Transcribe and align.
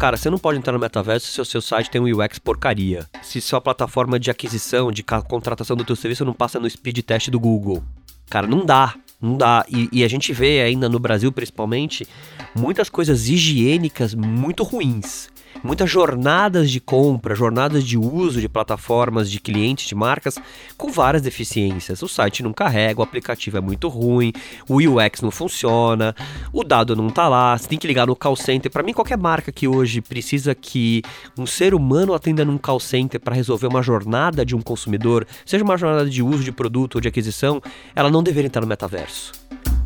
Cara, 0.00 0.16
você 0.16 0.30
não 0.30 0.38
pode 0.38 0.56
entrar 0.56 0.72
no 0.72 0.78
metaverso 0.78 1.30
se 1.30 1.42
o 1.42 1.44
seu 1.44 1.60
site 1.60 1.90
tem 1.90 2.00
um 2.00 2.06
UX 2.06 2.38
porcaria. 2.38 3.06
Se 3.20 3.38
sua 3.38 3.60
plataforma 3.60 4.18
de 4.18 4.30
aquisição, 4.30 4.90
de 4.90 5.02
contratação 5.02 5.76
do 5.76 5.84
teu 5.84 5.94
serviço 5.94 6.24
não 6.24 6.32
passa 6.32 6.58
no 6.58 6.70
speed 6.70 7.00
test 7.00 7.28
do 7.28 7.38
Google. 7.38 7.84
Cara, 8.30 8.46
não 8.46 8.64
dá. 8.64 8.94
Não 9.20 9.36
dá. 9.36 9.62
E, 9.68 9.90
e, 9.92 10.02
a 10.02 10.08
gente 10.08 10.32
vê 10.32 10.62
ainda 10.62 10.88
no 10.88 10.98
Brasil, 10.98 11.30
principalmente, 11.30 12.08
muitas 12.56 12.88
coisas 12.88 13.28
higiênicas 13.28 14.14
muito 14.14 14.62
ruins 14.62 15.28
muitas 15.62 15.90
jornadas 15.90 16.70
de 16.70 16.80
compra, 16.80 17.34
jornadas 17.34 17.84
de 17.84 17.98
uso 17.98 18.40
de 18.40 18.48
plataformas 18.48 19.30
de 19.30 19.40
clientes, 19.40 19.86
de 19.86 19.94
marcas, 19.94 20.38
com 20.76 20.90
várias 20.90 21.22
deficiências. 21.22 22.02
O 22.02 22.08
site 22.08 22.42
não 22.42 22.52
carrega, 22.52 23.00
o 23.00 23.02
aplicativo 23.02 23.58
é 23.58 23.60
muito 23.60 23.88
ruim, 23.88 24.32
o 24.68 24.76
UX 24.76 25.20
não 25.20 25.30
funciona, 25.30 26.14
o 26.52 26.64
dado 26.64 26.96
não 26.96 27.10
tá 27.10 27.28
lá, 27.28 27.56
você 27.56 27.68
tem 27.68 27.78
que 27.78 27.86
ligar 27.86 28.06
no 28.06 28.16
call 28.16 28.36
center. 28.36 28.70
Para 28.70 28.82
mim, 28.82 28.92
qualquer 28.92 29.18
marca 29.18 29.52
que 29.52 29.68
hoje 29.68 30.00
precisa 30.00 30.54
que 30.54 31.02
um 31.38 31.46
ser 31.46 31.74
humano 31.74 32.14
atenda 32.14 32.44
num 32.44 32.58
call 32.58 32.80
center 32.80 33.20
para 33.20 33.34
resolver 33.34 33.66
uma 33.66 33.82
jornada 33.82 34.44
de 34.44 34.54
um 34.54 34.60
consumidor, 34.60 35.26
seja 35.44 35.64
uma 35.64 35.76
jornada 35.76 36.08
de 36.08 36.22
uso 36.22 36.42
de 36.42 36.52
produto 36.52 36.96
ou 36.96 37.00
de 37.00 37.08
aquisição, 37.08 37.60
ela 37.94 38.10
não 38.10 38.22
deveria 38.22 38.48
estar 38.48 38.60
no 38.60 38.66
metaverso. 38.66 39.32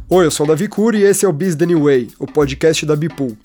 Oi, 0.08 0.26
eu 0.26 0.30
sou 0.30 0.44
o 0.44 0.48
Davi 0.48 0.68
Cury 0.68 0.98
e 0.98 1.02
esse 1.02 1.24
é 1.24 1.28
o 1.28 1.32
Biz 1.32 1.56
The 1.56 1.66
New 1.66 1.84
Way, 1.84 2.10
o 2.18 2.26
podcast 2.26 2.84
da 2.84 2.94
Bipool. 2.94 3.36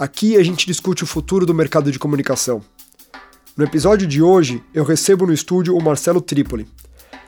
Aqui 0.00 0.38
a 0.38 0.42
gente 0.42 0.64
discute 0.64 1.04
o 1.04 1.06
futuro 1.06 1.44
do 1.44 1.52
mercado 1.52 1.92
de 1.92 1.98
comunicação. 1.98 2.62
No 3.54 3.62
episódio 3.62 4.08
de 4.08 4.22
hoje, 4.22 4.64
eu 4.72 4.82
recebo 4.82 5.26
no 5.26 5.32
estúdio 5.34 5.76
o 5.76 5.82
Marcelo 5.82 6.22
Tripoli. 6.22 6.66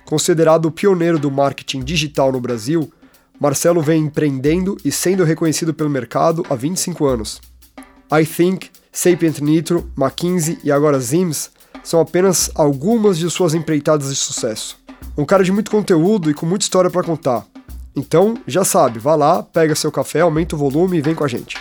Considerado 0.07 0.65
o 0.65 0.71
pioneiro 0.71 1.19
do 1.19 1.31
marketing 1.31 1.81
digital 1.81 2.33
no 2.33 2.41
Brasil, 2.41 2.91
Marcelo 3.39 3.83
vem 3.83 4.05
empreendendo 4.05 4.79
e 4.83 4.91
sendo 4.91 5.23
reconhecido 5.23 5.75
pelo 5.75 5.91
mercado 5.91 6.47
há 6.49 6.55
25 6.55 7.05
anos. 7.05 7.43
I 8.11 8.25
Think, 8.25 8.71
Sapient 8.91 9.41
Nitro, 9.41 9.93
McKinsey 9.95 10.59
e 10.65 10.73
agora 10.73 10.99
Zims 10.99 11.51
são 11.85 12.01
apenas 12.01 12.51
algumas 12.55 13.19
de 13.19 13.29
suas 13.29 13.53
empreitadas 13.53 14.09
de 14.09 14.17
sucesso. 14.17 14.79
Um 15.15 15.27
cara 15.27 15.45
de 15.45 15.53
muito 15.53 15.71
conteúdo 15.71 16.31
e 16.31 16.35
com 16.35 16.47
muita 16.47 16.65
história 16.65 16.89
para 16.89 17.05
contar. 17.05 17.47
Então, 17.95 18.33
já 18.47 18.65
sabe, 18.65 18.99
vá 18.99 19.15
lá, 19.15 19.43
pega 19.43 19.75
seu 19.75 19.93
café, 19.93 20.23
aumenta 20.23 20.57
o 20.57 20.59
volume 20.59 20.97
e 20.97 21.03
vem 21.03 21.15
com 21.15 21.23
a 21.23 21.29
gente. 21.29 21.59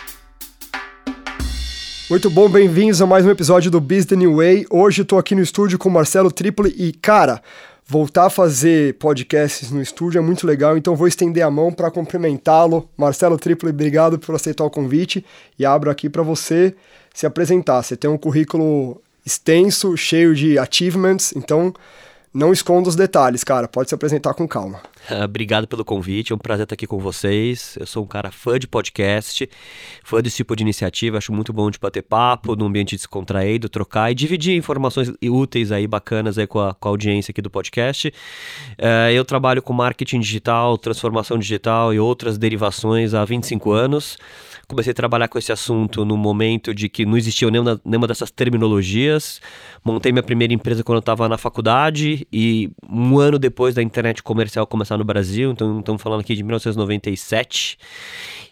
Muito 2.11 2.29
bom, 2.29 2.49
bem-vindos 2.49 3.01
a 3.01 3.05
mais 3.05 3.25
um 3.25 3.29
episódio 3.29 3.71
do 3.71 3.79
Business 3.79 4.19
New 4.19 4.35
Way. 4.35 4.65
Hoje 4.69 5.07
eu 5.09 5.17
aqui 5.17 5.33
no 5.33 5.41
estúdio 5.41 5.79
com 5.79 5.87
o 5.87 5.91
Marcelo 5.93 6.29
Tripoli 6.29 6.75
e, 6.77 6.91
cara, 6.91 7.41
voltar 7.87 8.25
a 8.25 8.29
fazer 8.29 8.95
podcasts 8.95 9.71
no 9.71 9.81
estúdio 9.81 10.19
é 10.19 10.21
muito 10.21 10.45
legal, 10.45 10.77
então 10.77 10.93
vou 10.93 11.07
estender 11.07 11.41
a 11.41 11.49
mão 11.49 11.71
para 11.71 11.89
cumprimentá-lo. 11.89 12.89
Marcelo 12.97 13.37
Tripoli, 13.37 13.71
obrigado 13.71 14.19
por 14.19 14.35
aceitar 14.35 14.65
o 14.65 14.69
convite 14.69 15.23
e 15.57 15.65
abro 15.65 15.89
aqui 15.89 16.09
para 16.09 16.21
você 16.21 16.75
se 17.13 17.25
apresentar. 17.25 17.81
Você 17.81 17.95
tem 17.95 18.09
um 18.09 18.17
currículo 18.17 19.01
extenso, 19.25 19.95
cheio 19.95 20.35
de 20.35 20.59
achievements, 20.59 21.33
então 21.33 21.73
não 22.33 22.53
esconda 22.53 22.87
os 22.87 22.95
detalhes, 22.95 23.43
cara. 23.43 23.67
Pode 23.67 23.89
se 23.89 23.95
apresentar 23.95 24.33
com 24.33 24.47
calma. 24.47 24.81
Obrigado 25.23 25.67
pelo 25.67 25.83
convite, 25.83 26.31
é 26.31 26.35
um 26.35 26.39
prazer 26.39 26.63
estar 26.63 26.75
aqui 26.75 26.87
com 26.87 26.97
vocês. 26.97 27.77
Eu 27.79 27.85
sou 27.85 28.03
um 28.03 28.07
cara 28.07 28.31
fã 28.31 28.57
de 28.57 28.67
podcast, 28.67 29.49
fã 30.03 30.21
desse 30.21 30.37
tipo 30.37 30.55
de 30.55 30.63
iniciativa. 30.63 31.17
Acho 31.17 31.33
muito 31.33 31.51
bom 31.51 31.69
de 31.69 31.77
bater 31.77 32.01
papo, 32.01 32.55
num 32.55 32.67
ambiente 32.67 32.95
descontraído, 32.95 33.67
trocar 33.67 34.11
e 34.11 34.15
dividir 34.15 34.55
informações 34.55 35.11
úteis 35.23 35.71
aí, 35.71 35.85
bacanas 35.87 36.37
aí 36.37 36.47
com 36.47 36.59
a, 36.59 36.73
com 36.73 36.87
a 36.87 36.91
audiência 36.91 37.31
aqui 37.31 37.41
do 37.41 37.49
podcast. 37.49 38.07
Uh, 38.07 39.11
eu 39.11 39.25
trabalho 39.25 39.61
com 39.61 39.73
marketing 39.73 40.19
digital, 40.19 40.77
transformação 40.77 41.37
digital 41.37 41.93
e 41.93 41.99
outras 41.99 42.37
derivações 42.37 43.13
há 43.13 43.25
25 43.25 43.71
anos 43.71 44.17
comecei 44.71 44.91
a 44.91 44.93
trabalhar 44.93 45.27
com 45.27 45.37
esse 45.37 45.51
assunto 45.51 46.05
no 46.05 46.15
momento 46.15 46.73
de 46.73 46.87
que 46.87 47.05
não 47.05 47.17
existia 47.17 47.51
nenhuma, 47.51 47.79
nenhuma 47.83 48.07
dessas 48.07 48.31
terminologias. 48.31 49.41
Montei 49.83 50.11
minha 50.11 50.23
primeira 50.23 50.53
empresa 50.53 50.83
quando 50.83 50.95
eu 50.95 51.01
estava 51.01 51.27
na 51.27 51.37
faculdade 51.37 52.25
e 52.31 52.71
um 52.89 53.19
ano 53.19 53.37
depois 53.37 53.75
da 53.75 53.83
internet 53.83 54.23
comercial 54.23 54.65
começar 54.65 54.97
no 54.97 55.03
Brasil, 55.03 55.51
então 55.51 55.79
estamos 55.79 56.01
falando 56.01 56.21
aqui 56.21 56.33
de 56.33 56.41
1997. 56.41 57.77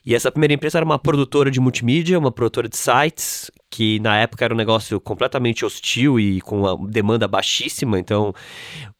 E 0.05 0.13
essa 0.13 0.31
primeira 0.31 0.53
empresa 0.53 0.77
era 0.77 0.85
uma 0.85 0.99
produtora 0.99 1.49
de 1.49 1.59
multimídia, 1.59 2.19
uma 2.19 2.31
produtora 2.31 2.67
de 2.67 2.75
sites, 2.75 3.49
que 3.69 3.99
na 3.99 4.17
época 4.17 4.43
era 4.43 4.53
um 4.53 4.57
negócio 4.57 4.99
completamente 4.99 5.63
hostil 5.63 6.19
e 6.19 6.41
com 6.41 6.61
uma 6.61 6.87
demanda 6.87 7.27
baixíssima. 7.27 7.99
Então, 7.99 8.33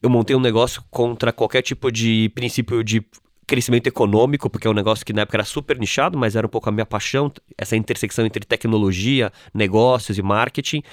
eu 0.02 0.10
montei 0.10 0.36
um 0.36 0.40
negócio 0.40 0.84
contra 0.90 1.34
qualquer 1.34 1.62
tipo 1.62 1.92
de 1.92 2.32
princípio 2.36 2.84
de 2.84 3.04
crescimento 3.50 3.88
econômico, 3.88 4.48
porque 4.48 4.68
é 4.68 4.70
um 4.70 4.76
negócio 4.76 5.04
que 5.04 5.12
na 5.12 5.24
época 5.24 5.38
era 5.38 5.44
super 5.44 5.80
nichado, 5.80 6.16
mas 6.18 6.36
era 6.36 6.46
um 6.46 6.50
pouco 6.50 6.70
a 6.70 6.72
minha 6.72 6.86
paixão, 6.86 7.32
essa 7.58 7.76
intersecção 7.76 8.24
entre 8.24 8.46
tecnologia, 8.46 9.34
negócios 9.52 10.20
e 10.20 10.22
marketing. 10.22 10.84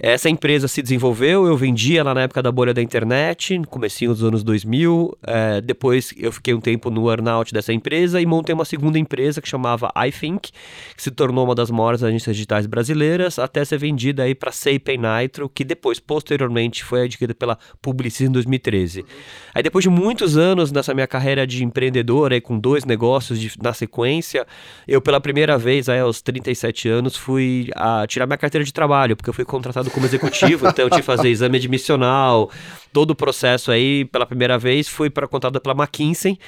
Essa 0.00 0.30
empresa 0.30 0.68
se 0.68 0.80
desenvolveu, 0.80 1.44
eu 1.44 1.56
vendi 1.56 1.98
ela 1.98 2.14
na 2.14 2.22
época 2.22 2.40
da 2.40 2.52
bolha 2.52 2.72
da 2.72 2.80
internet, 2.80 3.58
no 3.58 3.66
comecinho 3.66 4.12
dos 4.12 4.22
anos 4.22 4.44
2000. 4.44 5.18
É, 5.26 5.60
depois 5.60 6.14
eu 6.16 6.30
fiquei 6.30 6.54
um 6.54 6.60
tempo 6.60 6.88
no 6.88 7.10
earnout 7.10 7.52
dessa 7.52 7.72
empresa 7.72 8.20
e 8.20 8.24
montei 8.26 8.54
uma 8.54 8.64
segunda 8.64 8.96
empresa 8.96 9.42
que 9.42 9.48
chamava 9.48 9.90
iThink, 10.06 10.52
que 10.96 11.02
se 11.02 11.10
tornou 11.10 11.44
uma 11.44 11.54
das 11.54 11.68
maiores 11.68 12.04
agências 12.04 12.36
digitais 12.36 12.64
brasileiras, 12.64 13.40
até 13.40 13.64
ser 13.64 13.76
vendida 13.78 14.22
aí 14.22 14.36
para 14.36 14.52
Sapien 14.52 15.00
Nitro, 15.00 15.48
que 15.48 15.64
depois, 15.64 15.98
posteriormente, 15.98 16.84
foi 16.84 17.02
adquirida 17.02 17.34
pela 17.34 17.58
Publicis 17.82 18.28
em 18.28 18.30
2013. 18.30 19.04
Aí 19.52 19.64
depois 19.64 19.82
de 19.82 19.90
muitos 19.90 20.36
anos 20.36 20.70
nessa 20.70 20.94
minha 20.94 21.08
carreira 21.08 21.44
de 21.44 21.64
empreendedor, 21.64 22.32
aí, 22.32 22.40
com 22.40 22.56
dois 22.56 22.84
negócios 22.84 23.40
de, 23.40 23.52
na 23.60 23.72
sequência, 23.72 24.46
eu 24.86 25.00
pela 25.00 25.20
primeira 25.20 25.58
vez, 25.58 25.88
aí, 25.88 25.98
aos 25.98 26.22
37 26.22 26.88
anos, 26.88 27.16
fui 27.16 27.68
a 27.74 28.06
tirar 28.06 28.26
minha 28.28 28.38
carteira 28.38 28.64
de 28.64 28.72
trabalho, 28.72 29.16
porque 29.16 29.28
eu 29.28 29.34
fui 29.34 29.44
contratado 29.44 29.87
como 29.90 30.06
executivo, 30.06 30.68
então 30.68 30.84
eu 30.84 30.90
tive 30.90 31.02
que 31.02 31.06
fazer 31.06 31.28
exame 31.28 31.56
admissional, 31.56 32.50
todo 32.92 33.10
o 33.10 33.14
processo 33.14 33.70
aí, 33.70 34.04
pela 34.06 34.26
primeira 34.26 34.58
vez, 34.58 34.88
fui 34.88 35.10
para 35.10 35.26
contada 35.28 35.60
pela 35.60 35.74
McKinsey 35.74 36.38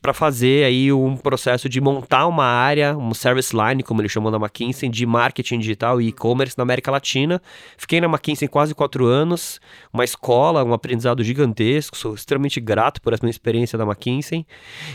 para 0.00 0.12
fazer 0.12 0.64
aí 0.64 0.92
um 0.92 1.16
processo 1.16 1.68
de 1.68 1.80
montar 1.80 2.26
uma 2.26 2.44
área, 2.44 2.96
um 2.96 3.12
service 3.12 3.54
line, 3.54 3.82
como 3.82 4.00
eles 4.00 4.12
chamam 4.12 4.30
na 4.30 4.38
McKinsey, 4.38 4.88
de 4.88 5.04
marketing 5.04 5.58
digital 5.58 6.00
e 6.00 6.08
e-commerce 6.08 6.56
na 6.56 6.62
América 6.62 6.90
Latina. 6.90 7.40
Fiquei 7.76 8.00
na 8.00 8.06
McKinsey 8.06 8.48
quase 8.48 8.74
quatro 8.74 9.06
anos, 9.06 9.60
uma 9.92 10.04
escola, 10.04 10.64
um 10.64 10.72
aprendizado 10.72 11.22
gigantesco, 11.22 11.96
sou 11.96 12.14
extremamente 12.14 12.60
grato 12.60 13.00
por 13.00 13.12
essa 13.12 13.24
minha 13.24 13.30
experiência 13.30 13.76
da 13.78 13.84
McKinsey. 13.84 14.46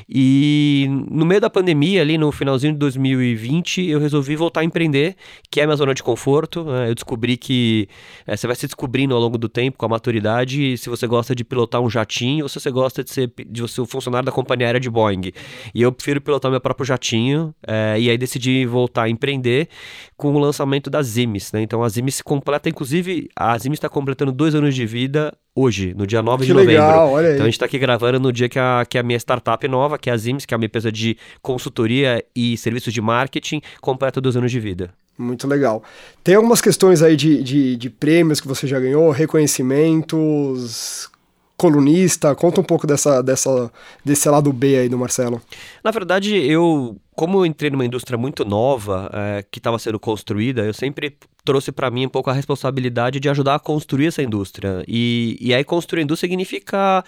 E 0.07 0.87
no 1.09 1.25
meio 1.25 1.41
da 1.41 1.49
pandemia, 1.49 2.01
ali 2.01 2.17
no 2.17 2.31
finalzinho 2.31 2.73
de 2.73 2.79
2020, 2.79 3.85
eu 3.85 3.99
resolvi 3.99 4.35
voltar 4.35 4.61
a 4.61 4.63
empreender, 4.63 5.15
que 5.49 5.59
é 5.59 5.63
a 5.63 5.67
minha 5.67 5.75
zona 5.75 5.93
de 5.93 6.03
conforto. 6.03 6.63
Né? 6.63 6.89
Eu 6.89 6.95
descobri 6.95 7.37
que 7.37 7.87
é, 8.25 8.35
você 8.35 8.47
vai 8.47 8.55
se 8.55 8.65
descobrindo 8.65 9.13
ao 9.13 9.21
longo 9.21 9.37
do 9.37 9.49
tempo, 9.49 9.77
com 9.77 9.85
a 9.85 9.89
maturidade, 9.89 10.77
se 10.85 10.89
você 10.89 11.07
gosta 11.07 11.33
de 11.33 11.43
pilotar 11.43 11.81
um 11.81 11.89
jatinho 11.89 12.45
ou 12.45 12.49
se 12.49 12.59
você 12.59 12.69
gosta 12.69 13.03
de 13.03 13.09
ser, 13.09 13.31
de 13.47 13.67
ser 13.67 13.81
o 13.81 13.85
funcionário 13.85 14.25
da 14.25 14.31
companhia 14.31 14.67
aérea 14.67 14.79
de 14.79 14.89
Boeing. 14.89 15.31
E 15.73 15.81
eu 15.81 15.91
prefiro 15.91 16.21
pilotar 16.21 16.51
meu 16.51 16.61
próprio 16.61 16.85
jatinho, 16.85 17.53
é, 17.67 17.99
e 17.99 18.09
aí 18.09 18.17
decidi 18.17 18.65
voltar 18.65 19.03
a 19.03 19.09
empreender 19.09 19.67
com 20.15 20.33
o 20.33 20.39
lançamento 20.39 20.89
da 20.89 21.01
Zimis, 21.01 21.51
né? 21.51 21.61
Então 21.61 21.83
a 21.83 21.89
Zimis 21.89 22.15
se 22.15 22.23
completa, 22.23 22.69
inclusive, 22.69 23.29
a 23.35 23.57
Zimis 23.57 23.77
está 23.77 23.89
completando 23.89 24.31
dois 24.31 24.53
anos 24.53 24.75
de 24.75 24.85
vida 24.85 25.35
hoje, 25.55 25.93
no 25.95 26.05
dia 26.05 26.21
9 26.21 26.41
que 26.41 26.47
de 26.47 26.53
novembro. 26.53 26.73
Legal, 26.73 27.11
olha 27.11 27.29
aí. 27.29 27.33
Então 27.33 27.45
a 27.45 27.47
gente 27.47 27.55
está 27.55 27.65
aqui 27.65 27.79
gravando 27.79 28.19
no 28.19 28.31
dia 28.31 28.47
que 28.47 28.59
a, 28.59 28.85
que 28.87 28.97
a 28.97 29.03
minha 29.03 29.17
startup 29.17 29.67
nova, 29.67 29.97
que 29.97 30.09
é 30.09 30.13
a 30.13 30.17
Zimis, 30.17 30.45
que 30.45 30.53
é 30.53 30.57
uma 30.57 30.65
empresa 30.65 30.91
de 30.91 31.17
consultoria 31.41 32.23
e 32.35 32.55
serviços 32.57 32.93
de 32.93 33.01
marketing, 33.01 33.59
completa 33.81 34.21
dois 34.21 34.37
anos 34.37 34.51
de 34.51 34.59
vida. 34.59 34.93
Muito 35.17 35.47
legal. 35.47 35.81
Tem 36.23 36.35
algumas 36.35 36.61
questões 36.61 37.01
aí 37.01 37.15
de, 37.15 37.41
de, 37.41 37.75
de 37.77 37.89
prêmios 37.89 38.41
que 38.41 38.47
você 38.47 38.67
já 38.67 38.79
ganhou, 38.79 39.11
reconhecimentos, 39.11 41.09
colunista? 41.57 42.35
Conta 42.35 42.59
um 42.59 42.63
pouco 42.63 42.85
dessa, 42.85 43.21
dessa, 43.21 43.71
desse 44.03 44.29
lado 44.29 44.51
B 44.51 44.77
aí 44.77 44.89
do 44.89 44.97
Marcelo. 44.97 45.41
Na 45.83 45.91
verdade, 45.91 46.35
eu, 46.35 46.97
como 47.15 47.39
eu 47.39 47.45
entrei 47.45 47.71
numa 47.71 47.85
indústria 47.85 48.17
muito 48.17 48.43
nova, 48.43 49.09
é, 49.13 49.45
que 49.49 49.59
estava 49.59 49.79
sendo 49.79 49.99
construída, 49.99 50.63
eu 50.63 50.73
sempre 50.73 51.17
trouxe 51.45 51.71
para 51.71 51.89
mim 51.89 52.07
um 52.07 52.09
pouco 52.09 52.29
a 52.29 52.33
responsabilidade 52.33 53.19
de 53.19 53.29
ajudar 53.29 53.55
a 53.55 53.59
construir 53.59 54.07
essa 54.07 54.21
indústria. 54.21 54.83
E, 54.87 55.37
e 55.39 55.53
aí 55.53 55.63
construir 55.63 56.01
a 56.01 56.03
indústria 56.03 56.29
significa 56.29 57.03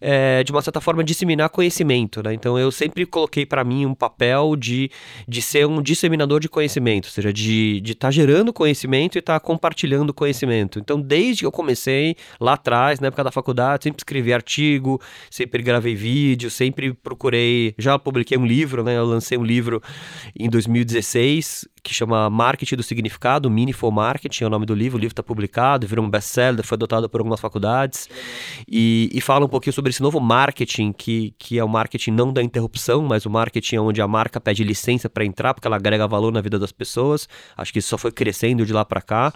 é, 0.00 0.42
de 0.44 0.52
uma 0.52 0.62
certa 0.62 0.80
forma, 0.80 1.02
disseminar 1.02 1.48
conhecimento, 1.48 2.22
né? 2.22 2.34
Então 2.34 2.58
eu 2.58 2.70
sempre 2.70 3.04
coloquei 3.06 3.44
para 3.44 3.64
mim 3.64 3.86
um 3.86 3.94
papel 3.94 4.56
de, 4.56 4.90
de 5.26 5.42
ser 5.42 5.66
um 5.66 5.82
disseminador 5.82 6.40
de 6.40 6.48
conhecimento, 6.48 7.06
ou 7.06 7.10
seja, 7.10 7.32
de 7.32 7.82
estar 7.84 8.08
tá 8.08 8.10
gerando 8.10 8.52
conhecimento 8.52 9.16
e 9.16 9.20
estar 9.20 9.38
tá 9.38 9.40
compartilhando 9.40 10.14
conhecimento. 10.14 10.78
Então, 10.78 11.00
desde 11.00 11.42
que 11.42 11.46
eu 11.46 11.52
comecei 11.52 12.16
lá 12.40 12.54
atrás, 12.54 13.00
na 13.00 13.08
época 13.08 13.24
da 13.24 13.30
faculdade, 13.30 13.84
sempre 13.84 14.00
escrevi 14.00 14.32
artigo, 14.32 15.00
sempre 15.30 15.62
gravei 15.62 15.94
vídeo, 15.94 16.50
sempre 16.50 16.92
procurei. 16.92 17.74
Já 17.78 17.98
publiquei 17.98 18.38
um 18.38 18.46
livro, 18.46 18.82
né? 18.82 18.96
Eu 18.96 19.04
lancei 19.04 19.38
um 19.38 19.44
livro 19.44 19.82
em 20.38 20.48
2016 20.48 21.68
que 21.88 21.94
chama 21.94 22.28
Marketing 22.28 22.76
do 22.76 22.82
Significado, 22.82 23.50
Meaningful 23.50 23.90
Marketing, 23.90 24.44
é 24.44 24.46
o 24.46 24.50
nome 24.50 24.66
do 24.66 24.74
livro. 24.74 24.98
O 24.98 25.00
livro 25.00 25.12
está 25.12 25.22
publicado, 25.22 25.86
virou 25.86 26.04
um 26.04 26.10
best-seller, 26.10 26.64
foi 26.64 26.76
adotado 26.76 27.08
por 27.08 27.20
algumas 27.20 27.40
faculdades. 27.40 28.08
E, 28.68 29.08
e, 29.12 29.20
fala 29.20 29.46
um 29.46 29.48
pouquinho 29.48 29.72
sobre 29.72 29.90
esse 29.90 30.02
novo 30.02 30.20
marketing, 30.20 30.92
que, 30.92 31.34
que 31.38 31.58
é 31.58 31.64
o 31.64 31.68
marketing 31.68 32.12
não 32.12 32.32
da 32.32 32.42
interrupção, 32.42 33.02
mas 33.02 33.24
o 33.26 33.30
marketing 33.30 33.78
onde 33.78 34.00
a 34.00 34.08
marca 34.08 34.40
pede 34.40 34.62
licença 34.62 35.08
para 35.08 35.24
entrar, 35.24 35.54
porque 35.54 35.66
ela 35.66 35.76
agrega 35.76 36.06
valor 36.06 36.32
na 36.32 36.40
vida 36.40 36.58
das 36.58 36.72
pessoas. 36.72 37.28
Acho 37.56 37.72
que 37.72 37.78
isso 37.78 37.88
só 37.88 37.98
foi 37.98 38.12
crescendo 38.12 38.66
de 38.66 38.72
lá 38.72 38.84
para 38.84 39.00
cá. 39.00 39.32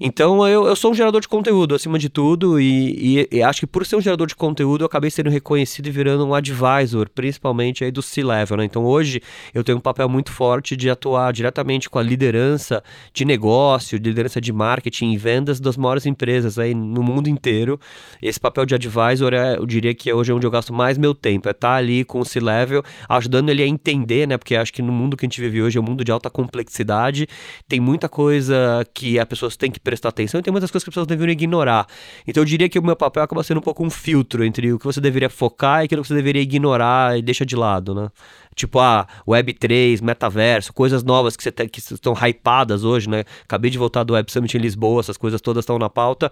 Então, 0.00 0.46
eu, 0.46 0.66
eu 0.66 0.76
sou 0.76 0.90
um 0.90 0.94
gerador 0.94 1.20
de 1.20 1.28
conteúdo, 1.28 1.74
acima 1.74 1.98
de 1.98 2.08
tudo, 2.08 2.60
e, 2.60 3.20
e, 3.30 3.36
e 3.38 3.42
acho 3.42 3.60
que 3.60 3.66
por 3.66 3.86
ser 3.86 3.96
um 3.96 4.00
gerador 4.00 4.26
de 4.26 4.36
conteúdo, 4.36 4.82
eu 4.82 4.86
acabei 4.86 5.10
sendo 5.10 5.30
reconhecido 5.30 5.86
e 5.86 5.90
virando 5.90 6.26
um 6.26 6.34
advisor, 6.34 7.08
principalmente 7.08 7.84
aí 7.84 7.90
do 7.90 8.02
C-Level, 8.02 8.58
né? 8.58 8.64
Então, 8.64 8.84
hoje, 8.84 9.22
eu 9.54 9.64
tenho 9.64 9.78
um 9.78 9.80
papel 9.80 10.08
muito 10.08 10.30
forte 10.30 10.76
de 10.76 10.90
atuar 10.90 11.32
diretamente 11.32 11.85
com 11.88 11.98
a 11.98 12.02
liderança 12.02 12.82
de 13.12 13.24
negócio, 13.24 13.98
de 13.98 14.08
liderança 14.08 14.40
de 14.40 14.52
marketing 14.52 15.12
e 15.12 15.16
vendas 15.16 15.60
das 15.60 15.76
maiores 15.76 16.06
empresas 16.06 16.58
aí 16.58 16.74
no 16.74 17.02
mundo 17.02 17.28
inteiro. 17.28 17.78
Esse 18.20 18.38
papel 18.40 18.66
de 18.66 18.74
advisor, 18.74 19.32
é, 19.34 19.56
eu 19.56 19.66
diria 19.66 19.94
que 19.94 20.12
hoje 20.12 20.32
é 20.32 20.34
onde 20.34 20.46
eu 20.46 20.50
gasto 20.50 20.72
mais 20.72 20.98
meu 20.98 21.14
tempo, 21.14 21.48
é 21.48 21.52
estar 21.52 21.68
tá 21.68 21.74
ali 21.74 22.04
com 22.04 22.20
o 22.20 22.24
C-Level, 22.24 22.82
ajudando 23.08 23.48
ele 23.50 23.62
a 23.62 23.66
entender, 23.66 24.26
né? 24.26 24.36
Porque 24.36 24.56
acho 24.56 24.72
que 24.72 24.82
no 24.82 24.92
mundo 24.92 25.16
que 25.16 25.24
a 25.24 25.26
gente 25.26 25.40
vive 25.40 25.62
hoje 25.62 25.78
é 25.78 25.80
um 25.80 25.84
mundo 25.84 26.04
de 26.04 26.12
alta 26.12 26.30
complexidade, 26.30 27.26
tem 27.68 27.80
muita 27.80 28.08
coisa 28.08 28.86
que 28.94 29.18
as 29.18 29.26
pessoas 29.26 29.56
têm 29.56 29.70
que 29.70 29.80
prestar 29.80 30.08
atenção 30.10 30.40
e 30.40 30.42
tem 30.42 30.52
muitas 30.52 30.70
coisas 30.70 30.84
que 30.84 30.90
as 30.90 30.94
pessoas 30.94 31.06
deveriam 31.06 31.32
ignorar. 31.32 31.86
Então 32.26 32.42
eu 32.42 32.44
diria 32.44 32.68
que 32.68 32.78
o 32.78 32.82
meu 32.82 32.96
papel 32.96 33.22
acaba 33.22 33.42
sendo 33.42 33.58
um 33.58 33.62
pouco 33.62 33.84
um 33.84 33.90
filtro 33.90 34.44
entre 34.44 34.72
o 34.72 34.78
que 34.78 34.84
você 34.84 35.00
deveria 35.00 35.30
focar 35.30 35.82
e 35.82 35.84
aquilo 35.86 36.02
que 36.02 36.08
você 36.08 36.14
deveria 36.14 36.42
ignorar 36.42 37.18
e 37.18 37.22
deixa 37.22 37.44
de 37.44 37.56
lado, 37.56 37.94
né? 37.94 38.08
Tipo, 38.56 38.78
a 38.78 39.00
ah, 39.00 39.06
Web3, 39.28 40.02
metaverso, 40.02 40.72
coisas 40.72 41.04
novas 41.04 41.36
que, 41.36 41.42
você 41.42 41.52
tem, 41.52 41.68
que 41.80 41.94
estão 41.94 42.14
hypadas 42.14 42.84
hoje, 42.84 43.08
né? 43.08 43.24
Acabei 43.44 43.70
de 43.70 43.78
voltar 43.78 44.02
do 44.02 44.14
Web 44.14 44.30
Summit 44.30 44.56
em 44.56 44.60
Lisboa, 44.60 45.00
essas 45.00 45.16
coisas 45.16 45.40
todas 45.40 45.62
estão 45.62 45.78
na 45.78 45.90
pauta. 45.90 46.30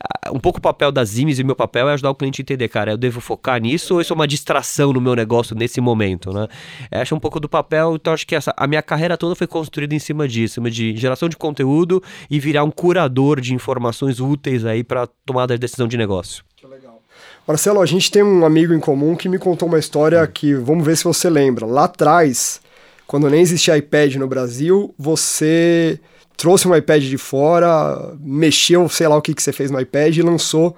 Ah, 0.00 0.30
um 0.32 0.38
pouco 0.38 0.58
o 0.58 0.62
papel 0.62 0.90
das 0.90 1.18
IMES 1.18 1.38
e 1.38 1.42
o 1.42 1.46
meu 1.46 1.56
papel 1.56 1.88
é 1.88 1.92
ajudar 1.92 2.10
o 2.10 2.14
cliente 2.14 2.40
a 2.40 2.42
entender, 2.42 2.68
cara, 2.68 2.92
eu 2.92 2.96
devo 2.96 3.20
focar 3.20 3.60
nisso 3.60 3.94
ou 3.94 4.00
isso 4.00 4.12
é 4.12 4.16
uma 4.16 4.26
distração 4.26 4.92
no 4.92 5.00
meu 5.00 5.14
negócio 5.14 5.54
nesse 5.54 5.80
momento, 5.80 6.32
né? 6.32 6.48
Eu 6.90 7.00
acho 7.00 7.14
um 7.14 7.20
pouco 7.20 7.38
do 7.38 7.48
papel, 7.48 7.96
então 7.96 8.12
acho 8.12 8.26
que 8.26 8.34
essa, 8.34 8.54
a 8.56 8.66
minha 8.66 8.82
carreira 8.82 9.16
toda 9.16 9.34
foi 9.34 9.46
construída 9.46 9.94
em 9.94 9.98
cima 9.98 10.26
disso, 10.26 10.54
em 10.54 10.54
cima 10.54 10.70
de 10.70 10.96
geração 10.96 11.28
de 11.28 11.36
conteúdo 11.36 12.02
e 12.30 12.40
virar 12.40 12.64
um 12.64 12.70
curador 12.70 13.40
de 13.40 13.54
informações 13.54 14.20
úteis 14.20 14.64
aí 14.64 14.82
para 14.82 15.06
tomada 15.24 15.54
de 15.54 15.60
decisão 15.60 15.86
de 15.86 15.96
negócio. 15.96 16.44
Marcelo, 17.46 17.80
a 17.80 17.86
gente 17.86 18.10
tem 18.10 18.24
um 18.24 18.44
amigo 18.44 18.74
em 18.74 18.80
comum 18.80 19.14
que 19.14 19.28
me 19.28 19.38
contou 19.38 19.68
uma 19.68 19.78
história 19.78 20.26
que 20.26 20.52
vamos 20.52 20.84
ver 20.84 20.96
se 20.96 21.04
você 21.04 21.30
lembra. 21.30 21.64
Lá 21.64 21.84
atrás, 21.84 22.60
quando 23.06 23.30
nem 23.30 23.40
existia 23.40 23.76
iPad 23.76 24.16
no 24.16 24.26
Brasil, 24.26 24.94
você 24.98 26.00
trouxe 26.36 26.68
um 26.68 26.74
iPad 26.74 27.02
de 27.02 27.16
fora, 27.16 28.14
mexeu, 28.20 28.88
sei 28.88 29.08
lá 29.08 29.16
o 29.16 29.22
que, 29.22 29.34
que 29.34 29.42
você 29.42 29.52
fez 29.52 29.70
no 29.70 29.80
iPad 29.80 30.16
e 30.16 30.22
lançou 30.22 30.76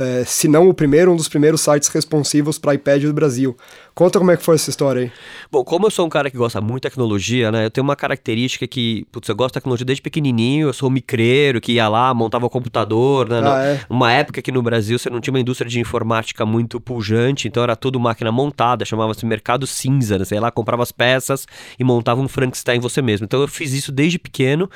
é, 0.00 0.24
se 0.24 0.48
não 0.48 0.68
o 0.68 0.74
primeiro, 0.74 1.12
um 1.12 1.16
dos 1.16 1.28
primeiros 1.28 1.60
sites 1.60 1.88
responsivos 1.88 2.58
para 2.58 2.74
iPad 2.74 3.04
do 3.04 3.12
Brasil. 3.12 3.56
Conta 3.94 4.18
como 4.18 4.30
é 4.30 4.36
que 4.36 4.42
foi 4.42 4.54
essa 4.54 4.70
história 4.70 5.02
aí. 5.02 5.12
Bom, 5.52 5.62
como 5.62 5.86
eu 5.86 5.90
sou 5.90 6.06
um 6.06 6.08
cara 6.08 6.30
que 6.30 6.36
gosta 6.36 6.60
muito 6.60 6.76
de 6.76 6.88
tecnologia, 6.88 7.52
né? 7.52 7.66
Eu 7.66 7.70
tenho 7.70 7.84
uma 7.84 7.96
característica 7.96 8.66
que, 8.66 9.06
putz, 9.12 9.28
eu 9.28 9.36
gosto 9.36 9.50
de 9.50 9.54
tecnologia 9.54 9.84
desde 9.84 10.00
pequenininho, 10.00 10.68
eu 10.68 10.72
sou 10.72 10.88
um 10.88 10.92
micreiro 10.92 11.60
que 11.60 11.72
ia 11.72 11.88
lá, 11.88 12.14
montava 12.14 12.46
o 12.46 12.50
computador, 12.50 13.28
né? 13.28 13.40
Ah, 13.44 13.62
é? 13.62 13.80
Uma 13.90 14.12
época 14.12 14.40
que 14.40 14.50
no 14.50 14.62
Brasil 14.62 14.98
você 14.98 15.10
não 15.10 15.20
tinha 15.20 15.34
uma 15.34 15.40
indústria 15.40 15.68
de 15.68 15.78
informática 15.78 16.46
muito 16.46 16.80
pujante, 16.80 17.46
então 17.46 17.62
era 17.62 17.76
tudo 17.76 18.00
máquina 18.00 18.32
montada, 18.32 18.84
chamava-se 18.84 19.26
mercado 19.26 19.66
cinza, 19.66 20.18
né? 20.18 20.24
Sei 20.24 20.40
lá, 20.40 20.50
comprava 20.50 20.82
as 20.82 20.92
peças 20.92 21.46
e 21.78 21.84
montava 21.84 22.20
um 22.20 22.28
Frankenstein 22.28 22.80
você 22.80 23.02
mesmo. 23.02 23.24
Então 23.24 23.40
eu 23.40 23.48
fiz 23.48 23.72
isso 23.74 23.92
desde 23.92 24.18
pequeno 24.18 24.70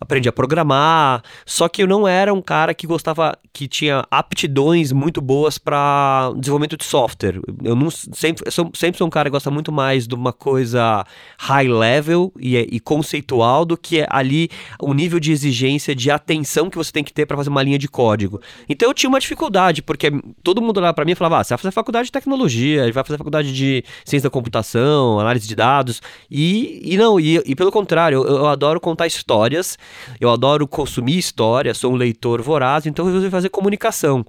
aprendi 0.00 0.28
a 0.28 0.32
programar, 0.32 1.22
só 1.44 1.68
que 1.68 1.82
eu 1.82 1.86
não 1.86 2.06
era 2.06 2.32
um 2.32 2.42
cara 2.42 2.74
que 2.74 2.86
gostava, 2.86 3.36
que 3.52 3.66
tinha 3.66 4.04
aptidões 4.10 4.92
muito 4.92 5.20
boas 5.20 5.58
para 5.58 6.32
desenvolvimento 6.36 6.76
de 6.76 6.84
software. 6.84 7.40
Eu 7.62 7.74
não 7.74 7.90
sempre, 7.90 8.50
sou, 8.50 8.70
sempre 8.74 8.98
sou 8.98 9.06
um 9.06 9.10
cara 9.10 9.28
que 9.28 9.32
gosta 9.32 9.50
muito 9.50 9.72
mais 9.72 10.06
de 10.06 10.14
uma 10.14 10.32
coisa 10.32 11.04
high 11.38 11.68
level 11.68 12.32
e, 12.38 12.56
e 12.56 12.80
conceitual 12.80 13.64
do 13.64 13.76
que 13.76 14.06
ali 14.10 14.50
o 14.80 14.92
nível 14.92 15.18
de 15.18 15.32
exigência 15.32 15.94
de 15.94 16.10
atenção 16.10 16.68
que 16.68 16.76
você 16.76 16.92
tem 16.92 17.02
que 17.02 17.12
ter 17.12 17.26
para 17.26 17.36
fazer 17.36 17.48
uma 17.48 17.62
linha 17.62 17.78
de 17.78 17.88
código. 17.88 18.40
Então 18.68 18.88
eu 18.88 18.94
tinha 18.94 19.08
uma 19.08 19.20
dificuldade, 19.20 19.82
porque 19.82 20.10
todo 20.42 20.60
mundo 20.60 20.78
olhava 20.78 20.94
para 20.94 21.04
mim 21.04 21.12
e 21.12 21.14
falava: 21.14 21.40
ah, 21.40 21.44
você 21.44 21.54
vai 21.54 21.58
fazer 21.58 21.72
faculdade 21.72 22.06
de 22.06 22.12
tecnologia, 22.12 22.82
vai 22.92 23.04
fazer 23.04 23.18
faculdade 23.18 23.52
de 23.52 23.84
ciência 24.04 24.28
da 24.28 24.32
computação, 24.32 25.18
análise 25.18 25.48
de 25.48 25.54
dados. 25.54 26.02
E, 26.30 26.82
e 26.84 26.96
não, 26.96 27.18
e, 27.18 27.42
e 27.46 27.54
pelo 27.54 27.72
contrário, 27.72 28.22
eu, 28.26 28.36
eu 28.38 28.46
adoro 28.46 28.80
contar 28.80 29.06
histórias 29.06 29.78
eu 30.20 30.30
adoro 30.30 30.66
consumir 30.66 31.18
história, 31.18 31.74
sou 31.74 31.92
um 31.92 31.96
leitor 31.96 32.42
voraz, 32.42 32.86
então 32.86 33.04
eu 33.04 33.12
resolvi 33.12 33.30
fazer 33.30 33.48
comunicação. 33.48 34.24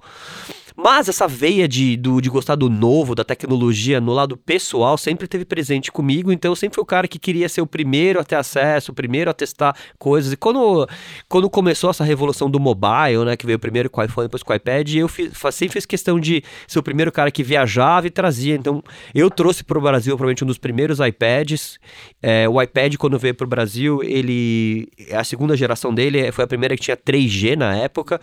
Mas 0.80 1.08
essa 1.08 1.26
veia 1.26 1.66
de, 1.66 1.96
do, 1.96 2.20
de 2.20 2.30
gostar 2.30 2.54
do 2.54 2.70
novo, 2.70 3.12
da 3.12 3.24
tecnologia 3.24 4.00
no 4.00 4.12
lado 4.12 4.36
pessoal 4.36 4.96
sempre 4.96 5.26
teve 5.26 5.44
presente 5.44 5.90
comigo, 5.90 6.30
então 6.30 6.52
eu 6.52 6.56
sempre 6.56 6.76
fui 6.76 6.82
o 6.82 6.86
cara 6.86 7.08
que 7.08 7.18
queria 7.18 7.48
ser 7.48 7.60
o 7.60 7.66
primeiro 7.66 8.20
a 8.20 8.24
ter 8.24 8.36
acesso, 8.36 8.92
o 8.92 8.94
primeiro 8.94 9.28
a 9.28 9.34
testar 9.34 9.74
coisas. 9.98 10.32
E 10.32 10.36
quando, 10.36 10.88
quando 11.28 11.50
começou 11.50 11.90
essa 11.90 12.04
revolução 12.04 12.48
do 12.48 12.60
mobile, 12.60 13.24
né, 13.24 13.36
que 13.36 13.44
veio 13.44 13.58
primeiro 13.58 13.90
com 13.90 14.00
o 14.00 14.04
iPhone, 14.04 14.28
depois 14.28 14.44
com 14.44 14.52
o 14.52 14.54
iPad, 14.54 14.94
eu 14.94 15.08
fiz, 15.08 15.32
sempre 15.50 15.74
fiz 15.74 15.84
questão 15.84 16.20
de 16.20 16.44
ser 16.68 16.78
o 16.78 16.82
primeiro 16.82 17.10
cara 17.10 17.32
que 17.32 17.42
viajava 17.42 18.06
e 18.06 18.10
trazia. 18.10 18.54
Então 18.54 18.80
eu 19.12 19.28
trouxe 19.32 19.64
para 19.64 19.78
o 19.78 19.82
Brasil 19.82 20.16
provavelmente 20.16 20.44
um 20.44 20.46
dos 20.46 20.58
primeiros 20.58 21.00
iPads. 21.00 21.80
É, 22.22 22.48
o 22.48 22.62
iPad, 22.62 22.94
quando 22.94 23.18
veio 23.18 23.34
para 23.34 23.46
o 23.46 23.48
Brasil, 23.48 24.00
ele. 24.04 24.86
A 25.12 25.24
segunda 25.24 25.56
geração 25.56 25.92
dele 25.92 26.30
foi 26.30 26.44
a 26.44 26.46
primeira 26.46 26.76
que 26.76 26.82
tinha 26.82 26.96
3G 26.96 27.56
na 27.56 27.76
época 27.76 28.20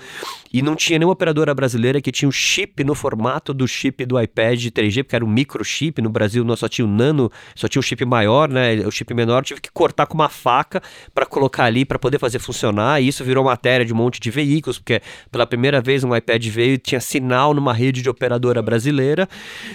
e 0.53 0.61
não 0.61 0.73
tinha 0.73 0.97
nenhuma 0.97 1.11
operadora 1.11 1.53
brasileira 1.53 1.99
que 1.99 2.13
tinha 2.13 2.29
o 2.29 2.44
chip 2.45 2.83
no 2.83 2.93
formato 2.93 3.53
do 3.53 3.67
chip 3.67 4.05
do 4.05 4.21
iPad 4.21 4.67
3G, 4.67 5.03
porque 5.03 5.15
era 5.15 5.25
um 5.25 5.27
microchip. 5.27 6.01
No 6.01 6.09
Brasil 6.09 6.43
nós 6.43 6.59
só 6.59 6.69
tinha 6.69 6.85
o 6.85 6.87
nano, 6.87 7.31
só 7.55 7.67
tinha 7.67 7.79
o 7.79 7.83
chip 7.83 8.05
maior, 8.05 8.47
né? 8.47 8.75
O 8.85 8.91
chip 8.91 9.13
menor 9.13 9.43
tive 9.43 9.59
que 9.59 9.71
cortar 9.71 10.05
com 10.05 10.13
uma 10.13 10.29
faca 10.29 10.81
para 11.13 11.25
colocar 11.25 11.65
ali 11.65 11.83
para 11.83 11.97
poder 11.97 12.19
fazer 12.19 12.39
funcionar. 12.39 13.01
E 13.01 13.07
isso 13.07 13.23
virou 13.23 13.43
matéria 13.43 13.85
de 13.85 13.91
um 13.91 13.95
monte 13.95 14.19
de 14.19 14.29
veículos, 14.29 14.77
porque 14.77 15.01
pela 15.31 15.47
primeira 15.47 15.81
vez 15.81 16.03
um 16.03 16.15
iPad 16.15 16.45
veio 16.47 16.75
e 16.75 16.77
tinha 16.77 17.01
sinal 17.01 17.53
numa 17.53 17.73
rede 17.73 18.01
de 18.01 18.09
operadora 18.09 18.61
brasileira. 18.61 19.27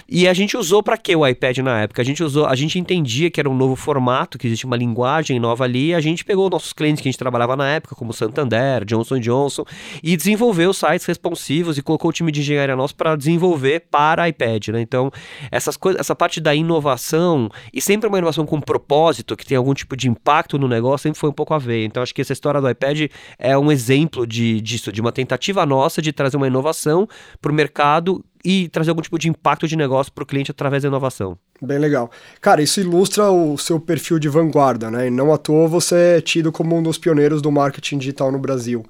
E 0.07 0.27
a 0.27 0.33
gente 0.33 0.55
usou 0.55 0.81
para 0.81 0.97
que 0.97 1.15
o 1.15 1.27
iPad 1.27 1.57
na 1.57 1.81
época? 1.81 2.01
A 2.01 2.05
gente 2.05 2.23
usou, 2.23 2.45
a 2.45 2.55
gente 2.55 2.79
entendia 2.79 3.29
que 3.29 3.39
era 3.39 3.49
um 3.49 3.55
novo 3.55 3.75
formato, 3.75 4.37
que 4.37 4.47
existia 4.47 4.67
uma 4.67 4.77
linguagem 4.77 5.39
nova 5.39 5.65
ali. 5.65 5.89
E 5.89 5.93
a 5.93 5.99
gente 5.99 6.23
pegou 6.23 6.49
nossos 6.49 6.71
clientes 6.71 7.01
que 7.01 7.09
a 7.09 7.11
gente 7.11 7.19
trabalhava 7.19 7.55
na 7.55 7.67
época, 7.67 7.95
como 7.95 8.13
Santander, 8.13 8.85
Johnson 8.85 9.19
Johnson, 9.19 9.65
e 10.01 10.15
desenvolveu 10.15 10.73
sites 10.73 11.05
responsivos 11.05 11.77
e 11.77 11.81
colocou 11.81 12.09
o 12.09 12.13
time 12.13 12.31
de 12.31 12.39
engenharia 12.39 12.60
engenharia 12.61 12.75
nossa 12.75 12.93
para 12.93 13.15
desenvolver 13.15 13.83
para 13.91 14.27
iPad, 14.29 14.69
né? 14.69 14.81
Então, 14.81 15.11
essas 15.51 15.75
coisas, 15.75 15.99
essa 15.99 16.15
parte 16.15 16.39
da 16.39 16.53
inovação, 16.53 17.49
e 17.73 17.81
sempre 17.81 18.07
uma 18.07 18.17
inovação 18.17 18.45
com 18.45 18.59
propósito, 18.61 19.35
que 19.35 19.45
tem 19.45 19.57
algum 19.57 19.73
tipo 19.73 19.95
de 19.97 20.09
impacto 20.09 20.57
no 20.57 20.67
negócio, 20.67 21.03
sempre 21.03 21.19
foi 21.19 21.29
um 21.29 21.33
pouco 21.33 21.53
a 21.53 21.57
ver. 21.57 21.85
Então, 21.85 22.01
acho 22.01 22.13
que 22.13 22.21
essa 22.21 22.33
história 22.33 22.61
do 22.61 22.69
iPad 22.69 23.11
é 23.37 23.57
um 23.57 23.71
exemplo 23.71 24.25
de, 24.25 24.61
disso, 24.61 24.91
de 24.91 25.01
uma 25.01 25.11
tentativa 25.11 25.65
nossa 25.65 26.01
de 26.01 26.11
trazer 26.11 26.37
uma 26.37 26.47
inovação 26.47 27.07
para 27.41 27.51
o 27.51 27.55
mercado 27.55 28.23
e 28.43 28.67
trazer 28.69 28.89
algum 28.89 29.01
tipo 29.01 29.19
de 29.19 29.29
impacto 29.29 29.67
de 29.67 29.75
negócio 29.75 30.11
para 30.11 30.23
o 30.23 30.25
cliente 30.25 30.51
através 30.51 30.81
da 30.83 30.89
inovação. 30.89 31.37
Bem 31.61 31.77
legal. 31.77 32.09
Cara, 32.39 32.61
isso 32.61 32.79
ilustra 32.79 33.29
o 33.29 33.55
seu 33.57 33.79
perfil 33.79 34.17
de 34.17 34.27
vanguarda, 34.27 34.89
né? 34.89 35.07
E 35.07 35.09
não 35.11 35.31
à 35.31 35.37
toa 35.37 35.67
você 35.67 36.17
é 36.17 36.21
tido 36.21 36.51
como 36.51 36.75
um 36.75 36.81
dos 36.81 36.97
pioneiros 36.97 37.39
do 37.41 37.51
marketing 37.51 37.99
digital 37.99 38.31
no 38.31 38.39
Brasil. 38.39 38.83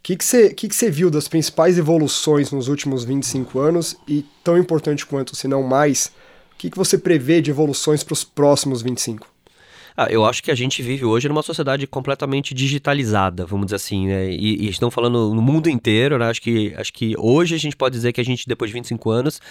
O 0.00 0.02
que, 0.02 0.16
que, 0.16 0.24
você, 0.24 0.54
que, 0.54 0.66
que 0.66 0.74
você 0.74 0.90
viu 0.90 1.10
das 1.10 1.28
principais 1.28 1.76
evoluções 1.76 2.50
nos 2.50 2.68
últimos 2.68 3.04
25 3.04 3.58
anos 3.58 3.96
e, 4.08 4.24
tão 4.42 4.56
importante 4.56 5.04
quanto, 5.04 5.36
se 5.36 5.46
não 5.46 5.62
mais, 5.62 6.06
o 6.54 6.56
que, 6.56 6.70
que 6.70 6.76
você 6.76 6.96
prevê 6.96 7.42
de 7.42 7.50
evoluções 7.50 8.02
para 8.02 8.14
os 8.14 8.24
próximos 8.24 8.80
25? 8.80 9.29
Ah, 10.02 10.06
eu 10.08 10.24
acho 10.24 10.42
que 10.42 10.50
a 10.50 10.54
gente 10.54 10.80
vive 10.80 11.04
hoje 11.04 11.28
numa 11.28 11.42
sociedade 11.42 11.86
completamente 11.86 12.54
digitalizada, 12.54 13.44
vamos 13.44 13.66
dizer 13.66 13.76
assim, 13.76 14.06
né? 14.06 14.30
E, 14.30 14.64
e 14.64 14.68
estão 14.70 14.90
falando 14.90 15.34
no 15.34 15.42
mundo 15.42 15.68
inteiro, 15.68 16.16
né? 16.16 16.30
Acho 16.30 16.40
que, 16.40 16.72
acho 16.74 16.90
que 16.90 17.14
hoje 17.18 17.54
a 17.54 17.58
gente 17.58 17.76
pode 17.76 17.96
dizer 17.96 18.10
que 18.14 18.18
a 18.18 18.24
gente, 18.24 18.48
depois 18.48 18.70
de 18.70 18.72
25 18.72 19.10
anos, 19.10 19.42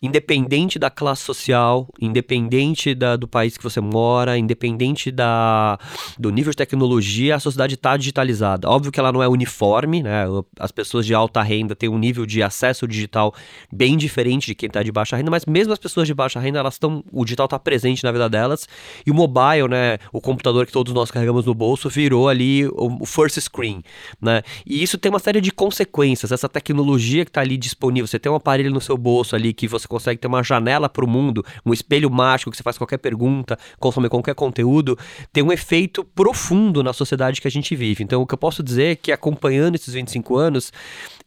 independente 0.00 0.78
da 0.78 0.88
classe 0.88 1.22
social, 1.22 1.88
independente 2.00 2.94
da, 2.94 3.16
do 3.16 3.26
país 3.26 3.56
que 3.56 3.64
você 3.64 3.80
mora, 3.80 4.38
independente 4.38 5.10
da, 5.10 5.76
do 6.16 6.30
nível 6.30 6.52
de 6.52 6.58
tecnologia, 6.58 7.34
a 7.34 7.40
sociedade 7.40 7.74
está 7.74 7.96
digitalizada. 7.96 8.70
Óbvio 8.70 8.92
que 8.92 9.00
ela 9.00 9.10
não 9.10 9.20
é 9.20 9.26
uniforme, 9.26 10.00
né? 10.00 10.26
As 10.60 10.70
pessoas 10.70 11.06
de 11.06 11.12
alta 11.12 11.42
renda 11.42 11.74
têm 11.74 11.88
um 11.88 11.98
nível 11.98 12.24
de 12.24 12.40
acesso 12.40 12.86
digital 12.86 13.34
bem 13.72 13.96
diferente 13.96 14.46
de 14.46 14.54
quem 14.54 14.68
está 14.68 14.80
de 14.80 14.92
baixa 14.92 15.16
renda, 15.16 15.28
mas 15.28 15.44
mesmo 15.44 15.72
as 15.72 15.78
pessoas 15.80 16.06
de 16.06 16.14
baixa 16.14 16.38
renda, 16.38 16.60
elas 16.60 16.74
estão, 16.74 17.02
o 17.10 17.24
digital 17.24 17.46
está 17.46 17.58
presente 17.58 18.04
na 18.04 18.12
vida 18.12 18.28
delas 18.28 18.68
e 19.04 19.10
o 19.10 19.14
mobile, 19.14 19.66
né? 19.68 19.87
Né? 19.88 19.98
O 20.12 20.20
computador 20.20 20.66
que 20.66 20.72
todos 20.72 20.92
nós 20.92 21.10
carregamos 21.10 21.46
no 21.46 21.54
bolso 21.54 21.88
virou 21.88 22.28
ali 22.28 22.66
o, 22.66 22.98
o 23.00 23.06
first 23.06 23.40
screen, 23.40 23.82
né? 24.20 24.42
E 24.66 24.82
isso 24.82 24.98
tem 24.98 25.10
uma 25.10 25.18
série 25.18 25.40
de 25.40 25.50
consequências. 25.50 26.30
Essa 26.30 26.48
tecnologia 26.48 27.24
que 27.24 27.30
está 27.30 27.40
ali 27.40 27.56
disponível, 27.56 28.06
você 28.06 28.18
tem 28.18 28.30
um 28.30 28.34
aparelho 28.34 28.70
no 28.70 28.80
seu 28.80 28.96
bolso 28.96 29.34
ali 29.34 29.52
que 29.52 29.66
você 29.66 29.88
consegue 29.88 30.20
ter 30.20 30.26
uma 30.26 30.42
janela 30.42 30.88
para 30.88 31.04
o 31.04 31.08
mundo, 31.08 31.44
um 31.64 31.72
espelho 31.72 32.10
mágico 32.10 32.50
que 32.50 32.56
você 32.56 32.62
faz 32.62 32.76
qualquer 32.76 32.98
pergunta, 32.98 33.58
consome 33.78 34.08
qualquer 34.08 34.34
conteúdo, 34.34 34.98
tem 35.32 35.42
um 35.42 35.52
efeito 35.52 36.04
profundo 36.04 36.82
na 36.82 36.92
sociedade 36.92 37.40
que 37.40 37.48
a 37.48 37.50
gente 37.50 37.74
vive. 37.74 38.04
Então, 38.04 38.20
o 38.20 38.26
que 38.26 38.34
eu 38.34 38.38
posso 38.38 38.62
dizer 38.62 38.92
é 38.92 38.96
que 38.96 39.12
acompanhando 39.12 39.74
esses 39.74 39.94
25 39.94 40.36
anos 40.36 40.72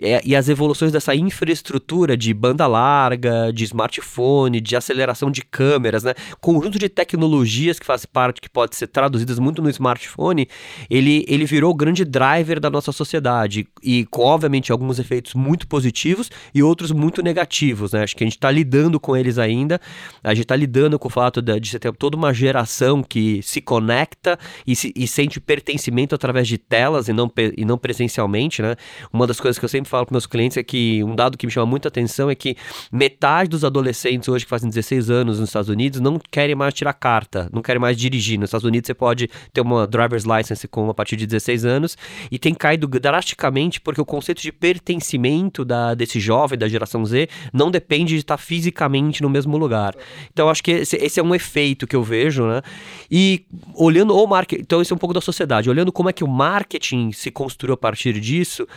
é, 0.02 0.20
e 0.26 0.36
as 0.36 0.50
evoluções 0.50 0.92
dessa 0.92 1.16
infraestrutura 1.16 2.18
de 2.18 2.34
banda 2.34 2.66
larga, 2.66 3.52
de 3.54 3.64
smartphone, 3.66 4.60
de 4.60 4.76
aceleração 4.76 5.30
de 5.30 5.44
câmeras, 5.44 6.04
né? 6.04 6.14
Conjunto 6.40 6.80
de 6.80 6.90
tecnologias 6.90 7.78
que 7.78 7.86
faz 7.86 8.06
parte, 8.06 8.42
que 8.42 8.50
pode 8.50 8.76
ser 8.76 8.88
traduzidas 8.88 9.38
muito 9.38 9.62
no 9.62 9.70
smartphone, 9.70 10.48
ele, 10.90 11.24
ele 11.28 11.46
virou 11.46 11.72
o 11.72 11.76
grande 11.76 12.04
driver 12.04 12.60
da 12.60 12.70
nossa 12.70 12.92
sociedade. 12.92 13.68
E 13.84 14.06
com, 14.06 14.24
obviamente, 14.24 14.72
alguns 14.72 14.98
efeitos 14.98 15.36
muito 15.36 15.68
positivos 15.68 16.32
e 16.54 16.64
outros 16.64 16.92
muito 16.92 17.22
negativos, 17.22 17.92
né? 17.92 18.04
Acho 18.04 18.16
que 18.16 18.24
a 18.24 18.28
gente 18.28 18.38
está 18.38 18.50
lidando 18.50 19.00
com 19.00 19.16
eles 19.16 19.38
ainda. 19.38 19.80
A 20.24 20.34
gente 20.34 20.46
está 20.46 20.56
lidando 20.56 20.98
com 20.98 21.08
o 21.08 21.12
fato 21.12 21.42
de, 21.42 21.60
de 21.60 21.70
você 21.70 21.80
ter 21.80 21.92
toda 21.94 22.18
uma 22.18 22.34
geração 22.34 23.04
que 23.04 23.42
se 23.44 23.62
conecta 23.62 24.40
e, 24.66 24.76
se, 24.76 24.92
e 24.96 25.08
sente 25.08 25.40
pertencimento 25.40 26.16
através 26.16 26.48
de 26.48 26.58
telas 26.58 27.08
e 27.08 27.14
não, 27.14 27.32
e 27.56 27.64
não 27.64 27.78
presencialmente, 27.78 28.62
né? 28.62 28.76
Uma 29.14 29.28
das 29.28 29.40
coisas 29.40 29.60
que 29.60 29.66
eu 29.66 29.70
sempre 29.70 29.91
falo 29.92 30.06
para 30.06 30.14
meus 30.14 30.26
clientes 30.26 30.58
é 30.58 30.64
que 30.64 31.04
um 31.04 31.16
dado 31.16 31.38
que 31.38 31.46
me 31.46 31.52
chama 31.52 31.66
muita 31.66 31.90
atenção 31.90 32.30
é 32.30 32.36
que 32.36 32.56
metade 32.92 33.50
dos 33.50 33.66
adolescentes 33.66 34.30
hoje 34.30 34.46
que 34.46 34.50
fazem 34.50 34.70
16 34.70 35.10
anos 35.10 35.40
nos 35.40 35.50
Estados 35.50 35.70
Unidos 35.70 36.00
não 36.00 36.20
querem 36.32 36.56
mais 36.56 36.74
tirar 36.74 36.94
carta, 36.94 37.50
não 37.52 37.62
querem 37.62 37.80
mais 37.80 37.98
dirigir. 37.98 38.40
Nos 38.40 38.48
Estados 38.48 38.66
Unidos 38.66 38.88
você 38.88 38.94
pode 38.94 39.30
ter 39.54 39.62
uma 39.62 39.86
driver's 39.86 40.24
license 40.24 40.68
com 40.68 40.90
a 40.90 40.94
partir 40.94 41.16
de 41.18 41.28
16 41.28 41.66
anos 41.66 41.98
e 42.32 42.40
tem 42.40 42.54
caído 42.54 42.88
drasticamente 42.88 43.82
porque 43.82 44.00
o 44.00 44.06
conceito 44.06 44.42
de 44.42 44.52
pertencimento 44.52 45.66
da, 45.66 45.94
desse 45.94 46.20
jovem, 46.20 46.58
da 46.58 46.68
geração 46.68 47.06
Z, 47.06 47.28
não 47.52 47.70
depende 47.70 48.14
de 48.14 48.20
estar 48.20 48.38
fisicamente 48.38 49.22
no 49.22 49.30
mesmo 49.30 49.58
lugar. 49.58 49.94
Então 50.32 50.50
acho 50.50 50.64
que 50.64 50.72
esse, 50.72 50.96
esse 50.96 51.20
é 51.20 51.24
um 51.24 51.36
efeito 51.36 51.86
que 51.86 51.96
eu 51.96 52.04
vejo, 52.04 52.48
né? 52.48 52.62
E 53.10 53.46
olhando 53.76 54.16
o 54.16 54.26
marketing, 54.26 54.62
então 54.62 54.82
esse 54.82 54.94
é 54.94 54.96
um 54.96 55.00
pouco 55.00 55.14
da 55.14 55.22
sociedade, 55.22 55.70
olhando 55.70 55.92
como 55.92 56.10
é 56.10 56.14
que 56.14 56.24
o 56.24 56.28
marketing 56.28 57.12
se 57.12 57.30
construiu 57.30 57.74
a 57.74 57.78
partir 57.78 58.20
disso, 58.20 58.68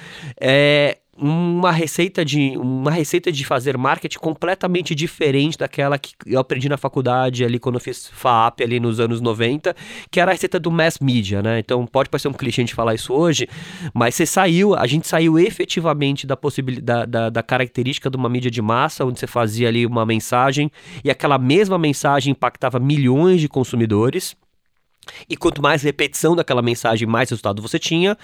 é, 0.40 0.98
uma 1.16 1.70
receita 1.70 2.24
de 2.24 2.56
uma 2.56 2.90
receita 2.90 3.30
de 3.30 3.44
fazer 3.44 3.78
marketing 3.78 4.18
completamente 4.18 4.94
diferente 4.94 5.56
daquela 5.56 5.96
que 5.96 6.12
eu 6.26 6.40
aprendi 6.40 6.68
na 6.68 6.76
faculdade 6.76 7.44
ali 7.44 7.58
quando 7.58 7.76
eu 7.76 7.80
fiz 7.80 8.08
FAP 8.08 8.62
ali 8.62 8.80
nos 8.80 8.98
anos 8.98 9.20
90, 9.20 9.74
que 10.10 10.18
era 10.18 10.32
a 10.32 10.34
receita 10.34 10.58
do 10.58 10.70
mass 10.70 10.98
media, 10.98 11.42
né? 11.42 11.58
Então 11.58 11.86
pode 11.86 12.10
parecer 12.10 12.28
um 12.28 12.32
clichê 12.32 12.64
gente 12.64 12.74
falar 12.74 12.94
isso 12.94 13.12
hoje, 13.12 13.46
mas 13.92 14.14
você 14.14 14.26
saiu, 14.26 14.74
a 14.74 14.86
gente 14.86 15.06
saiu 15.06 15.38
efetivamente 15.38 16.26
da 16.26 16.36
possibilidade 16.36 17.10
da, 17.10 17.30
da 17.30 17.42
característica 17.42 18.10
de 18.10 18.16
uma 18.16 18.28
mídia 18.28 18.50
de 18.50 18.62
massa, 18.62 19.04
onde 19.04 19.20
você 19.20 19.26
fazia 19.26 19.68
ali 19.68 19.86
uma 19.86 20.06
mensagem 20.06 20.70
e 21.04 21.10
aquela 21.10 21.38
mesma 21.38 21.78
mensagem 21.78 22.32
impactava 22.32 22.78
milhões 22.78 23.40
de 23.40 23.48
consumidores 23.48 24.36
e 25.28 25.36
quanto 25.36 25.62
mais 25.62 25.82
repetição 25.82 26.36
daquela 26.36 26.62
mensagem, 26.62 27.06
mais 27.06 27.30
resultado 27.30 27.62
você 27.62 27.78
tinha, 27.78 28.16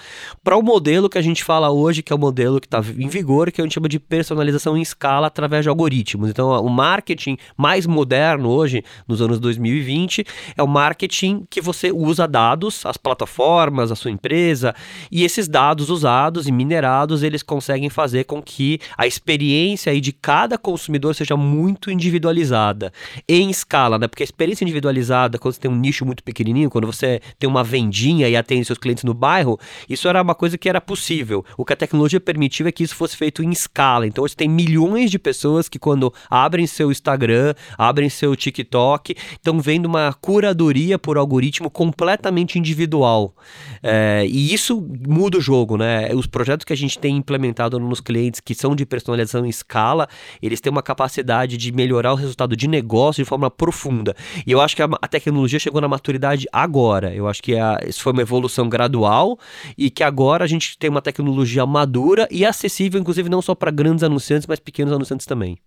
para 0.43 0.57
o 0.57 0.61
modelo 0.61 1.09
que 1.09 1.17
a 1.17 1.21
gente 1.21 1.43
fala 1.43 1.69
hoje, 1.69 2.01
que 2.01 2.11
é 2.11 2.15
o 2.15 2.19
modelo 2.19 2.59
que 2.59 2.67
está 2.67 2.79
em 2.97 3.07
vigor, 3.07 3.51
que 3.51 3.61
a 3.61 3.63
gente 3.63 3.73
chama 3.73 3.89
de 3.89 3.99
personalização 3.99 4.77
em 4.77 4.81
escala 4.81 5.27
através 5.27 5.63
de 5.63 5.69
algoritmos. 5.69 6.29
Então, 6.29 6.49
o 6.63 6.69
marketing 6.69 7.37
mais 7.57 7.85
moderno 7.85 8.49
hoje, 8.49 8.83
nos 9.07 9.21
anos 9.21 9.39
2020, 9.39 10.25
é 10.57 10.63
o 10.63 10.67
marketing 10.67 11.45
que 11.49 11.61
você 11.61 11.91
usa 11.91 12.27
dados, 12.27 12.85
as 12.85 12.97
plataformas, 12.97 13.91
a 13.91 13.95
sua 13.95 14.11
empresa, 14.11 14.73
e 15.11 15.23
esses 15.23 15.47
dados 15.47 15.89
usados 15.89 16.47
e 16.47 16.51
minerados, 16.51 17.23
eles 17.23 17.43
conseguem 17.43 17.89
fazer 17.89 18.23
com 18.23 18.41
que 18.41 18.79
a 18.97 19.05
experiência 19.05 19.91
aí 19.91 20.01
de 20.01 20.11
cada 20.11 20.57
consumidor 20.57 21.13
seja 21.13 21.35
muito 21.35 21.91
individualizada, 21.91 22.91
em 23.27 23.49
escala, 23.49 23.99
né? 23.99 24.07
Porque 24.07 24.23
a 24.23 24.25
experiência 24.25 24.63
individualizada, 24.63 25.37
quando 25.37 25.53
você 25.53 25.61
tem 25.61 25.71
um 25.71 25.75
nicho 25.75 26.05
muito 26.05 26.23
pequenininho, 26.23 26.69
quando 26.71 26.87
você 26.87 27.21
tem 27.37 27.49
uma 27.49 27.63
vendinha 27.63 28.27
e 28.27 28.35
atende 28.35 28.65
seus 28.65 28.79
clientes 28.79 29.03
no 29.03 29.13
bairro, 29.13 29.59
isso 29.89 30.07
era 30.07 30.21
uma 30.21 30.33
coisa 30.33 30.57
que 30.57 30.69
era 30.69 30.81
possível. 30.81 31.45
O 31.57 31.65
que 31.65 31.73
a 31.73 31.75
tecnologia 31.75 32.19
permitiu 32.19 32.67
é 32.67 32.71
que 32.71 32.83
isso 32.83 32.95
fosse 32.95 33.15
feito 33.15 33.43
em 33.43 33.51
escala. 33.51 34.07
Então 34.07 34.27
você 34.27 34.35
tem 34.35 34.49
milhões 34.49 35.11
de 35.11 35.19
pessoas 35.19 35.67
que 35.69 35.77
quando 35.77 36.13
abrem 36.29 36.65
seu 36.65 36.91
Instagram, 36.91 37.53
abrem 37.77 38.09
seu 38.09 38.35
TikTok, 38.35 39.15
estão 39.33 39.59
vendo 39.59 39.85
uma 39.85 40.13
curadoria 40.13 40.97
por 40.97 41.17
algoritmo 41.17 41.69
completamente 41.69 42.57
individual. 42.57 43.35
É, 43.83 44.25
e 44.27 44.53
isso 44.53 44.81
muda 45.07 45.37
o 45.37 45.41
jogo, 45.41 45.77
né? 45.77 46.13
Os 46.13 46.27
projetos 46.27 46.63
que 46.63 46.73
a 46.73 46.77
gente 46.77 46.97
tem 46.97 47.17
implementado 47.17 47.79
nos 47.79 47.99
clientes 47.99 48.39
que 48.39 48.55
são 48.55 48.75
de 48.75 48.85
personalização 48.85 49.45
em 49.45 49.49
escala, 49.49 50.07
eles 50.41 50.61
têm 50.61 50.71
uma 50.71 50.83
capacidade 50.83 51.57
de 51.57 51.71
melhorar 51.71 52.13
o 52.13 52.15
resultado 52.15 52.55
de 52.55 52.67
negócio 52.67 53.23
de 53.23 53.27
forma 53.27 53.49
profunda. 53.49 54.15
E 54.45 54.51
eu 54.51 54.61
acho 54.61 54.75
que 54.75 54.81
a, 54.81 54.89
a 55.01 55.07
tecnologia 55.07 55.59
chegou 55.59 55.81
na 55.81 55.87
maturidade 55.87 56.47
agora. 56.63 57.13
Eu 57.13 57.27
acho 57.27 57.41
que 57.41 57.57
a, 57.57 57.79
isso 57.85 58.01
foi 58.01 58.13
uma 58.13 58.21
evolução 58.21 58.69
gradual 58.69 59.37
e 59.77 59.89
que 59.89 60.03
agora 60.03 60.43
a 60.43 60.47
gente 60.47 60.77
tem 60.77 60.89
uma 60.89 61.01
tecnologia 61.01 61.65
madura 61.65 62.27
e 62.31 62.45
acessível, 62.45 62.99
inclusive, 62.99 63.29
não 63.29 63.41
só 63.41 63.55
para 63.55 63.71
grandes 63.71 64.03
anunciantes, 64.03 64.47
mas 64.47 64.59
pequenos 64.59 64.93
anunciantes 64.93 65.25
também. 65.25 65.57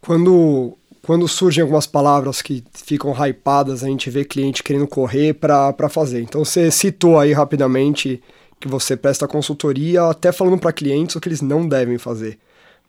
Quando, 0.00 0.76
quando 1.02 1.28
surgem 1.28 1.62
algumas 1.62 1.86
palavras 1.86 2.42
que 2.42 2.64
ficam 2.72 3.12
hypadas, 3.12 3.84
a 3.84 3.88
gente 3.88 4.10
vê 4.10 4.24
cliente 4.24 4.62
querendo 4.62 4.86
correr 4.86 5.34
para 5.34 5.88
fazer. 5.88 6.22
Então 6.22 6.44
você 6.44 6.70
citou 6.70 7.18
aí 7.18 7.32
rapidamente 7.32 8.22
que 8.58 8.68
você 8.68 8.96
presta 8.96 9.26
consultoria 9.26 10.04
até 10.04 10.30
falando 10.30 10.58
para 10.58 10.72
clientes 10.72 11.16
o 11.16 11.20
que 11.20 11.28
eles 11.28 11.40
não 11.40 11.66
devem 11.66 11.98
fazer. 11.98 12.38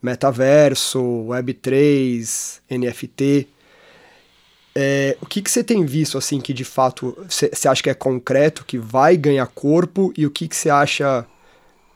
Metaverso, 0.02 1.00
Web3, 1.00 2.60
NFT. 2.70 3.48
É, 4.76 5.16
o 5.22 5.26
que, 5.26 5.42
que 5.42 5.52
você 5.52 5.64
tem 5.64 5.86
visto, 5.86 6.18
assim, 6.18 6.42
que 6.42 6.54
de 6.54 6.64
fato 6.64 7.16
você 7.30 7.68
acha 7.68 7.84
que 7.84 7.90
é 7.90 7.94
concreto, 7.94 8.66
que 8.66 8.78
vai 8.78 9.16
ganhar 9.16 9.46
corpo, 9.48 10.12
e 10.18 10.26
o 10.26 10.32
que, 10.32 10.48
que 10.48 10.56
você 10.56 10.70
acha, 10.70 11.26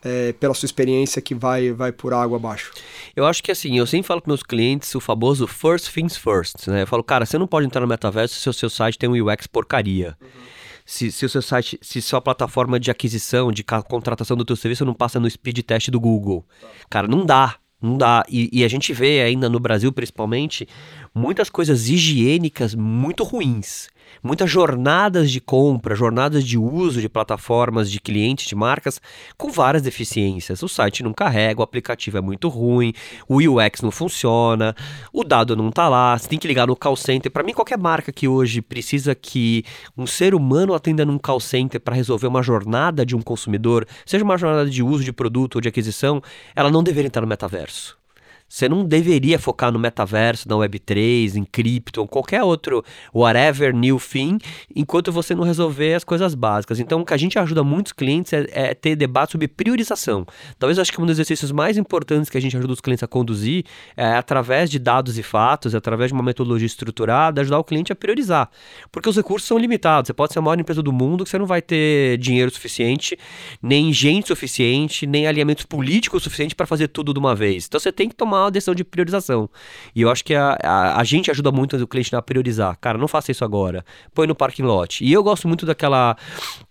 é, 0.03 0.31
pela 0.33 0.53
sua 0.53 0.67
experiência, 0.67 1.21
que 1.21 1.33
vai, 1.33 1.71
vai 1.71 1.91
por 1.91 2.13
água 2.13 2.37
abaixo? 2.37 2.71
Eu 3.15 3.25
acho 3.25 3.41
que 3.41 3.51
assim, 3.51 3.77
eu 3.77 3.87
sempre 3.87 4.07
falo 4.07 4.21
para 4.21 4.29
meus 4.29 4.43
clientes 4.43 4.93
o 4.93 4.99
famoso 4.99 5.47
first 5.47 5.91
things 5.91 6.15
first, 6.15 6.67
né? 6.67 6.83
Eu 6.83 6.87
falo, 6.87 7.03
cara, 7.03 7.25
você 7.25 7.37
não 7.37 7.47
pode 7.47 7.65
entrar 7.65 7.81
no 7.81 7.87
metaverso 7.87 8.35
se 8.35 8.47
o 8.47 8.53
seu 8.53 8.69
site 8.69 8.99
tem 8.99 9.09
um 9.09 9.13
UX 9.13 9.47
porcaria. 9.47 10.15
Uhum. 10.21 10.27
Se, 10.85 11.11
se 11.11 11.25
o 11.25 11.29
seu 11.29 11.41
site, 11.41 11.77
se 11.81 12.01
sua 12.01 12.21
plataforma 12.21 12.79
de 12.79 12.89
aquisição, 12.89 13.51
de 13.51 13.61
contratação 13.61 14.37
do 14.37 14.45
teu 14.45 14.55
serviço 14.55 14.85
não 14.85 14.93
passa 14.93 15.19
no 15.19 15.29
speed 15.29 15.59
test 15.59 15.89
do 15.89 15.99
Google. 15.99 16.45
Cara, 16.89 17.09
não 17.09 17.25
dá. 17.25 17.57
Não 17.81 17.97
dá. 17.97 18.23
E, 18.27 18.49
e, 18.51 18.63
a 18.63 18.67
gente 18.67 18.91
vê 18.91 19.21
ainda 19.21 19.47
no 19.47 19.59
Brasil, 19.59 19.91
principalmente, 19.91 20.67
muitas 21.13 21.49
coisas 21.49 21.87
higiênicas 21.89 22.73
muito 22.73 23.23
ruins 23.23 23.89
muitas 24.27 24.51
jornadas 24.51 25.31
de 25.31 25.39
compra, 25.39 25.95
jornadas 25.95 26.43
de 26.43 26.57
uso 26.57 26.99
de 26.99 27.07
plataformas 27.07 27.89
de 27.89 27.99
clientes, 27.99 28.45
de 28.45 28.55
marcas, 28.55 29.01
com 29.37 29.49
várias 29.49 29.81
deficiências. 29.81 30.61
O 30.61 30.67
site 30.67 31.01
não 31.01 31.13
carrega, 31.13 31.61
o 31.61 31.63
aplicativo 31.63 32.17
é 32.17 32.21
muito 32.21 32.49
ruim, 32.49 32.93
o 33.27 33.37
UX 33.37 33.81
não 33.81 33.89
funciona, 33.89 34.75
o 35.13 35.23
dado 35.23 35.55
não 35.55 35.69
está 35.69 35.87
lá, 35.87 36.17
você 36.17 36.27
tem 36.27 36.37
que 36.37 36.47
ligar 36.47 36.67
no 36.67 36.75
call 36.75 36.95
center. 36.95 37.31
Para 37.31 37.43
mim, 37.43 37.53
qualquer 37.53 37.77
marca 37.77 38.11
que 38.11 38.27
hoje 38.27 38.61
precisa 38.61 39.15
que 39.15 39.63
um 39.97 40.05
ser 40.05 40.35
humano 40.35 40.73
atenda 40.73 41.05
num 41.05 41.17
call 41.17 41.39
center 41.39 41.79
para 41.79 41.95
resolver 41.95 42.27
uma 42.27 42.43
jornada 42.43 43.05
de 43.05 43.15
um 43.15 43.21
consumidor, 43.21 43.87
seja 44.05 44.23
uma 44.23 44.37
jornada 44.37 44.69
de 44.69 44.83
uso 44.83 45.03
de 45.03 45.13
produto 45.13 45.55
ou 45.55 45.61
de 45.61 45.69
aquisição, 45.69 46.21
ela 46.53 46.69
não 46.69 46.83
deveria 46.83 47.07
estar 47.07 47.21
no 47.21 47.27
metaverso. 47.27 47.97
Você 48.49 48.69
não 48.69 48.85
deveria 48.85 49.37
focar 49.37 49.71
no 49.71 49.77
metaverso, 49.77 50.47
na 50.47 50.55
Web3, 50.55 51.35
em 51.35 51.43
cripto, 51.43 52.07
qualquer 52.07 52.43
outro 52.43 52.83
whatever 53.13 53.75
new 53.75 53.99
thing, 53.99 54.37
enquanto 54.73 55.11
você 55.11 55.35
não 55.35 55.43
resolver 55.43 55.95
as 55.95 56.03
coisas 56.03 56.33
básicas. 56.33 56.79
Então, 56.79 57.01
o 57.01 57.05
que 57.05 57.13
a 57.13 57.17
gente 57.17 57.37
ajuda 57.37 57.63
muitos 57.63 57.91
clientes 57.91 58.31
é, 58.31 58.47
é 58.51 58.73
ter 58.73 58.95
debate 58.95 59.33
sobre 59.33 59.47
priorização. 59.47 60.25
Talvez 60.57 60.77
eu 60.77 60.81
acho 60.81 60.93
que 60.93 61.01
um 61.01 61.05
dos 61.05 61.15
exercícios 61.15 61.51
mais 61.51 61.77
importantes 61.77 62.29
que 62.29 62.37
a 62.37 62.41
gente 62.41 62.55
ajuda 62.55 62.73
os 62.73 62.79
clientes 62.79 63.03
a 63.03 63.07
conduzir 63.07 63.65
é 63.97 64.13
através 64.13 64.69
de 64.69 64.79
dados 64.79 65.17
e 65.17 65.23
fatos, 65.23 65.75
através 65.75 66.09
de 66.09 66.13
uma 66.13 66.23
metodologia 66.23 66.65
estruturada, 66.65 67.41
ajudar 67.41 67.59
o 67.59 67.63
cliente 67.63 67.91
a 67.91 67.95
priorizar. 67.95 68.49
Porque 68.91 69.09
os 69.09 69.17
recursos 69.17 69.47
são 69.47 69.57
limitados. 69.57 70.07
Você 70.07 70.13
pode 70.13 70.31
ser 70.31 70.39
a 70.39 70.41
maior 70.41 70.59
empresa 70.59 70.81
do 70.81 70.93
mundo 70.93 71.23
que 71.25 71.29
você 71.29 71.37
não 71.37 71.45
vai 71.45 71.61
ter 71.61 72.17
dinheiro 72.17 72.49
suficiente, 72.49 73.17
nem 73.61 73.91
gente 73.91 74.27
suficiente, 74.27 75.05
nem 75.05 75.27
alinhamento 75.27 75.67
político 75.67 76.17
suficiente 76.19 76.55
para 76.55 76.65
fazer 76.65 76.87
tudo 76.87 77.13
de 77.13 77.19
uma 77.19 77.35
vez. 77.35 77.65
Então, 77.67 77.79
você 77.79 77.91
tem 77.91 78.07
que 78.07 78.15
tomar 78.15 78.36
uma 78.43 78.51
decisão 78.51 78.75
de 78.75 78.83
priorização. 78.83 79.49
E 79.95 80.01
eu 80.01 80.09
acho 80.09 80.23
que 80.23 80.35
a, 80.35 80.57
a, 80.63 80.99
a 80.99 81.03
gente 81.03 81.31
ajuda 81.31 81.51
muito 81.51 81.75
o 81.75 81.87
cliente 81.87 82.15
a 82.15 82.21
priorizar. 82.21 82.77
Cara, 82.79 82.97
não 82.97 83.07
faça 83.07 83.31
isso 83.31 83.43
agora. 83.43 83.83
Põe 84.13 84.27
no 84.27 84.35
parking 84.35 84.63
lot. 84.63 85.03
E 85.03 85.11
eu 85.11 85.23
gosto 85.23 85.47
muito 85.47 85.65
daquela, 85.65 86.15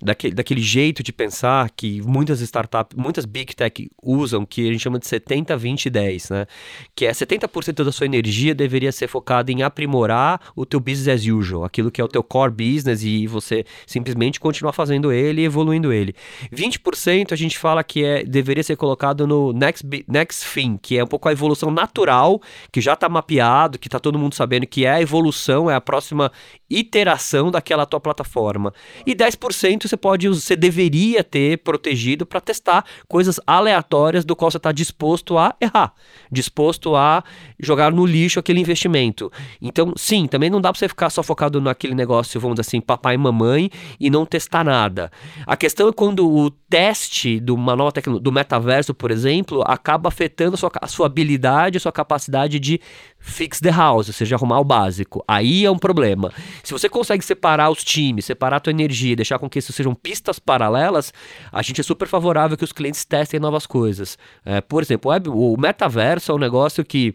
daquele, 0.03 0.35
daquele 0.35 0.61
jeito 0.61 1.03
de 1.03 1.13
pensar 1.13 1.71
que 1.71 2.01
muitas 2.03 2.41
startups, 2.41 2.97
muitas 2.97 3.25
big 3.25 3.55
tech 3.55 3.91
usam, 4.03 4.45
que 4.45 4.69
a 4.69 4.73
gente 4.73 4.83
chama 4.83 4.99
de 4.99 5.07
70, 5.07 5.57
20 5.57 5.91
10, 5.91 6.31
né? 6.31 6.47
Que 6.95 7.07
é 7.07 7.13
70% 7.13 7.85
da 7.85 7.91
sua 7.91 8.07
energia 8.07 8.55
deveria 8.55 8.93
ser 8.93 9.09
focada 9.09 9.51
em 9.51 9.63
aprimorar 9.63 10.41
o 10.55 10.67
teu 10.67 10.79
business 10.79 11.09
as 11.09 11.27
usual, 11.27 11.65
aquilo 11.65 11.91
que 11.91 12.01
é 12.01 12.05
o 12.05 12.09
teu 12.09 12.23
core 12.23 12.53
business 12.53 13.03
e 13.03 13.27
você 13.27 13.65
simplesmente 13.87 14.39
continuar 14.39 14.73
fazendo 14.73 15.11
ele 15.11 15.43
e 15.43 15.45
evoluindo 15.45 15.93
ele. 15.93 16.15
20% 16.53 17.33
a 17.33 17.37
gente 17.37 17.59
fala 17.59 17.83
que 17.83 18.05
é 18.05 18.25
deveria 18.25 18.63
ser 18.63 18.77
colocado 18.77 19.27
no 19.27 19.53
next, 19.53 19.87
next 20.07 20.45
thing, 20.53 20.79
que 20.81 20.99
é 20.99 21.05
um 21.05 21.07
pouco 21.07 21.29
a 21.29 21.33
evolução 21.33 21.56
natural, 21.71 22.41
que 22.71 22.81
já 22.81 22.93
está 22.93 23.09
mapeado, 23.09 23.79
que 23.79 23.89
está 23.89 23.99
todo 23.99 24.19
mundo 24.19 24.35
sabendo 24.35 24.67
que 24.67 24.85
é 24.85 24.91
a 24.91 25.01
evolução, 25.01 25.71
é 25.71 25.75
a 25.75 25.81
próxima 25.81 26.31
iteração 26.69 27.51
daquela 27.51 27.87
tua 27.87 28.01
plataforma. 28.01 28.73
E 29.07 29.15
10% 29.15 29.89
você 29.89 29.97
pode, 29.97 30.29
você 30.29 30.57
deveria 30.57 31.23
ter 31.23 31.59
protegido 31.59 32.27
para 32.27 32.41
testar 32.41 32.85
coisas 33.09 33.41
aleatórias 33.47 34.25
do 34.25 34.35
qual 34.35 34.51
você 34.51 34.57
está 34.57 34.73
disposto 34.73 35.39
a 35.39 35.55
errar, 35.61 35.93
disposto 36.31 36.97
a 36.97 37.23
jogar 37.59 37.93
no 37.93 38.05
lixo 38.05 38.39
aquele 38.39 38.61
investimento. 38.61 39.31
Então, 39.61 39.93
sim, 39.97 40.27
também 40.27 40.51
não 40.51 40.61
dá 40.61 40.73
para 40.73 40.79
você 40.79 40.89
ficar 40.89 41.11
só 41.11 41.23
focado 41.23 41.61
naquele 41.61 41.95
negócio, 41.95 42.41
vamos 42.41 42.57
dizer 42.57 42.69
assim, 42.69 42.81
papai 42.81 43.15
e 43.15 43.19
mamãe 43.19 43.71
e 44.01 44.11
não 44.11 44.27
testar 44.27 44.65
nada. 44.65 45.11
A 45.47 45.57
questão 45.57 45.89
é 45.89 45.93
quando 45.93 46.29
o 46.29 46.51
teste 46.51 47.39
de 47.41 47.53
uma 47.53 47.77
nova 47.77 47.93
do 48.21 48.33
metaverso, 48.33 48.93
por 48.93 49.11
exemplo, 49.11 49.63
acaba 49.67 50.09
afetando 50.09 50.55
a 50.55 50.57
sua, 50.57 50.71
a 50.81 50.87
sua 50.87 51.07
habilidade, 51.07 51.46
a 51.47 51.81
sua 51.81 51.93
capacidade 51.93 52.59
de 52.59 52.81
fix 53.19 53.61
the 53.61 53.71
house, 53.71 54.09
ou 54.09 54.13
seja, 54.13 54.37
arrumar 54.37 54.61
o 54.61 54.65
básico. 54.65 55.25
Aí 55.27 55.65
é 55.65 55.71
um 55.71 55.79
problema. 55.79 56.33
Se 56.63 56.73
você 56.73 56.89
consegue 56.89 57.25
separar 57.25 57.71
os 57.71 57.83
times, 57.83 58.25
separar 58.25 58.57
a 58.57 58.61
tua 58.61 58.71
energia, 58.71 59.17
deixar 59.17 59.39
com 59.39 59.49
que 59.49 59.59
isso 59.59 59.73
sejam 59.73 59.95
pistas 59.95 60.39
paralelas, 60.39 61.13
a 61.51 61.63
gente 61.63 61.81
é 61.81 61.85
super 61.85 62.09
favorável 62.09 62.57
que 62.57 62.65
os 62.65 62.73
clientes 62.73 63.05
testem 63.05 63.41
novas 63.41 63.67
coisas. 63.67 64.17
É, 64.45 64.61
por 64.61 64.83
exemplo, 64.83 65.11
o 65.35 65.57
metaverso 65.59 66.33
é 66.33 66.35
um 66.35 66.39
negócio 66.39 66.85
que 66.85 67.15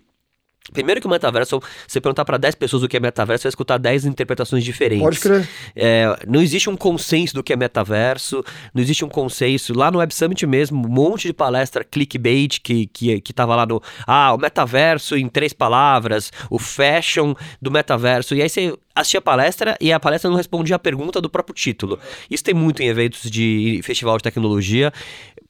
Primeiro 0.72 1.02
que 1.02 1.08
o 1.08 1.10
metaverso, 1.10 1.60
você 1.88 2.00
perguntar 2.00 2.24
para 2.24 2.38
10 2.38 2.56
pessoas 2.56 2.84
o 2.84 2.88
que 2.88 2.96
é 2.96 3.00
metaverso, 3.00 3.42
você 3.42 3.48
vai 3.48 3.50
escutar 3.50 3.78
10 3.80 4.06
interpretações 4.06 4.64
diferentes. 4.64 5.04
Pode 5.04 5.20
crer. 5.20 5.50
É, 5.76 6.16
não 6.28 6.42
existe 6.42 6.70
um 6.70 6.78
consenso 6.78 7.34
do 7.34 7.44
que 7.44 7.52
é 7.52 7.56
metaverso, 7.56 8.44
não 8.74 8.82
existe 8.82 9.04
um 9.04 9.10
consenso. 9.10 9.74
Lá 9.78 9.90
no 9.90 9.98
Web 9.98 10.14
Summit 10.14 10.46
mesmo, 10.46 10.86
um 10.86 10.90
monte 10.90 11.28
de 11.28 11.34
palestra 11.34 11.84
clickbait 11.84 12.60
que, 12.62 12.86
que, 12.88 13.20
que 13.20 13.34
tava 13.34 13.56
lá 13.56 13.66
no. 13.66 13.82
Ah, 14.06 14.34
o 14.34 14.38
metaverso 14.38 15.18
em 15.18 15.28
três 15.28 15.52
palavras, 15.52 16.32
o 16.50 16.60
fashion 16.60 17.34
do 17.60 17.72
metaverso. 17.72 18.36
E 18.36 18.42
aí 18.42 18.48
você 18.48 18.74
assistia 18.96 19.20
a 19.20 19.22
palestra 19.22 19.78
e 19.80 19.92
a 19.92 20.00
palestra 20.00 20.30
não 20.30 20.38
respondia 20.38 20.76
a 20.76 20.80
pergunta 20.80 21.22
do 21.22 21.30
próprio 21.30 21.56
título. 21.56 22.00
Isso 22.30 22.44
tem 22.44 22.54
muito 22.54 22.82
em 22.82 22.88
eventos 22.88 23.30
de 23.30 23.80
festival 23.84 24.18
de 24.18 24.24
tecnologia 24.24 24.92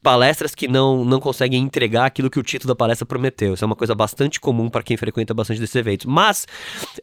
palestras 0.02 0.56
que 0.56 0.68
não, 0.68 1.06
não 1.06 1.20
conseguem 1.20 1.62
entregar 1.62 2.06
aquilo 2.06 2.30
que 2.30 2.40
o 2.40 2.44
título 2.44 2.70
da 2.70 2.76
palestra 2.76 3.06
prometeu. 3.06 3.54
Isso 3.54 3.64
é 3.64 3.68
uma 3.68 3.76
coisa 3.76 3.94
bastante 3.94 4.40
comum 4.40 4.70
para 4.70 4.82
quem 4.82 4.98
frequenta 4.98 5.34
bastante 5.34 5.60
desses 5.60 5.76
eventos. 5.76 6.06
Mas, 6.06 6.48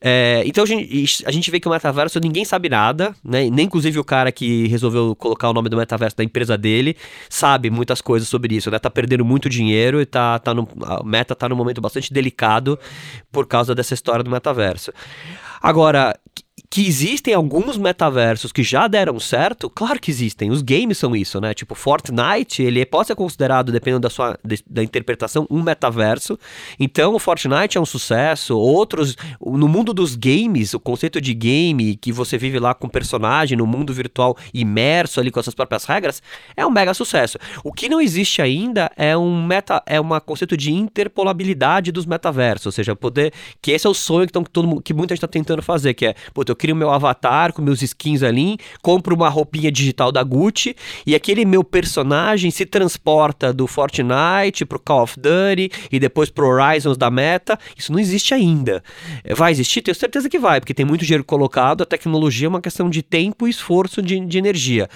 é, 0.00 0.42
então 0.45 0.64
a 0.64 0.66
gente, 0.66 1.25
a 1.25 1.30
gente 1.30 1.50
vê 1.50 1.61
que 1.61 1.68
o 1.68 1.71
metaverso 1.71 2.18
ninguém 2.18 2.45
sabe 2.45 2.68
nada, 2.68 3.14
né? 3.23 3.49
Nem 3.50 3.66
inclusive 3.66 3.99
o 3.99 4.04
cara 4.04 4.33
que 4.33 4.66
resolveu 4.66 5.14
colocar 5.14 5.49
o 5.49 5.52
nome 5.52 5.68
do 5.68 5.76
metaverso 5.76 6.16
da 6.16 6.25
empresa 6.25 6.59
dele 6.59 6.97
sabe 7.28 7.71
muitas 7.71 8.00
coisas 8.00 8.28
sobre 8.28 8.57
isso, 8.57 8.71
né? 8.71 8.78
Tá 8.78 8.90
perdendo 8.90 9.25
muito 9.25 9.49
dinheiro 9.49 10.00
e 10.00 10.07
tá, 10.07 10.38
tá 10.38 10.52
no, 10.52 10.68
a 10.83 11.04
meta 11.04 11.35
tá 11.37 11.49
num 11.49 11.57
momento 11.57 11.80
bastante 11.80 12.12
delicado 12.12 12.78
por 13.30 13.47
causa 13.47 13.75
dessa 13.75 13.95
história 13.95 14.25
do 14.25 14.30
metaverso. 14.30 14.92
Agora, 15.60 16.18
que 16.70 16.87
existem 16.87 17.32
alguns 17.32 17.78
metaversos 17.78 18.52
que 18.52 18.62
já 18.62 18.87
deram 18.87 19.18
certo, 19.18 19.70
claro 19.70 19.98
que 19.98 20.10
existem. 20.10 20.50
Os 20.50 20.60
games 20.60 20.98
são 20.98 21.16
isso, 21.16 21.40
né? 21.40 21.54
Tipo, 21.54 21.75
Fortnite, 21.75 22.62
ele 22.62 22.84
pode 22.84 23.06
ser 23.06 23.14
considerado, 23.14 23.72
dependendo 23.72 24.00
da 24.00 24.10
sua 24.10 24.38
de, 24.44 24.62
da 24.68 24.82
interpretação, 24.82 25.46
um 25.50 25.62
metaverso. 25.62 26.38
Então, 26.78 27.14
o 27.14 27.18
Fortnite 27.18 27.78
é 27.78 27.80
um 27.80 27.87
sucesso. 27.87 28.56
Outros, 28.58 29.16
no 29.40 29.66
mundo 29.66 29.94
dos 29.94 30.14
games, 30.14 30.75
o 30.75 30.80
conceito 30.80 31.20
de 31.20 31.32
game, 31.32 31.96
que 31.96 32.12
você 32.12 32.37
vive 32.37 32.58
lá 32.58 32.75
com 32.75 32.88
personagem 32.88 33.56
no 33.56 33.66
mundo 33.66 33.92
virtual 33.94 34.37
imerso 34.52 35.20
ali 35.20 35.30
com 35.30 35.40
as 35.40 35.46
suas 35.46 35.54
próprias 35.54 35.84
regras, 35.84 36.22
é 36.54 36.66
um 36.66 36.70
mega 36.70 36.92
sucesso. 36.92 37.38
O 37.64 37.72
que 37.72 37.88
não 37.88 38.00
existe 38.00 38.42
ainda 38.42 38.90
é 38.94 39.16
um 39.16 39.42
meta, 39.46 39.82
é 39.87 39.98
um 39.98 40.08
conceito 40.20 40.56
de 40.56 40.70
interpolabilidade 40.70 41.90
dos 41.90 42.04
metaversos, 42.04 42.66
ou 42.66 42.72
seja, 42.72 42.94
poder 42.94 43.32
que 43.62 43.70
esse 43.70 43.87
é 43.87 43.90
o 43.90 43.94
sonho 43.94 44.26
que, 44.26 44.32
tão, 44.32 44.44
que, 44.44 44.50
todo, 44.50 44.82
que 44.82 44.92
muita 44.92 45.14
gente 45.14 45.18
está 45.18 45.28
tentando 45.28 45.62
fazer, 45.62 45.94
que 45.94 46.06
é, 46.06 46.14
eu 46.37 46.57
crio 46.58 46.76
meu 46.76 46.90
avatar 46.90 47.52
com 47.52 47.62
meus 47.62 47.80
skins 47.80 48.22
ali, 48.22 48.58
compro 48.82 49.14
uma 49.14 49.28
roupinha 49.28 49.70
digital 49.70 50.12
da 50.12 50.22
Gucci 50.22 50.76
e 51.06 51.14
aquele 51.14 51.44
meu 51.44 51.64
personagem 51.64 52.50
se 52.50 52.66
transporta 52.66 53.52
do 53.52 53.66
Fortnite 53.66 54.64
pro 54.64 54.78
Call 54.78 55.04
of 55.04 55.16
Duty 55.18 55.70
e 55.90 55.98
depois 55.98 56.30
pro 56.30 56.48
Horizons 56.48 56.96
da 56.96 57.10
Meta. 57.10 57.58
Isso 57.76 57.92
não 57.92 57.98
existe 57.98 58.34
ainda. 58.34 58.82
É, 59.24 59.34
vai 59.34 59.52
existir? 59.52 59.82
Tenho 59.82 59.94
certeza 59.94 60.28
que 60.28 60.38
vai, 60.38 60.60
porque 60.60 60.74
tem 60.74 60.84
muito 60.84 61.04
dinheiro 61.04 61.24
colocado, 61.24 61.82
a 61.82 61.86
tecnologia 61.86 62.46
é 62.46 62.48
uma 62.48 62.60
questão 62.60 62.90
de 62.90 63.02
tempo 63.02 63.46
e 63.46 63.50
esforço 63.50 64.02
de, 64.02 64.18
de 64.20 64.38
energia. 64.38 64.88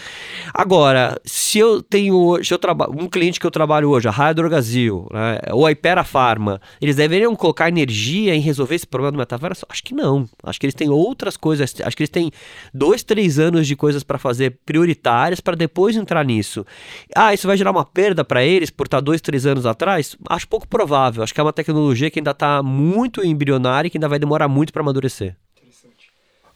Agora, 0.53 1.21
se 1.25 1.59
eu 1.59 1.83
tenho 1.83 2.17
hoje, 2.17 2.53
eu 2.53 2.59
trabalho, 2.59 2.93
um 2.99 3.09
cliente 3.09 3.39
que 3.39 3.47
eu 3.47 3.51
trabalho 3.51 3.91
hoje, 3.91 4.09
a 4.09 4.11
Raio 4.11 4.33
Brasil, 4.35 5.07
né, 5.13 5.39
ou 5.53 5.67
a 5.67 5.73
Ipera 5.73 6.03
Pharma, 6.05 6.61
eles 6.81 6.97
deveriam 6.97 7.35
colocar 7.37 7.69
energia 7.69 8.35
em 8.35 8.41
resolver 8.41 8.75
esse 8.75 8.87
problema 8.87 9.13
do 9.13 9.19
metaverso? 9.19 9.67
Acho 9.69 9.83
que 9.83 9.95
não. 9.95 10.29
Acho 10.43 10.59
que 10.59 10.67
eles 10.67 10.75
têm 10.75 10.89
outras 10.89 11.37
coisas 11.37 11.52
coisas. 11.53 11.75
Acho 11.83 11.97
que 11.97 12.03
eles 12.03 12.11
têm 12.11 12.31
dois, 12.73 13.03
três 13.03 13.39
anos 13.39 13.67
de 13.67 13.77
coisas 13.77 14.03
para 14.03 14.19
fazer 14.19 14.59
prioritárias 14.65 15.41
para 15.41 15.57
depois 15.57 15.97
entrar 15.97 16.25
nisso. 16.25 16.65
Ah, 17.15 17.35
isso 17.35 17.47
vai 17.47 17.57
gerar 17.57 17.71
uma 17.71 17.85
perda 17.85 18.25
para 18.25 18.45
eles 18.45 18.71
por 18.71 18.87
estar 18.87 18.99
tá 18.99 19.01
dois, 19.01 19.21
três 19.21 19.47
anos 19.47 19.67
atrás? 19.67 20.17
Acho 20.29 20.49
pouco 20.49 20.67
provável. 20.67 21.23
Acho 21.23 21.35
que 21.35 21.41
é 21.41 21.43
uma 21.43 21.53
tecnologia 21.53 22.11
que 22.11 22.19
ainda 22.19 22.31
está 22.31 22.63
muito 22.63 23.25
embrionária 23.25 23.89
e 23.89 23.91
que 23.91 23.99
ainda 23.99 24.09
vai 24.09 24.19
demorar 24.19 24.49
muito 24.49 24.73
para 24.73 24.83
amadurecer. 24.83 25.37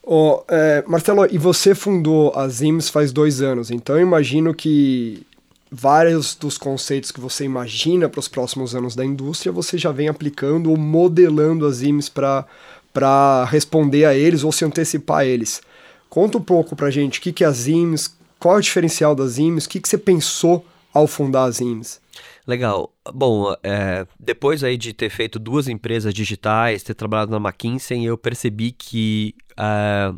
Oh, 0.09 0.41
é, 0.47 0.85
Marcelo, 0.87 1.27
e 1.29 1.37
você 1.37 1.75
fundou 1.75 2.31
a 2.33 2.47
Zims 2.47 2.87
faz 2.87 3.11
dois 3.11 3.41
anos, 3.41 3.69
então 3.69 3.97
eu 3.97 4.01
imagino 4.01 4.53
que 4.53 5.21
vários 5.69 6.33
dos 6.33 6.57
conceitos 6.57 7.11
que 7.11 7.19
você 7.19 7.43
imagina 7.43 8.07
para 8.07 8.19
os 8.19 8.29
próximos 8.29 8.73
anos 8.73 8.95
da 8.95 9.03
indústria 9.03 9.51
você 9.51 9.77
já 9.77 9.91
vem 9.91 10.07
aplicando 10.07 10.69
ou 10.69 10.77
modelando 10.77 11.65
as 11.65 11.77
Zims 11.77 12.07
para 12.07 12.45
para 12.93 13.45
responder 13.45 14.05
a 14.05 14.15
eles 14.15 14.43
ou 14.43 14.51
se 14.51 14.65
antecipar 14.65 15.19
a 15.19 15.25
eles. 15.25 15.61
Conta 16.09 16.37
um 16.37 16.41
pouco 16.41 16.75
para 16.75 16.89
gente 16.89 17.19
o 17.19 17.21
que, 17.21 17.31
que 17.31 17.43
é 17.43 17.47
a 17.47 17.51
Zims, 17.51 18.15
qual 18.39 18.55
é 18.55 18.57
o 18.59 18.61
diferencial 18.61 19.13
das 19.15 19.31
Zims, 19.31 19.65
o 19.65 19.69
que, 19.69 19.79
que 19.79 19.89
você 19.89 19.97
pensou 19.97 20.65
ao 20.93 21.05
fundar 21.05 21.43
a 21.43 21.51
Zims. 21.51 21.99
Legal. 22.47 22.91
Bom, 23.13 23.53
é, 23.61 24.07
depois 24.19 24.63
aí 24.63 24.77
de 24.77 24.93
ter 24.93 25.09
feito 25.09 25.37
duas 25.37 25.67
empresas 25.67 26.13
digitais, 26.13 26.81
ter 26.81 26.93
trabalhado 26.93 27.31
na 27.31 27.49
McKinsey, 27.49 28.05
eu 28.05 28.17
percebi 28.17 28.71
que 28.71 29.35
é, 29.57 30.13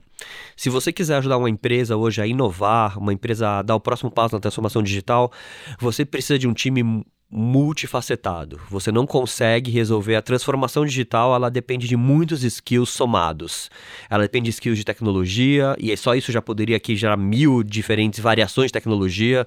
se 0.56 0.70
você 0.70 0.94
quiser 0.94 1.18
ajudar 1.18 1.38
uma 1.38 1.50
empresa 1.50 1.98
hoje 1.98 2.22
a 2.22 2.28
inovar, 2.28 3.00
uma 3.00 3.12
empresa 3.12 3.60
a 3.60 3.62
dar 3.62 3.76
o 3.76 3.80
próximo 3.80 4.12
passo 4.12 4.36
na 4.36 4.40
transformação 4.40 4.84
digital, 4.84 5.32
você 5.80 6.06
precisa 6.06 6.38
de 6.38 6.48
um 6.48 6.54
time 6.54 7.04
multifacetado. 7.32 8.60
Você 8.70 8.92
não 8.92 9.06
consegue 9.06 9.70
resolver 9.70 10.16
a 10.16 10.22
transformação 10.22 10.84
digital, 10.84 11.36
ela 11.36 11.50
depende 11.50 11.88
de 11.88 11.96
muitos 11.96 12.44
skills 12.44 12.90
somados. 12.90 13.70
Ela 14.10 14.24
depende 14.24 14.46
de 14.46 14.50
skills 14.50 14.78
de 14.78 14.84
tecnologia, 14.84 15.76
e 15.78 15.96
só 15.96 16.16
isso 16.16 16.32
já 16.32 16.42
poderia 16.42 16.78
aqui 16.78 16.96
gerar 16.96 17.18
mil 17.18 17.62
diferentes 17.62 18.20
variações 18.20 18.68
de 18.68 18.74
tecnologia. 18.74 19.46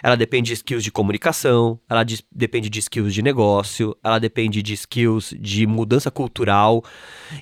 Ela 0.00 0.16
depende 0.16 0.48
de 0.48 0.54
skills 0.54 0.84
de 0.84 0.92
comunicação, 0.92 1.78
ela 1.88 2.04
de, 2.04 2.24
depende 2.30 2.70
de 2.70 2.78
skills 2.78 3.12
de 3.12 3.22
negócio, 3.22 3.96
ela 4.02 4.20
depende 4.20 4.62
de 4.62 4.72
skills 4.74 5.34
de 5.36 5.66
mudança 5.66 6.12
cultural. 6.12 6.84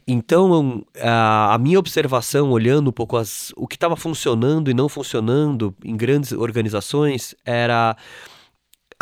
Então, 0.06 0.82
a, 1.00 1.54
a 1.54 1.58
minha 1.58 1.78
observação, 1.78 2.50
olhando 2.50 2.88
um 2.88 2.92
pouco 2.92 3.18
as, 3.18 3.52
o 3.56 3.68
que 3.68 3.76
estava 3.76 3.94
funcionando 3.94 4.70
e 4.70 4.74
não 4.74 4.88
funcionando 4.88 5.74
em 5.84 5.96
grandes 5.96 6.32
organizações, 6.32 7.34
era 7.44 7.94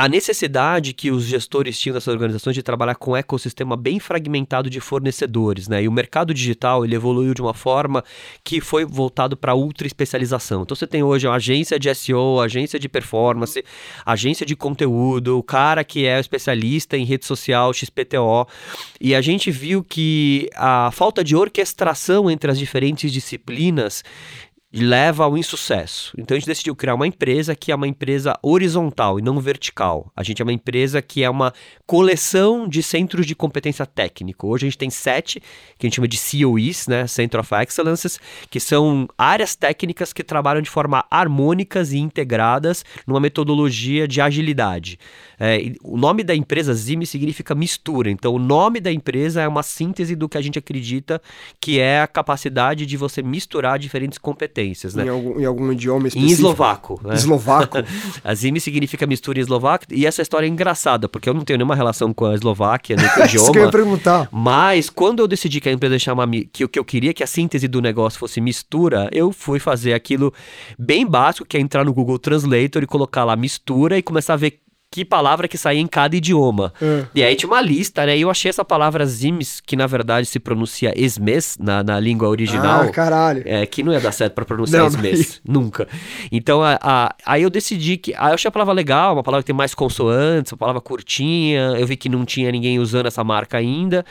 a 0.01 0.09
necessidade 0.09 0.95
que 0.95 1.11
os 1.11 1.25
gestores 1.25 1.79
tinham 1.79 1.93
dessas 1.93 2.09
organizações 2.09 2.55
de 2.55 2.63
trabalhar 2.63 2.95
com 2.95 3.11
um 3.11 3.17
ecossistema 3.17 3.77
bem 3.77 4.01
fragmentado 4.01 4.71
de 4.71 4.81
fornecedores, 4.81 5.69
né? 5.69 5.83
E 5.83 5.89
o 5.89 5.93
mercado 5.93 6.33
digital 6.33 6.87
ele 6.87 6.95
evoluiu 6.95 7.35
de 7.35 7.43
uma 7.43 7.53
forma 7.53 8.03
que 8.43 8.63
foi 8.63 8.87
voltado 8.87 9.37
para 9.37 9.55
ultra 9.55 9.87
especialização. 9.87 10.63
Então 10.63 10.75
você 10.75 10.87
tem 10.87 11.03
hoje 11.03 11.27
uma 11.27 11.37
agência 11.37 11.79
de 11.79 11.95
SEO, 11.95 12.41
agência 12.41 12.79
de 12.79 12.89
performance, 12.89 13.63
agência 14.07 14.47
de 14.47 14.57
conteúdo, 14.57 15.37
o 15.37 15.43
cara 15.43 15.85
que 15.85 16.07
é 16.07 16.19
especialista 16.19 16.97
em 16.97 17.05
rede 17.05 17.27
social, 17.27 17.71
XPTO, 17.71 18.49
e 18.99 19.15
a 19.15 19.21
gente 19.21 19.51
viu 19.51 19.85
que 19.85 20.49
a 20.55 20.91
falta 20.91 21.23
de 21.23 21.37
orquestração 21.37 22.31
entre 22.31 22.51
as 22.51 22.59
diferentes 22.59 23.13
disciplinas 23.13 24.03
leva 24.73 25.25
ao 25.25 25.37
insucesso. 25.37 26.13
Então 26.17 26.37
a 26.37 26.39
gente 26.39 26.47
decidiu 26.47 26.77
criar 26.77 26.95
uma 26.95 27.07
empresa 27.07 27.57
que 27.57 27.73
é 27.73 27.75
uma 27.75 27.89
empresa 27.89 28.39
horizontal 28.41 29.19
e 29.19 29.23
não 29.23 29.41
vertical. 29.41 30.13
A 30.15 30.23
gente 30.23 30.41
é 30.41 30.45
uma 30.45 30.53
empresa 30.53 31.03
que 31.03 31.25
é 31.25 31.31
uma 31.31 31.53
coleção 31.87 32.69
de 32.69 32.81
centros 32.83 33.27
de 33.27 33.35
competência 33.35 33.85
técnico. 33.85 34.47
Hoje 34.47 34.67
a 34.67 34.71
gente 34.71 34.79
tem 34.79 34.91
sete, 34.91 35.41
que 35.77 35.87
a 35.87 35.89
gente 35.89 35.97
chama 35.97 36.07
de 36.07 36.19
COEs, 36.19 36.87
né, 36.87 37.07
Center 37.09 37.41
of 37.41 37.53
Excellence, 37.55 38.19
que 38.49 38.61
são 38.61 39.09
áreas 39.19 39.57
técnicas 39.57 40.13
que 40.13 40.23
trabalham 40.23 40.63
de 40.63 40.71
forma 40.71 41.05
harmônicas 41.11 41.93
e 41.93 41.99
integradas 41.99 42.85
numa 43.07 43.19
metodologia 43.19 44.07
de 44.07 44.21
agilidade. 44.21 44.99
É, 45.41 45.73
o 45.83 45.97
nome 45.97 46.23
da 46.23 46.35
empresa 46.35 46.75
Zime 46.75 47.07
significa 47.07 47.55
mistura. 47.55 48.11
Então, 48.11 48.35
o 48.35 48.39
nome 48.39 48.79
da 48.79 48.93
empresa 48.93 49.41
é 49.41 49.49
uma 49.49 49.63
síntese 49.63 50.15
do 50.15 50.29
que 50.29 50.37
a 50.37 50.43
gente 50.43 50.59
acredita 50.59 51.21
que 51.59 51.81
é 51.81 52.03
a 52.03 52.07
capacidade 52.07 52.85
de 52.85 52.97
você 52.99 53.23
misturar 53.23 53.79
diferentes 53.79 54.19
competências. 54.19 54.95
Né? 54.95 55.07
Em, 55.07 55.09
algum, 55.09 55.41
em 55.41 55.45
algum 55.47 55.73
idioma 55.73 56.09
específico? 56.09 56.31
Em 56.31 56.33
eslovaco. 56.33 57.01
Né? 57.03 57.15
Eslovaco. 57.15 57.79
a 58.23 58.35
Zime 58.35 58.61
significa 58.61 59.07
mistura 59.07 59.39
em 59.39 59.43
eslovaco. 59.43 59.87
E 59.91 60.07
essa 60.07 60.21
história 60.21 60.47
é 60.47 60.51
engraçada, 60.51 61.09
porque 61.09 61.29
eu 61.29 61.33
não 61.33 61.43
tenho 61.43 61.57
nenhuma 61.57 61.75
relação 61.75 62.13
com 62.13 62.27
a 62.27 62.35
Eslováquia, 62.35 62.97
nem 62.97 63.09
com 63.09 63.21
o 63.21 63.25
idioma. 63.25 63.45
Isso 63.45 63.53
que 63.53 63.59
eu 63.59 63.65
ia 63.65 63.71
perguntar. 63.71 64.29
Mas, 64.31 64.91
quando 64.91 65.21
eu 65.21 65.29
decidi 65.29 65.59
que 65.61 65.71
a 65.71 65.73
empresa 65.73 65.99
chama 65.99 66.29
que 66.53 66.65
o 66.65 66.69
que 66.69 66.79
eu 66.79 66.85
queria 66.85 67.15
que 67.15 67.25
a 67.25 67.27
síntese 67.27 67.67
do 67.67 67.81
negócio 67.81 68.19
fosse 68.19 68.41
mistura, 68.41 69.09
eu 69.11 69.33
fui 69.33 69.59
fazer 69.59 69.95
aquilo 69.95 70.35
bem 70.79 71.07
básico, 71.07 71.47
que 71.47 71.57
é 71.57 71.61
entrar 71.61 71.85
no 71.85 71.95
Google 71.95 72.19
Translator 72.19 72.83
e 72.83 72.87
colocar 72.87 73.25
lá 73.25 73.37
mistura 73.37 73.97
e 73.97 74.03
começar 74.03 74.35
a 74.35 74.37
ver 74.37 74.61
que 74.93 75.05
palavra 75.05 75.47
que 75.47 75.57
saía 75.57 75.81
em 75.81 75.87
cada 75.87 76.17
idioma. 76.17 76.73
É. 76.83 77.05
E 77.15 77.23
aí 77.23 77.37
tinha 77.37 77.49
uma 77.49 77.61
lista, 77.61 78.05
né? 78.05 78.19
E 78.19 78.23
eu 78.23 78.31
achei 78.31 78.49
essa 78.49 78.65
palavra 78.65 79.07
zimes, 79.07 79.61
que 79.61 79.77
na 79.77 79.87
verdade 79.87 80.27
se 80.27 80.41
pronuncia 80.41 80.93
esmes 80.97 81.57
na, 81.61 81.85
na 81.85 82.01
língua 82.01 82.29
original. 82.29 82.83
Ah, 82.83 82.89
caralho. 82.89 83.45
É, 83.47 83.65
que 83.67 83.85
não 83.85 83.93
ia 83.93 84.01
dar 84.01 84.11
certo 84.11 84.35
para 84.35 84.45
pronunciar 84.45 84.81
não, 84.81 84.89
esmes. 84.89 85.41
Não. 85.47 85.61
Nunca. 85.63 85.87
Então, 86.33 86.61
a, 86.61 86.77
a, 86.83 87.15
aí 87.25 87.43
eu 87.45 87.51
decidi 87.51 87.99
que. 87.99 88.13
Aí 88.15 88.31
eu 88.31 88.35
achei 88.35 88.49
a 88.49 88.53
palavra 88.53 88.75
legal, 88.75 89.15
uma 89.15 89.23
palavra 89.23 89.45
que 89.45 89.47
tem 89.47 89.55
mais 89.55 89.75
consoantes, 89.75 90.51
uma 90.51 90.59
palavra 90.59 90.81
curtinha. 90.81 91.77
Eu 91.79 91.87
vi 91.87 91.97
que 91.97 92.09
não 92.09 92.25
tinha 92.25 92.51
ninguém 92.51 92.81
usando 92.81 93.07
essa 93.07 93.23
marca 93.23 93.59
ainda. 93.59 94.05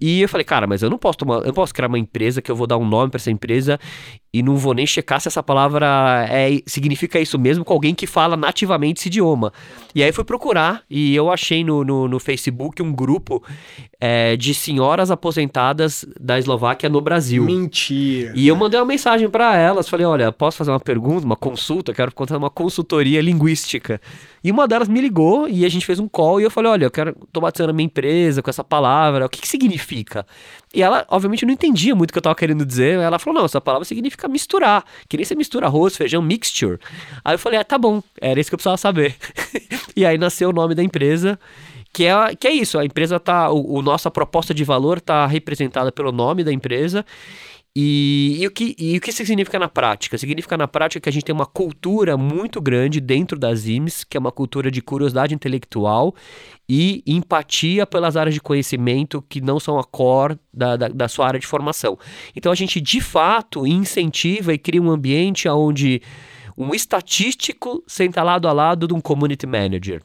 E 0.00 0.20
eu 0.20 0.28
falei, 0.28 0.44
cara, 0.44 0.66
mas 0.66 0.82
eu 0.82 0.90
não 0.90 0.98
posso 0.98 1.18
tomar, 1.18 1.36
eu 1.36 1.46
não 1.46 1.54
posso 1.54 1.72
criar 1.72 1.88
uma 1.88 1.98
empresa 1.98 2.42
que 2.42 2.50
eu 2.50 2.56
vou 2.56 2.66
dar 2.66 2.76
um 2.76 2.86
nome 2.86 3.10
para 3.10 3.18
essa 3.18 3.30
empresa 3.30 3.78
e 4.32 4.42
não 4.42 4.56
vou 4.56 4.74
nem 4.74 4.86
checar 4.86 5.18
se 5.18 5.28
essa 5.28 5.42
palavra 5.42 6.26
é, 6.28 6.60
significa 6.66 7.18
isso 7.18 7.38
mesmo 7.38 7.64
com 7.64 7.72
alguém 7.72 7.94
que 7.94 8.06
fala 8.06 8.36
nativamente 8.36 9.00
esse 9.00 9.08
idioma. 9.08 9.50
E 9.94 10.02
aí 10.02 10.12
fui 10.12 10.24
procurar 10.24 10.82
e 10.90 11.16
eu 11.16 11.30
achei 11.30 11.64
no, 11.64 11.82
no, 11.82 12.06
no 12.06 12.20
Facebook 12.20 12.82
um 12.82 12.92
grupo 12.92 13.42
é, 13.98 14.36
de 14.36 14.52
senhoras 14.52 15.10
aposentadas 15.10 16.04
da 16.20 16.38
Eslováquia 16.38 16.90
no 16.90 17.00
Brasil. 17.00 17.44
Mentira. 17.44 18.34
E 18.36 18.46
eu 18.46 18.54
mandei 18.54 18.78
uma 18.78 18.84
mensagem 18.84 19.30
para 19.30 19.56
elas, 19.56 19.88
falei, 19.88 20.04
olha, 20.04 20.30
posso 20.30 20.58
fazer 20.58 20.70
uma 20.70 20.80
pergunta, 20.80 21.24
uma 21.24 21.36
consulta, 21.36 21.94
quero 21.94 22.14
contar 22.14 22.36
uma 22.36 22.50
consultoria 22.50 23.22
linguística. 23.22 23.98
E 24.44 24.50
uma 24.50 24.68
delas 24.68 24.86
me 24.86 25.00
ligou 25.00 25.48
e 25.48 25.64
a 25.64 25.68
gente 25.68 25.86
fez 25.86 25.98
um 25.98 26.06
call 26.06 26.40
e 26.40 26.44
eu 26.44 26.50
falei, 26.50 26.70
olha, 26.70 26.84
eu 26.84 26.90
quero, 26.90 27.16
tô 27.32 27.40
batendo 27.40 27.70
a 27.70 27.72
minha 27.72 27.86
empresa 27.86 28.42
com 28.42 28.50
essa 28.50 28.62
palavra, 28.62 29.24
o 29.24 29.28
que 29.30 29.40
que 29.40 29.48
significa? 29.48 29.85
E 30.74 30.82
ela, 30.82 31.06
obviamente, 31.08 31.46
não 31.46 31.52
entendia 31.52 31.94
muito 31.94 32.10
o 32.10 32.12
que 32.12 32.18
eu 32.18 32.22
tava 32.22 32.34
querendo 32.34 32.64
dizer. 32.64 32.98
Ela 32.98 33.18
falou: 33.18 33.38
não, 33.38 33.46
essa 33.46 33.60
palavra 33.60 33.84
significa 33.84 34.28
misturar. 34.28 34.84
Que 35.08 35.16
nem 35.16 35.24
você 35.24 35.34
mistura 35.34 35.66
arroz, 35.66 35.96
feijão, 35.96 36.20
mixture. 36.20 36.78
Aí 37.24 37.34
eu 37.34 37.38
falei: 37.38 37.58
ah, 37.58 37.64
tá 37.64 37.78
bom, 37.78 38.02
era 38.20 38.38
isso 38.40 38.50
que 38.50 38.54
eu 38.54 38.58
precisava 38.58 38.76
saber. 38.76 39.16
e 39.96 40.04
aí 40.04 40.18
nasceu 40.18 40.50
o 40.50 40.52
nome 40.52 40.74
da 40.74 40.82
empresa. 40.82 41.38
Que 41.92 42.04
é, 42.04 42.36
que 42.36 42.46
é 42.46 42.52
isso, 42.52 42.78
a 42.78 42.84
empresa 42.84 43.18
tá. 43.18 43.50
O, 43.50 43.76
o 43.76 43.82
nossa 43.82 44.10
proposta 44.10 44.52
de 44.52 44.64
valor 44.64 45.00
tá 45.00 45.26
representada 45.26 45.90
pelo 45.90 46.12
nome 46.12 46.44
da 46.44 46.52
empresa. 46.52 47.06
E, 47.78 48.38
e, 48.40 48.46
o 48.46 48.50
que, 48.50 48.74
e 48.78 48.96
o 48.96 49.00
que 49.02 49.10
isso 49.10 49.26
significa 49.26 49.58
na 49.58 49.68
prática? 49.68 50.16
Significa 50.16 50.56
na 50.56 50.66
prática 50.66 50.98
que 50.98 51.10
a 51.10 51.12
gente 51.12 51.26
tem 51.26 51.34
uma 51.34 51.44
cultura 51.44 52.16
muito 52.16 52.58
grande 52.58 53.02
dentro 53.02 53.38
das 53.38 53.66
IMES, 53.66 54.02
que 54.02 54.16
é 54.16 54.20
uma 54.20 54.32
cultura 54.32 54.70
de 54.70 54.80
curiosidade 54.80 55.34
intelectual 55.34 56.14
e 56.66 57.02
empatia 57.06 57.86
pelas 57.86 58.16
áreas 58.16 58.32
de 58.32 58.40
conhecimento 58.40 59.20
que 59.28 59.42
não 59.42 59.60
são 59.60 59.78
a 59.78 59.84
core 59.84 60.38
da, 60.50 60.74
da, 60.74 60.88
da 60.88 61.06
sua 61.06 61.26
área 61.26 61.38
de 61.38 61.46
formação. 61.46 61.98
Então 62.34 62.50
a 62.50 62.54
gente 62.54 62.80
de 62.80 62.98
fato 62.98 63.66
incentiva 63.66 64.54
e 64.54 64.58
cria 64.58 64.80
um 64.80 64.90
ambiente 64.90 65.46
onde 65.46 66.00
um 66.56 66.74
estatístico 66.74 67.84
senta 67.86 68.22
lado 68.22 68.48
a 68.48 68.54
lado 68.54 68.88
de 68.88 68.94
um 68.94 69.02
community 69.02 69.46
manager. 69.46 70.02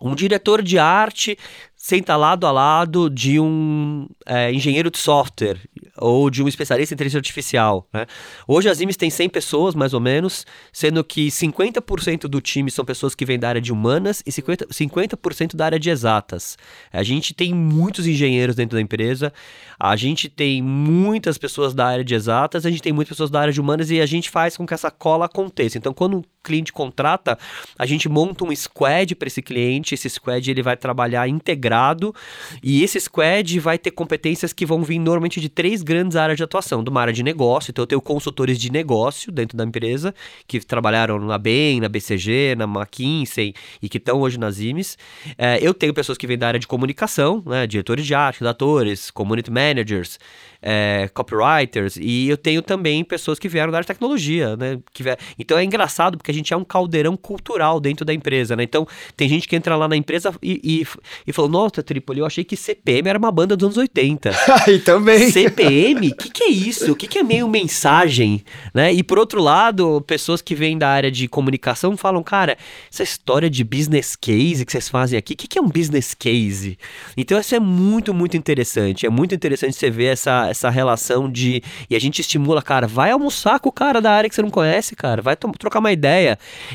Um 0.00 0.16
diretor 0.16 0.62
de 0.62 0.80
arte 0.80 1.38
senta 1.78 2.16
lado 2.16 2.44
a 2.44 2.50
lado 2.50 3.08
de 3.08 3.38
um 3.38 4.08
é, 4.26 4.52
engenheiro 4.52 4.90
de 4.90 4.98
software 4.98 5.60
ou 5.96 6.28
de 6.28 6.42
um 6.42 6.48
especialista 6.48 6.92
em 6.92 6.96
inteligência 6.96 7.18
artificial. 7.18 7.88
Né? 7.92 8.04
Hoje 8.48 8.68
as 8.68 8.80
IMES 8.80 8.96
têm 8.96 9.08
100 9.08 9.28
pessoas, 9.28 9.74
mais 9.76 9.94
ou 9.94 10.00
menos, 10.00 10.44
sendo 10.72 11.04
que 11.04 11.28
50% 11.28 12.22
do 12.22 12.40
time 12.40 12.68
são 12.68 12.84
pessoas 12.84 13.14
que 13.14 13.24
vêm 13.24 13.38
da 13.38 13.48
área 13.48 13.60
de 13.60 13.72
humanas 13.72 14.22
e 14.26 14.30
50%, 14.30 14.72
50 14.72 15.56
da 15.56 15.64
área 15.66 15.78
de 15.78 15.88
exatas. 15.88 16.58
A 16.92 17.04
gente 17.04 17.32
tem 17.32 17.54
muitos 17.54 18.06
engenheiros 18.08 18.56
dentro 18.56 18.76
da 18.76 18.82
empresa, 18.82 19.32
a 19.78 19.94
gente 19.94 20.28
tem 20.28 20.60
muitas 20.60 21.38
pessoas 21.38 21.74
da 21.74 21.86
área 21.86 22.04
de 22.04 22.14
exatas, 22.14 22.66
a 22.66 22.70
gente 22.70 22.82
tem 22.82 22.92
muitas 22.92 23.10
pessoas 23.10 23.30
da 23.30 23.40
área 23.40 23.52
de 23.52 23.60
humanas 23.60 23.88
e 23.90 24.00
a 24.00 24.06
gente 24.06 24.30
faz 24.30 24.56
com 24.56 24.66
que 24.66 24.74
essa 24.74 24.90
cola 24.90 25.26
aconteça. 25.26 25.78
Então, 25.78 25.94
quando 25.94 26.24
cliente 26.48 26.72
contrata, 26.72 27.38
a 27.78 27.84
gente 27.84 28.08
monta 28.08 28.44
um 28.44 28.54
squad 28.56 29.14
para 29.14 29.28
esse 29.28 29.42
cliente, 29.42 29.94
esse 29.94 30.08
squad 30.08 30.50
ele 30.50 30.62
vai 30.62 30.76
trabalhar 30.76 31.28
integrado 31.28 32.14
e 32.62 32.82
esse 32.82 32.98
squad 32.98 33.60
vai 33.60 33.78
ter 33.78 33.90
competências 33.90 34.52
que 34.52 34.64
vão 34.64 34.82
vir 34.82 34.98
normalmente 34.98 35.40
de 35.40 35.48
três 35.48 35.82
grandes 35.82 36.16
áreas 36.16 36.38
de 36.38 36.42
atuação, 36.42 36.82
de 36.82 36.88
uma 36.88 37.00
área 37.00 37.12
de 37.12 37.22
negócio, 37.22 37.70
então 37.70 37.82
eu 37.82 37.86
tenho 37.86 38.00
consultores 38.00 38.58
de 38.58 38.72
negócio 38.72 39.30
dentro 39.30 39.56
da 39.56 39.64
empresa, 39.64 40.14
que 40.46 40.58
trabalharam 40.60 41.18
na 41.18 41.36
BEM, 41.36 41.80
na 41.80 41.88
BCG, 41.88 42.54
na 42.56 42.64
McKinsey 42.64 43.54
e 43.82 43.88
que 43.88 43.98
estão 43.98 44.20
hoje 44.20 44.38
nas 44.38 44.58
IMES. 44.58 44.96
É, 45.36 45.58
eu 45.60 45.74
tenho 45.74 45.92
pessoas 45.92 46.16
que 46.16 46.26
vêm 46.26 46.38
da 46.38 46.48
área 46.48 46.60
de 46.60 46.66
comunicação, 46.66 47.42
né, 47.44 47.66
diretores 47.66 48.06
de 48.06 48.14
arte, 48.14 48.40
redatores, 48.40 49.10
community 49.10 49.50
managers, 49.50 50.18
é, 50.60 51.08
copywriters, 51.14 51.96
e 51.96 52.28
eu 52.28 52.36
tenho 52.36 52.62
também 52.62 53.04
pessoas 53.04 53.38
que 53.38 53.48
vieram 53.48 53.70
da 53.70 53.78
área 53.78 53.84
de 53.84 53.88
tecnologia, 53.88 54.56
né? 54.56 54.78
Que 54.92 55.02
vier... 55.02 55.18
Então 55.38 55.56
é 55.56 55.64
engraçado 55.64 56.16
porque 56.16 56.30
a 56.30 56.34
gente 56.34 56.37
é 56.52 56.56
um 56.56 56.64
caldeirão 56.64 57.16
cultural 57.16 57.80
dentro 57.80 58.04
da 58.04 58.12
empresa, 58.12 58.56
né? 58.56 58.62
Então 58.62 58.86
tem 59.16 59.28
gente 59.28 59.46
que 59.46 59.54
entra 59.54 59.76
lá 59.76 59.88
na 59.88 59.96
empresa 59.96 60.32
e, 60.42 60.60
e, 60.62 60.86
e 61.26 61.32
falou: 61.32 61.50
Nossa, 61.50 61.82
Tripoli, 61.82 62.20
eu 62.20 62.26
achei 62.26 62.44
que 62.44 62.56
CPM 62.56 63.08
era 63.08 63.18
uma 63.18 63.30
banda 63.30 63.56
dos 63.56 63.66
anos 63.66 63.76
80. 63.76 64.30
e 64.68 64.78
também. 64.80 65.30
CPM? 65.30 66.08
O 66.08 66.16
que, 66.16 66.30
que 66.30 66.44
é 66.44 66.48
isso? 66.48 66.92
O 66.92 66.96
que, 66.96 67.06
que 67.06 67.18
é 67.18 67.22
meio 67.22 67.48
mensagem? 67.48 68.42
Né? 68.72 68.92
E 68.92 69.02
por 69.02 69.18
outro 69.18 69.42
lado, 69.42 70.02
pessoas 70.06 70.40
que 70.40 70.54
vêm 70.54 70.78
da 70.78 70.88
área 70.88 71.10
de 71.10 71.28
comunicação 71.28 71.96
falam: 71.96 72.22
Cara, 72.22 72.56
essa 72.92 73.02
história 73.02 73.50
de 73.50 73.62
business 73.64 74.16
case 74.16 74.64
que 74.64 74.72
vocês 74.72 74.88
fazem 74.88 75.18
aqui, 75.18 75.34
o 75.34 75.36
que, 75.36 75.46
que 75.46 75.58
é 75.58 75.62
um 75.62 75.68
business 75.68 76.14
case? 76.14 76.78
Então 77.16 77.38
isso 77.38 77.54
é 77.54 77.60
muito, 77.60 78.14
muito 78.14 78.36
interessante. 78.36 79.06
É 79.06 79.10
muito 79.10 79.34
interessante 79.34 79.76
você 79.76 79.90
ver 79.90 80.06
essa 80.06 80.38
essa, 80.50 80.70
relação 80.70 81.30
de. 81.30 81.62
E 81.88 81.96
a 81.96 81.98
gente 81.98 82.20
estimula, 82.20 82.62
cara, 82.62 82.86
vai 82.86 83.10
almoçar 83.10 83.58
com 83.60 83.68
o 83.68 83.72
cara 83.72 84.00
da 84.00 84.12
área 84.12 84.28
que 84.28 84.34
você 84.34 84.42
não 84.42 84.50
conhece, 84.50 84.94
cara. 84.94 85.22
Vai 85.22 85.36
trocar 85.36 85.78
uma 85.78 85.92
ideia. 85.92 86.17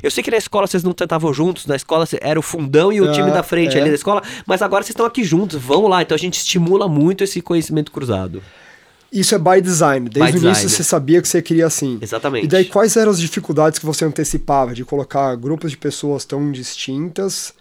Eu 0.02 0.12
sei 0.12 0.24
que 0.24 0.32
na 0.32 0.38
escola 0.38 0.68
vocês 0.68 0.84
não 0.84 0.92
estavam 0.92 1.34
juntos, 1.34 1.66
na 1.66 1.76
escola 1.76 2.08
era 2.22 2.40
o 2.40 2.44
fundão 2.44 2.92
e 2.92 3.02
o 3.02 3.12
time 3.12 3.32
da 3.32 3.44
frente 3.44 3.78
é. 3.78 3.82
ali 3.82 3.90
da 3.90 3.96
escola, 3.96 4.22
mas 4.46 4.62
agora 4.62 4.84
vocês 4.84 4.92
estão 4.92 5.06
aqui 5.06 5.24
juntos, 5.24 5.62
vão 5.62 5.88
lá. 5.88 6.02
Então 6.02 6.16
a 6.16 6.20
gente 6.20 6.38
estimula 6.38 6.88
muito 6.88 7.24
esse 7.24 7.42
conhecimento 7.42 7.92
cruzado. 7.92 8.42
Isso 9.12 9.36
é 9.36 9.38
by 9.38 9.62
design. 9.62 10.10
Desde 10.10 10.32
by 10.32 10.38
o 10.38 10.42
início 10.48 10.64
design. 10.64 10.70
você 10.70 10.84
sabia 10.84 11.22
que 11.22 11.28
você 11.28 11.42
queria 11.42 11.68
assim. 11.68 12.00
Exatamente. 12.02 12.46
E 12.46 12.48
daí 12.48 12.66
quais 12.66 12.96
eram 12.96 13.12
as 13.12 13.20
dificuldades 13.20 13.78
que 13.78 13.86
você 13.86 14.04
antecipava 14.06 14.74
de 14.74 14.84
colocar 14.84 15.36
grupos 15.36 15.70
de 15.70 15.78
pessoas 15.78 16.26
tão 16.26 16.52
distintas 16.52 17.54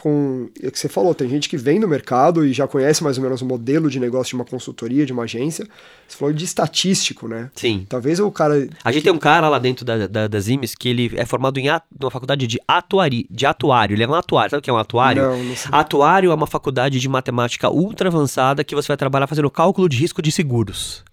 com. 0.00 0.48
É 0.62 0.68
o 0.68 0.72
que 0.72 0.78
você 0.78 0.88
falou, 0.88 1.14
tem 1.14 1.28
gente 1.28 1.48
que 1.48 1.56
vem 1.56 1.78
do 1.78 1.86
mercado 1.86 2.44
e 2.44 2.52
já 2.52 2.66
conhece 2.66 3.04
mais 3.04 3.18
ou 3.18 3.22
menos 3.22 3.42
o 3.42 3.46
modelo 3.46 3.90
de 3.90 4.00
negócio 4.00 4.30
de 4.30 4.34
uma 4.36 4.44
consultoria, 4.44 5.04
de 5.04 5.12
uma 5.12 5.24
agência. 5.24 5.66
Você 6.08 6.16
falou 6.16 6.34
de 6.34 6.44
estatístico, 6.44 7.28
né? 7.28 7.50
Sim. 7.54 7.86
Talvez 7.88 8.18
o 8.18 8.30
cara. 8.30 8.68
A 8.82 8.90
gente 8.90 9.04
tem 9.04 9.12
um 9.12 9.18
cara 9.18 9.48
lá 9.48 9.58
dentro 9.58 9.84
da, 9.84 10.06
da, 10.06 10.26
das 10.26 10.48
IMES 10.48 10.74
que 10.74 10.88
ele 10.88 11.12
é 11.16 11.24
formado 11.24 11.58
em 11.58 11.66
numa 11.98 12.10
faculdade 12.10 12.46
de, 12.46 12.58
atuari, 12.66 13.26
de 13.30 13.46
atuário. 13.46 13.94
Ele 13.94 14.02
é 14.02 14.08
um 14.08 14.14
atuário. 14.14 14.50
Sabe 14.50 14.60
o 14.60 14.62
que 14.62 14.70
é 14.70 14.72
um 14.72 14.78
atuário? 14.78 15.22
Não, 15.22 15.44
não 15.44 15.56
sei. 15.56 15.70
Atuário 15.72 16.30
é 16.30 16.34
uma 16.34 16.46
faculdade 16.46 16.98
de 16.98 17.08
matemática 17.08 17.70
ultra 17.70 18.08
avançada 18.08 18.64
que 18.64 18.74
você 18.74 18.88
vai 18.88 18.96
trabalhar 18.96 19.26
fazendo 19.26 19.50
cálculo 19.50 19.88
de 19.88 19.96
risco 19.96 20.22
de 20.22 20.32
seguros. 20.32 21.04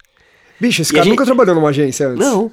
Bicho, 0.60 0.82
esse 0.82 0.92
e 0.92 0.94
cara 0.94 1.04
gente... 1.04 1.12
nunca 1.12 1.26
trabalhou 1.26 1.56
numa 1.56 1.70
agência 1.70 2.08
antes. 2.08 2.20
Não. 2.20 2.52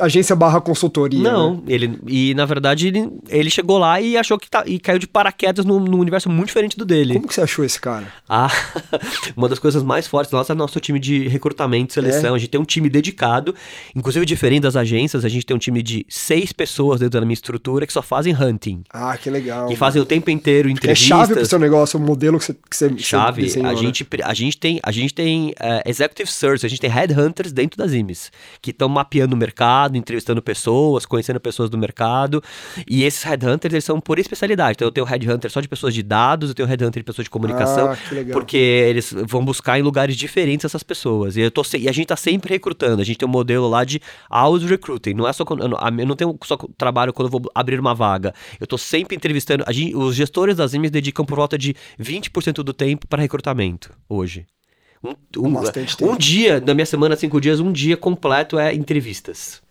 Agência 0.00 0.36
barra 0.36 0.60
consultoria. 0.60 1.20
Não, 1.20 1.56
né? 1.56 1.62
ele. 1.66 1.98
E 2.06 2.32
na 2.34 2.44
verdade 2.44 2.86
ele, 2.86 3.10
ele 3.28 3.50
chegou 3.50 3.76
lá 3.76 4.00
e 4.00 4.16
achou 4.16 4.38
que 4.38 4.48
tá, 4.48 4.62
e 4.64 4.78
caiu 4.78 5.00
de 5.00 5.08
paraquedas 5.08 5.64
num, 5.64 5.80
num, 5.80 5.98
universo 5.98 6.30
muito 6.30 6.46
diferente 6.46 6.76
do 6.76 6.84
dele. 6.84 7.14
Como 7.14 7.26
que 7.26 7.34
você 7.34 7.40
achou 7.40 7.64
esse 7.64 7.80
cara? 7.80 8.06
Ah, 8.28 8.50
uma 9.36 9.48
das 9.48 9.58
coisas 9.58 9.82
mais 9.82 10.06
fortes 10.06 10.32
nossa 10.32 10.52
é 10.52 10.54
nosso 10.54 10.78
time 10.78 11.00
de 11.00 11.26
recrutamento 11.26 11.92
seleção. 11.92 12.34
É. 12.34 12.36
A 12.36 12.38
gente 12.38 12.50
tem 12.50 12.60
um 12.60 12.64
time 12.64 12.88
dedicado, 12.88 13.52
inclusive 13.96 14.24
diferente 14.24 14.62
das 14.62 14.76
agências, 14.76 15.24
a 15.24 15.28
gente 15.28 15.44
tem 15.44 15.56
um 15.56 15.60
time 15.60 15.82
de 15.82 16.06
seis 16.08 16.52
pessoas 16.52 17.00
dentro 17.00 17.18
da 17.18 17.26
minha 17.26 17.34
estrutura 17.34 17.84
que 17.84 17.92
só 17.92 18.00
fazem 18.00 18.34
hunting. 18.34 18.84
Ah, 18.92 19.16
que 19.16 19.28
legal. 19.28 19.66
Que 19.66 19.74
fazem 19.74 20.00
o 20.00 20.06
tempo 20.06 20.30
inteiro 20.30 20.68
é 20.68 20.72
entrevistas. 20.72 21.06
É 21.06 21.08
chave 21.08 21.34
pro 21.34 21.46
seu 21.46 21.58
negócio, 21.58 21.98
o 21.98 22.02
modelo 22.02 22.38
que 22.38 22.44
você, 22.44 22.54
que 22.54 22.76
você 22.76 22.96
Chave. 22.98 23.42
Desenhou, 23.42 23.68
a, 23.68 23.74
né? 23.74 23.80
gente, 23.80 24.06
a 24.22 24.34
gente 24.34 24.56
tem, 24.56 24.80
a 24.82 24.92
gente 24.92 25.12
tem 25.12 25.50
uh, 25.50 25.82
executive 25.84 26.30
search, 26.30 26.64
a 26.64 26.68
gente 26.68 26.80
tem 26.80 26.90
headhunters 26.90 27.52
dentro 27.52 27.76
das 27.76 27.92
IMES, 27.92 28.30
que 28.60 28.70
estão 28.70 28.88
mapeando 28.88 29.32
mercado, 29.42 29.96
entrevistando 29.96 30.40
pessoas, 30.40 31.04
conhecendo 31.04 31.40
pessoas 31.40 31.68
do 31.68 31.76
mercado. 31.78 32.42
E 32.88 33.04
esses 33.04 33.22
headhunters, 33.22 33.72
eles 33.74 33.84
são 33.84 34.00
por 34.00 34.18
especialidade. 34.18 34.76
Então 34.76 34.86
eu 34.88 34.92
tenho 34.92 35.06
headhunter 35.06 35.50
só 35.50 35.60
de 35.60 35.68
pessoas 35.68 35.92
de 35.94 36.02
dados, 36.02 36.50
eu 36.50 36.54
tenho 36.54 36.68
headhunter 36.68 37.00
de 37.02 37.04
pessoas 37.04 37.24
de 37.24 37.30
comunicação, 37.30 37.90
Ah, 37.90 37.96
porque 38.32 38.56
eles 38.56 39.12
vão 39.26 39.44
buscar 39.44 39.78
em 39.78 39.82
lugares 39.82 40.16
diferentes 40.16 40.64
essas 40.64 40.82
pessoas. 40.82 41.36
E, 41.36 41.40
eu 41.40 41.50
tô 41.50 41.62
e 41.78 41.88
a 41.88 41.92
gente 41.92 42.06
tá 42.06 42.16
sempre 42.16 42.50
recrutando. 42.54 43.00
A 43.02 43.04
gente 43.04 43.18
tem 43.18 43.28
um 43.28 43.30
modelo 43.32 43.68
lá 43.68 43.84
de 43.84 44.00
always 44.30 44.62
recruiting. 44.68 45.14
Não 45.14 45.26
é 45.26 45.32
só 45.32 45.44
quando, 45.44 45.62
eu 45.62 45.68
não- 45.68 46.16
tenho 46.16 46.36
só 46.44 46.56
trabalho 46.78 47.12
quando 47.12 47.26
eu 47.26 47.30
vou 47.32 47.42
abrir 47.54 47.78
uma 47.80 47.94
vaga. 47.94 48.34
Eu 48.60 48.66
tô 48.66 48.76
sempre 48.78 49.16
entrevistando. 49.16 49.64
A 49.66 49.72
gente- 49.72 49.94
os 49.96 50.14
gestores 50.14 50.56
das 50.56 50.72
IMES 50.74 50.90
dedicam 50.90 51.24
por 51.24 51.36
volta 51.36 51.56
de 51.58 51.74
20% 51.98 52.62
do 52.62 52.72
tempo 52.72 53.06
para 53.06 53.22
recrutamento 53.22 53.90
hoje. 54.08 54.46
Um, 55.02 55.14
um, 55.38 55.58
um 56.02 56.16
dia, 56.16 56.60
na 56.60 56.74
minha 56.74 56.86
semana, 56.86 57.16
cinco 57.16 57.40
dias, 57.40 57.60
um 57.60 57.72
dia 57.72 57.96
completo 57.96 58.58
é 58.58 58.74
entrevistas. 58.74 59.61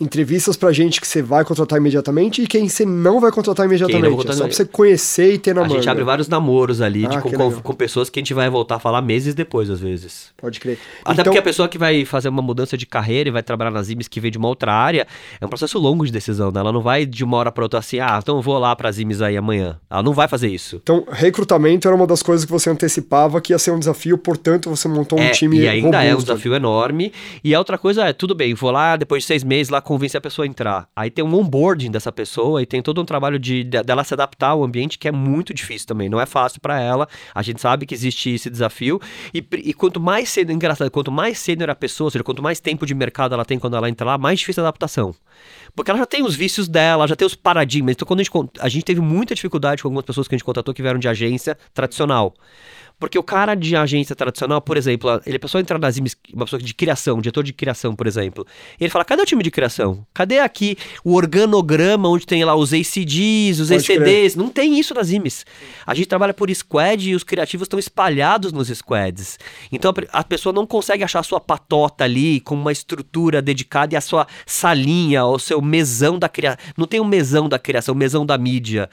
Entrevistas 0.00 0.56
pra 0.56 0.72
gente 0.72 1.00
que 1.00 1.06
você 1.06 1.20
vai 1.20 1.44
contratar 1.44 1.78
imediatamente 1.78 2.42
e 2.42 2.46
quem 2.46 2.68
você 2.68 2.86
não 2.86 3.20
vai 3.20 3.30
contratar 3.30 3.66
imediatamente. 3.66 4.02
vou 4.02 4.12
é 4.12 4.16
contratar 4.16 4.36
só 4.38 4.44
pra 4.44 4.52
você 4.56 4.64
conhecer 4.64 5.34
e 5.34 5.38
ter 5.38 5.54
na 5.54 5.60
a 5.60 5.64
manga. 5.64 5.74
gente 5.76 5.88
abre 5.90 6.02
vários 6.04 6.26
namoros 6.26 6.80
ali 6.80 7.00
de- 7.06 7.16
Ah, 7.16 7.20
com, 7.20 7.28
que 7.30 7.36
com, 7.36 7.44
legal. 7.48 7.60
com 7.62 7.74
pessoas 7.74 8.08
que 8.08 8.18
a 8.18 8.22
gente 8.22 8.32
vai 8.32 8.48
voltar 8.48 8.76
a 8.76 8.78
falar 8.78 9.02
meses 9.02 9.34
depois, 9.34 9.68
às 9.68 9.78
vezes. 9.78 10.30
Pode 10.38 10.58
crer. 10.58 10.78
Até 11.04 11.12
então, 11.12 11.24
porque 11.24 11.38
a 11.38 11.42
pessoa 11.42 11.68
que 11.68 11.76
vai 11.76 12.04
fazer 12.06 12.30
uma 12.30 12.40
mudança 12.40 12.76
de 12.78 12.86
carreira 12.86 13.28
e 13.28 13.32
vai 13.32 13.42
trabalhar 13.42 13.70
nas 13.70 13.90
IMES 13.90 14.08
que 14.08 14.20
vem 14.20 14.30
de 14.30 14.38
uma 14.38 14.48
outra 14.48 14.72
área, 14.72 15.06
é 15.40 15.44
um 15.44 15.48
processo 15.48 15.78
longo 15.78 16.06
de 16.06 16.10
decisão, 16.12 16.50
né? 16.50 16.60
Ela 16.60 16.72
não 16.72 16.80
vai 16.80 17.04
de 17.04 17.22
uma 17.22 17.36
hora 17.36 17.52
para 17.52 17.62
outra 17.64 17.78
assim, 17.80 17.98
ah, 18.00 18.18
então 18.22 18.36
eu 18.36 18.42
vou 18.42 18.58
lá 18.58 18.74
para 18.74 18.88
as 18.88 18.98
IMES 18.98 19.20
aí 19.20 19.36
amanhã. 19.36 19.78
Ela 19.90 20.02
não 20.02 20.14
vai 20.14 20.26
fazer 20.28 20.48
isso. 20.48 20.76
Então, 20.82 21.04
recrutamento 21.10 21.86
era 21.86 21.94
uma 21.94 22.06
das 22.06 22.22
coisas 22.22 22.46
que 22.46 22.50
você 22.50 22.70
antecipava 22.70 23.40
que 23.40 23.52
ia 23.52 23.58
ser 23.58 23.70
um 23.72 23.78
desafio, 23.78 24.16
portanto, 24.16 24.70
você 24.70 24.88
montou 24.88 25.18
um 25.18 25.22
É, 25.22 25.30
time 25.30 25.58
e 25.58 25.68
ainda 25.68 26.02
é 26.02 26.06
um 26.08 26.10
robusto. 26.12 26.32
desafio 26.32 26.54
enorme. 26.54 27.12
E 27.44 27.54
a 27.54 27.58
outra 27.58 27.76
coisa 27.76 28.04
é, 28.06 28.12
tudo 28.14 28.34
bem, 28.34 28.54
vou 28.54 28.70
lá 28.70 28.96
depois 28.96 29.22
de 29.24 29.26
seis 29.26 29.44
meses 29.44 29.68
lá 29.68 29.80
convencer 29.90 30.18
a 30.18 30.20
pessoa 30.20 30.46
a 30.46 30.48
entrar. 30.48 30.88
Aí 30.94 31.10
tem 31.10 31.24
um 31.24 31.34
onboarding 31.34 31.90
dessa 31.90 32.12
pessoa 32.12 32.62
e 32.62 32.66
tem 32.66 32.80
todo 32.80 33.02
um 33.02 33.04
trabalho 33.04 33.40
de, 33.40 33.64
de- 33.64 33.82
dela 33.82 34.04
se 34.04 34.14
adaptar 34.14 34.50
ao 34.50 34.62
ambiente 34.62 34.96
que 34.96 35.08
é 35.08 35.10
muito 35.10 35.52
difícil 35.52 35.88
também. 35.88 36.08
Não 36.08 36.20
é 36.20 36.26
fácil 36.26 36.60
para 36.60 36.80
ela. 36.80 37.08
A 37.34 37.42
gente 37.42 37.60
sabe 37.60 37.84
que 37.86 37.92
existe 37.92 38.30
esse 38.30 38.48
desafio. 38.48 39.00
E, 39.34 39.44
e 39.64 39.74
quanto 39.74 39.98
mais 39.98 40.28
cedo, 40.28 40.52
engraçado, 40.52 40.88
quanto 40.92 41.10
mais 41.10 41.40
sênior 41.40 41.70
a 41.70 41.74
pessoa, 41.74 42.06
ou 42.06 42.10
seja, 42.12 42.22
quanto 42.22 42.40
mais 42.40 42.60
tempo 42.60 42.86
de 42.86 42.94
mercado 42.94 43.34
ela 43.34 43.44
tem 43.44 43.58
quando 43.58 43.74
ela 43.74 43.88
entra 43.88 44.06
lá, 44.06 44.16
mais 44.16 44.38
difícil 44.38 44.62
a 44.62 44.68
adaptação. 44.68 45.12
Porque 45.74 45.90
ela 45.90 45.98
já 45.98 46.06
tem 46.06 46.22
os 46.22 46.36
vícios 46.36 46.68
dela, 46.68 47.08
já 47.08 47.16
tem 47.16 47.26
os 47.26 47.34
paradigmas. 47.34 47.96
Então, 47.96 48.06
quando 48.06 48.20
a 48.20 48.22
gente, 48.22 48.32
a 48.60 48.68
gente 48.68 48.84
teve 48.84 49.00
muita 49.00 49.34
dificuldade 49.34 49.82
com 49.82 49.88
algumas 49.88 50.04
pessoas 50.04 50.28
que 50.28 50.36
a 50.36 50.38
gente 50.38 50.44
contratou 50.44 50.72
que 50.72 50.82
vieram 50.82 51.00
de 51.00 51.08
agência 51.08 51.58
tradicional. 51.74 52.32
Porque 53.00 53.18
o 53.18 53.22
cara 53.22 53.54
de 53.54 53.74
agência 53.74 54.14
tradicional, 54.14 54.60
por 54.60 54.76
exemplo, 54.76 55.20
ele 55.26 55.36
é 55.36 55.38
pessoa 55.38 55.60
entrar 55.60 55.78
nas 55.78 55.96
uma 56.32 56.44
pessoa 56.44 56.60
de 56.60 56.74
criação, 56.74 57.18
diretor 57.20 57.42
de 57.42 57.52
criação, 57.52 57.96
por 57.96 58.06
exemplo. 58.06 58.46
Ele 58.78 58.90
fala: 58.90 59.04
cadê 59.04 59.22
o 59.22 59.26
time 59.26 59.42
de 59.42 59.50
criação? 59.50 60.06
Cadê 60.14 60.38
aqui 60.38 60.76
o 61.02 61.14
organograma 61.14 62.08
onde 62.10 62.26
tem 62.26 62.44
lá 62.44 62.54
os 62.54 62.72
ACDs, 62.74 63.58
os 63.58 63.68
Pode 63.70 63.84
crer. 63.84 64.02
ECDs? 64.02 64.36
Não 64.36 64.50
tem 64.50 64.78
isso 64.78 64.92
nas 64.92 65.10
IMES. 65.10 65.46
A 65.86 65.94
gente 65.94 66.06
trabalha 66.06 66.34
por 66.34 66.54
squad 66.54 67.08
e 67.10 67.14
os 67.14 67.24
criativos 67.24 67.64
estão 67.64 67.78
espalhados 67.78 68.52
nos 68.52 68.68
squads. 68.68 69.38
Então 69.72 69.90
a 69.90 69.94
pe- 69.94 70.08
a 70.12 70.22
pessoa 70.22 70.52
não 70.52 70.66
consegue 70.66 71.02
achar 71.02 71.20
a 71.20 71.22
sua 71.22 71.40
patota 71.40 72.04
ali 72.04 72.38
com 72.40 72.54
uma 72.54 72.70
estrutura 72.70 73.40
dedicada 73.40 73.94
e 73.94 73.96
a 73.96 74.00
sua 74.02 74.26
salinha, 74.44 75.24
o 75.24 75.38
seu 75.38 75.62
mesão 75.62 76.18
da 76.18 76.28
criação. 76.28 76.58
Não 76.76 76.86
tem 76.86 77.00
um 77.00 77.04
mesão 77.06 77.48
da 77.48 77.58
criação, 77.58 77.94
um 77.94 77.98
mesão 77.98 78.26
da 78.26 78.36
mídia. 78.36 78.90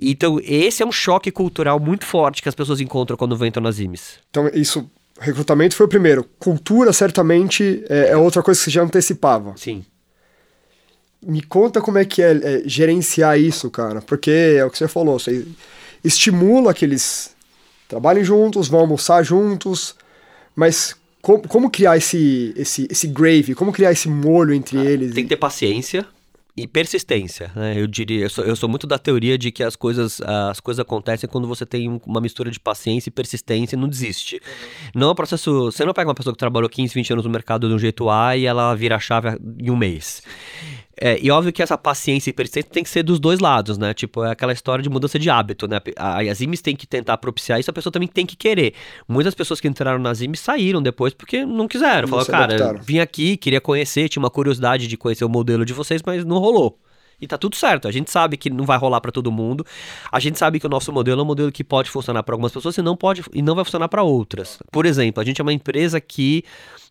Então, 0.00 0.38
esse 0.44 0.80
é 0.82 0.86
um 0.86 0.92
choque 0.92 1.32
cultural 1.32 1.80
muito 1.80 2.04
forte 2.06 2.40
que 2.40 2.48
as 2.48 2.54
pessoas 2.54 2.80
encontram 2.80 3.16
quando 3.16 3.36
vão 3.36 3.47
entrar 3.48 3.62
nas 3.62 3.78
IMES. 3.78 4.18
Então, 4.30 4.48
isso, 4.54 4.90
recrutamento 5.18 5.74
foi 5.74 5.86
o 5.86 5.88
primeiro. 5.88 6.24
Cultura, 6.38 6.92
certamente, 6.92 7.84
é, 7.88 8.10
é 8.10 8.16
outra 8.16 8.42
coisa 8.42 8.58
que 8.58 8.64
você 8.64 8.70
já 8.70 8.82
antecipava. 8.82 9.54
Sim. 9.56 9.84
Me 11.20 11.42
conta 11.42 11.80
como 11.80 11.98
é 11.98 12.04
que 12.04 12.22
é, 12.22 12.32
é, 12.32 12.62
gerenciar 12.64 13.38
isso, 13.38 13.70
cara. 13.70 14.00
Porque 14.00 14.30
é 14.30 14.64
o 14.64 14.70
que 14.70 14.78
você 14.78 14.86
falou, 14.86 15.18
você 15.18 15.46
estimula 16.04 16.72
que 16.72 16.84
eles 16.84 17.34
trabalhem 17.88 18.22
juntos, 18.22 18.68
vão 18.68 18.80
almoçar 18.80 19.24
juntos, 19.24 19.96
mas 20.54 20.94
como, 21.20 21.48
como 21.48 21.70
criar 21.70 21.96
esse, 21.96 22.54
esse, 22.56 22.86
esse 22.90 23.06
gravy, 23.08 23.54
como 23.54 23.72
criar 23.72 23.90
esse 23.90 24.08
molho 24.08 24.54
entre 24.54 24.78
eles? 24.78 25.14
Tem 25.14 25.24
que 25.24 25.30
ter 25.30 25.36
paciência 25.36 26.06
e 26.62 26.66
persistência, 26.66 27.50
né? 27.54 27.80
Eu 27.80 27.86
diria, 27.86 28.24
eu 28.24 28.30
sou, 28.30 28.44
eu 28.44 28.56
sou 28.56 28.68
muito 28.68 28.86
da 28.86 28.98
teoria 28.98 29.36
de 29.38 29.50
que 29.50 29.62
as 29.62 29.76
coisas, 29.76 30.20
as 30.22 30.60
coisas 30.60 30.80
acontecem 30.80 31.28
quando 31.28 31.46
você 31.48 31.64
tem 31.66 31.88
um- 31.88 32.00
uma 32.06 32.20
mistura 32.20 32.50
de 32.50 32.58
paciência 32.60 33.08
e 33.08 33.12
persistência 33.12 33.76
e 33.76 33.78
não 33.78 33.88
desiste. 33.88 34.40
Não 34.94 35.08
é 35.08 35.12
um 35.12 35.14
processo, 35.14 35.64
você 35.66 35.84
não 35.84 35.92
pega 35.94 36.08
uma 36.08 36.14
pessoa 36.14 36.32
que 36.32 36.38
trabalhou 36.38 36.68
15, 36.68 36.94
20 36.94 37.12
anos 37.12 37.24
no 37.24 37.30
mercado 37.30 37.68
de 37.68 37.74
um 37.74 37.78
jeito 37.78 38.08
A 38.10 38.36
e 38.36 38.44
ela 38.46 38.74
vira 38.74 38.96
a 38.96 38.98
chave 39.00 39.28
em 39.58 39.70
um 39.70 39.76
mês. 39.76 40.22
É, 41.00 41.18
e 41.22 41.30
óbvio 41.30 41.52
que 41.52 41.62
essa 41.62 41.78
paciência 41.78 42.30
e 42.30 42.32
persistência 42.32 42.70
tem 42.70 42.82
que 42.82 42.90
ser 42.90 43.02
dos 43.02 43.20
dois 43.20 43.38
lados, 43.40 43.78
né? 43.78 43.94
Tipo, 43.94 44.24
é 44.24 44.32
aquela 44.32 44.52
história 44.52 44.82
de 44.82 44.88
mudança 44.90 45.18
de 45.18 45.30
hábito, 45.30 45.68
né? 45.68 45.80
A- 45.96 46.18
As 46.20 46.40
IMES 46.40 46.60
têm 46.60 46.74
que 46.74 46.86
tentar 46.86 47.16
propiciar 47.18 47.60
isso, 47.60 47.70
a 47.70 47.74
pessoa 47.74 47.92
também 47.92 48.08
tem 48.08 48.26
que 48.26 48.36
querer. 48.36 48.74
Muitas 49.08 49.34
pessoas 49.34 49.60
que 49.60 49.68
entraram 49.68 49.98
nas 49.98 50.20
IMES 50.20 50.40
saíram 50.40 50.82
depois 50.82 51.14
porque 51.14 51.46
não 51.46 51.68
quiseram. 51.68 52.08
Falaram, 52.08 52.26
cara, 52.26 52.54
adaptaram." 52.54 52.80
vim 52.82 52.98
aqui, 52.98 53.36
queria 53.36 53.60
conhecer, 53.60 54.08
tinha 54.08 54.20
uma 54.22 54.30
curiosidade 54.30 54.86
de 54.88 54.96
conhecer 54.96 55.24
o 55.24 55.28
modelo 55.28 55.64
de 55.64 55.72
vocês, 55.72 56.02
mas 56.04 56.24
não 56.24 56.38
rolou. 56.38 56.78
E 57.20 57.26
tá 57.26 57.36
tudo 57.36 57.56
certo. 57.56 57.88
A 57.88 57.90
gente 57.90 58.12
sabe 58.12 58.36
que 58.36 58.48
não 58.48 58.64
vai 58.64 58.78
rolar 58.78 59.00
pra 59.00 59.10
todo 59.10 59.32
mundo. 59.32 59.66
A 60.12 60.20
gente 60.20 60.38
sabe 60.38 60.60
que 60.60 60.66
o 60.66 60.68
nosso 60.68 60.92
modelo 60.92 61.20
é 61.20 61.24
um 61.24 61.26
modelo 61.26 61.50
que 61.50 61.64
pode 61.64 61.90
funcionar 61.90 62.22
pra 62.22 62.32
algumas 62.32 62.52
pessoas 62.52 62.76
e 62.78 62.82
não 62.82 62.96
pode 62.96 63.24
e 63.34 63.42
não 63.42 63.56
vai 63.56 63.64
funcionar 63.64 63.88
pra 63.88 64.04
outras. 64.04 64.60
Por 64.70 64.86
exemplo, 64.86 65.20
a 65.20 65.24
gente 65.24 65.40
é 65.40 65.42
uma 65.42 65.52
empresa 65.52 66.00
que 66.00 66.44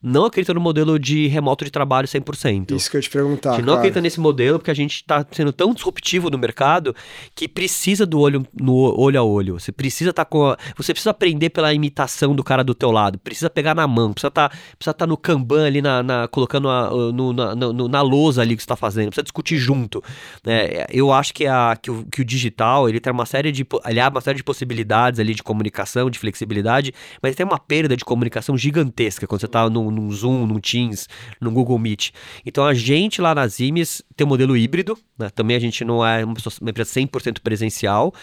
não 0.08 0.26
acredita 0.26 0.54
no 0.54 0.60
modelo 0.62 0.98
de 0.98 1.28
remoto 1.28 1.65
de 1.65 1.72
trabalho 1.72 2.08
100%. 2.08 2.72
Isso 2.76 2.89
que 2.89 2.98
eu 2.98 3.02
te 3.02 3.10
perguntar. 3.10 3.52
A 3.52 3.56
gente 3.56 3.62
não 3.65 3.74
cara. 3.74 3.80
acredita 3.80 4.02
nesse 4.02 4.20
modelo 4.20 4.60
porque 4.60 4.72
a 4.72 4.74
gente 4.74 4.96
está 4.96 5.26
sendo 5.32 5.52
tão 5.54 5.74
disruptivo 5.74 6.30
no 6.30 6.38
mercado 6.38 6.96
que 7.36 7.48
precisa 7.48 8.06
do 8.06 8.20
olho 8.20 8.46
no 8.60 8.74
olho 8.76 9.20
a 9.20 9.24
olho. 9.24 9.60
Você 9.60 9.72
precisa 9.72 10.10
estar 10.12 10.26
com. 10.26 10.46
a- 10.46 10.58
você 10.76 10.93
precisa 10.93 11.12
aprender 11.12 11.50
pela 11.50 11.74
imitação 11.74 12.36
do 12.36 12.43
cara 12.43 12.63
do 12.63 12.74
teu 12.74 12.91
lado. 12.91 13.17
Precisa 13.20 13.50
pegar 13.50 13.76
na 13.76 13.88
mão. 13.88 14.13
Precisa 14.13 14.30
estar 14.30 14.50
precisa 14.78 14.93
tá 14.93 15.06
no 15.08 15.17
Kanban 15.17 15.65
ali, 15.65 15.82
na, 15.82 16.02
na- 16.04 16.28
colocando 16.28 16.70
a, 16.70 16.89
no- 17.12 17.34
na, 17.34 17.56
no- 17.56 17.88
na 17.88 18.02
lousa 18.02 18.41
ali 18.41 18.56
que 18.56 18.62
você 18.62 18.65
está 18.65 18.76
fazendo. 18.76 19.08
Precisa 19.10 19.24
discutir 19.24 19.58
junto. 19.58 20.04
né? 20.46 20.86
Eu 20.89 21.12
acho 21.12 21.34
que, 21.34 21.46
a, 21.46 21.76
que, 21.82 21.91
o, 21.91 22.06
que 22.12 22.22
o 22.22 22.26
digital 22.26 22.88
ele 22.88 23.00
tem 23.00 23.12
uma 23.12 23.26
série 23.26 23.52
de. 23.52 23.65
Ele 23.86 24.00
abre 24.00 24.17
uma 24.17 24.22
série 24.22 24.38
de 24.38 24.43
possibilidades 24.43 25.20
ali 25.20 25.34
de 25.36 25.43
comunicação, 25.43 26.10
de 26.10 26.20
flexibilidade, 26.20 26.93
mas 27.22 27.36
tem 27.36 27.46
uma 27.46 27.60
perda 27.60 27.96
de 27.98 28.06
comunicação 28.06 28.58
gigantesca 28.58 29.28
quando 29.28 29.41
você 29.41 29.46
está 29.48 29.70
num, 29.70 29.91
num 30.02 30.12
Zoom, 30.12 30.46
num 30.46 30.60
Teams, 30.60 31.08
num 31.42 31.54
Google 31.54 31.78
Meet. 31.80 32.12
Então 32.46 32.66
a 32.66 32.74
gente 32.74 33.22
lá 33.22 33.34
nas 33.36 33.60
IMES 33.60 34.02
tem 34.16 34.26
um 34.26 34.30
modelo 34.30 34.56
híbrido, 34.56 34.98
né? 35.18 35.30
também 35.30 35.56
a 35.58 35.60
gente 35.60 35.84
não 35.84 36.06
é 36.06 36.24
uma, 36.24 36.34
empresa 36.62 36.92
100% 36.92 37.40
presencial, 37.42 38.14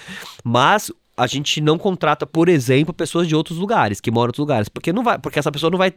mas 0.43 0.91
a 1.17 1.27
gente 1.29 1.61
não 1.61 1.79
contrata, 1.79 2.27
por 2.27 2.49
exemplo, 2.49 2.93
pessoas 2.93 3.29
de 3.29 3.37
outros 3.37 3.57
lugares, 3.57 4.01
que 4.01 4.11
moram 4.11 4.27
em 4.27 4.29
outros 4.31 4.41
lugares, 4.41 4.69
porque 4.69 4.93
não 4.93 5.05
vai, 5.05 5.17
porque 5.19 5.39
essa 5.39 5.53
pessoa 5.53 5.71
não 5.71 5.79
vai 5.79 5.93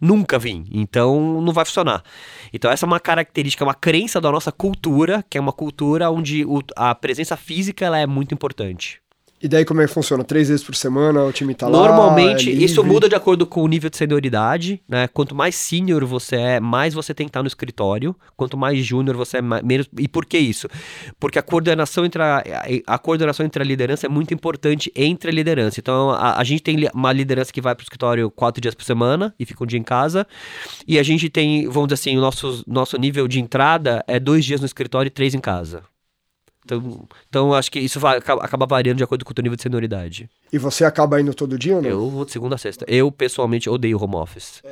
nunca 0.00 0.38
vir, 0.38 0.62
então 0.70 1.40
não 1.42 1.52
vai 1.52 1.64
funcionar. 1.64 2.04
Então 2.52 2.70
essa 2.70 2.86
é 2.86 2.88
uma 2.88 3.00
característica, 3.00 3.64
uma 3.64 3.74
crença 3.74 4.20
da 4.20 4.30
nossa 4.30 4.52
cultura, 4.52 5.24
que 5.28 5.36
é 5.36 5.40
uma 5.40 5.52
cultura 5.52 6.10
onde 6.10 6.44
o- 6.44 6.62
a 6.76 6.94
presença 6.94 7.36
física 7.36 7.84
ela 7.84 7.98
é 7.98 8.06
muito 8.06 8.32
importante. 8.32 9.00
E 9.42 9.48
daí 9.48 9.64
como 9.64 9.80
é 9.80 9.86
que 9.86 9.92
funciona? 9.92 10.22
Três 10.22 10.48
vezes 10.48 10.62
por 10.62 10.74
semana 10.74 11.24
o 11.24 11.32
time 11.32 11.54
tá 11.54 11.66
lá? 11.66 11.78
Normalmente, 11.78 12.50
é 12.50 12.52
isso 12.52 12.84
muda 12.84 13.08
de 13.08 13.14
acordo 13.14 13.46
com 13.46 13.62
o 13.62 13.68
nível 13.68 13.88
de 13.88 13.96
senioridade, 13.96 14.82
né? 14.86 15.08
Quanto 15.08 15.34
mais 15.34 15.54
sênior 15.54 16.04
você 16.04 16.36
é, 16.36 16.60
mais 16.60 16.92
você 16.92 17.14
tem 17.14 17.26
que 17.26 17.30
estar 17.30 17.42
no 17.42 17.46
escritório. 17.48 18.14
Quanto 18.36 18.58
mais 18.58 18.84
júnior 18.84 19.16
você 19.16 19.38
é, 19.38 19.40
ma- 19.40 19.62
menos. 19.62 19.88
E 19.98 20.06
por 20.06 20.26
que 20.26 20.36
isso? 20.36 20.68
Porque 21.18 21.38
a 21.38 21.42
coordenação 21.42 22.04
entre 22.04 22.20
a, 22.22 22.44
a, 22.86 22.98
coordenação 22.98 23.46
entre 23.46 23.62
a 23.62 23.66
liderança 23.66 24.04
é 24.06 24.10
muito 24.10 24.34
importante 24.34 24.92
entre 24.94 25.30
a 25.30 25.32
liderança. 25.32 25.80
Então, 25.80 26.10
a, 26.10 26.38
a 26.38 26.44
gente 26.44 26.62
tem 26.62 26.76
uma 26.92 27.10
liderança 27.10 27.50
que 27.50 27.62
vai 27.62 27.74
para 27.74 27.82
o 27.82 27.84
escritório 27.84 28.30
quatro 28.30 28.60
dias 28.60 28.74
por 28.74 28.84
semana 28.84 29.34
e 29.38 29.46
fica 29.46 29.64
um 29.64 29.66
dia 29.66 29.78
em 29.78 29.82
casa. 29.82 30.26
E 30.86 30.98
a 30.98 31.02
gente 31.02 31.30
tem, 31.30 31.66
vamos 31.66 31.88
dizer 31.88 31.94
assim, 31.94 32.18
o 32.18 32.20
nosso, 32.20 32.62
nosso 32.66 32.98
nível 32.98 33.26
de 33.26 33.40
entrada 33.40 34.04
é 34.06 34.20
dois 34.20 34.44
dias 34.44 34.60
no 34.60 34.66
escritório 34.66 35.08
e 35.08 35.10
três 35.10 35.34
em 35.34 35.40
casa. 35.40 35.82
Então, 36.76 37.08
então 37.28 37.54
acho 37.54 37.70
que 37.70 37.78
isso 37.78 37.98
vai, 37.98 38.18
acaba, 38.18 38.44
acaba 38.44 38.66
variando 38.66 38.98
de 38.98 39.04
acordo 39.04 39.24
com 39.24 39.32
o 39.32 39.34
teu 39.34 39.42
nível 39.42 39.56
de 39.56 39.62
senioridade. 39.62 40.28
E 40.52 40.58
você 40.58 40.84
acaba 40.84 41.20
indo 41.20 41.34
todo 41.34 41.58
dia 41.58 41.76
ou 41.76 41.82
não? 41.82 41.90
Eu 41.90 42.10
vou 42.10 42.24
de 42.24 42.32
segunda 42.32 42.54
a 42.54 42.58
sexta. 42.58 42.84
Eu, 42.88 43.10
pessoalmente, 43.10 43.68
odeio 43.68 44.02
home 44.02 44.16
office. 44.16 44.62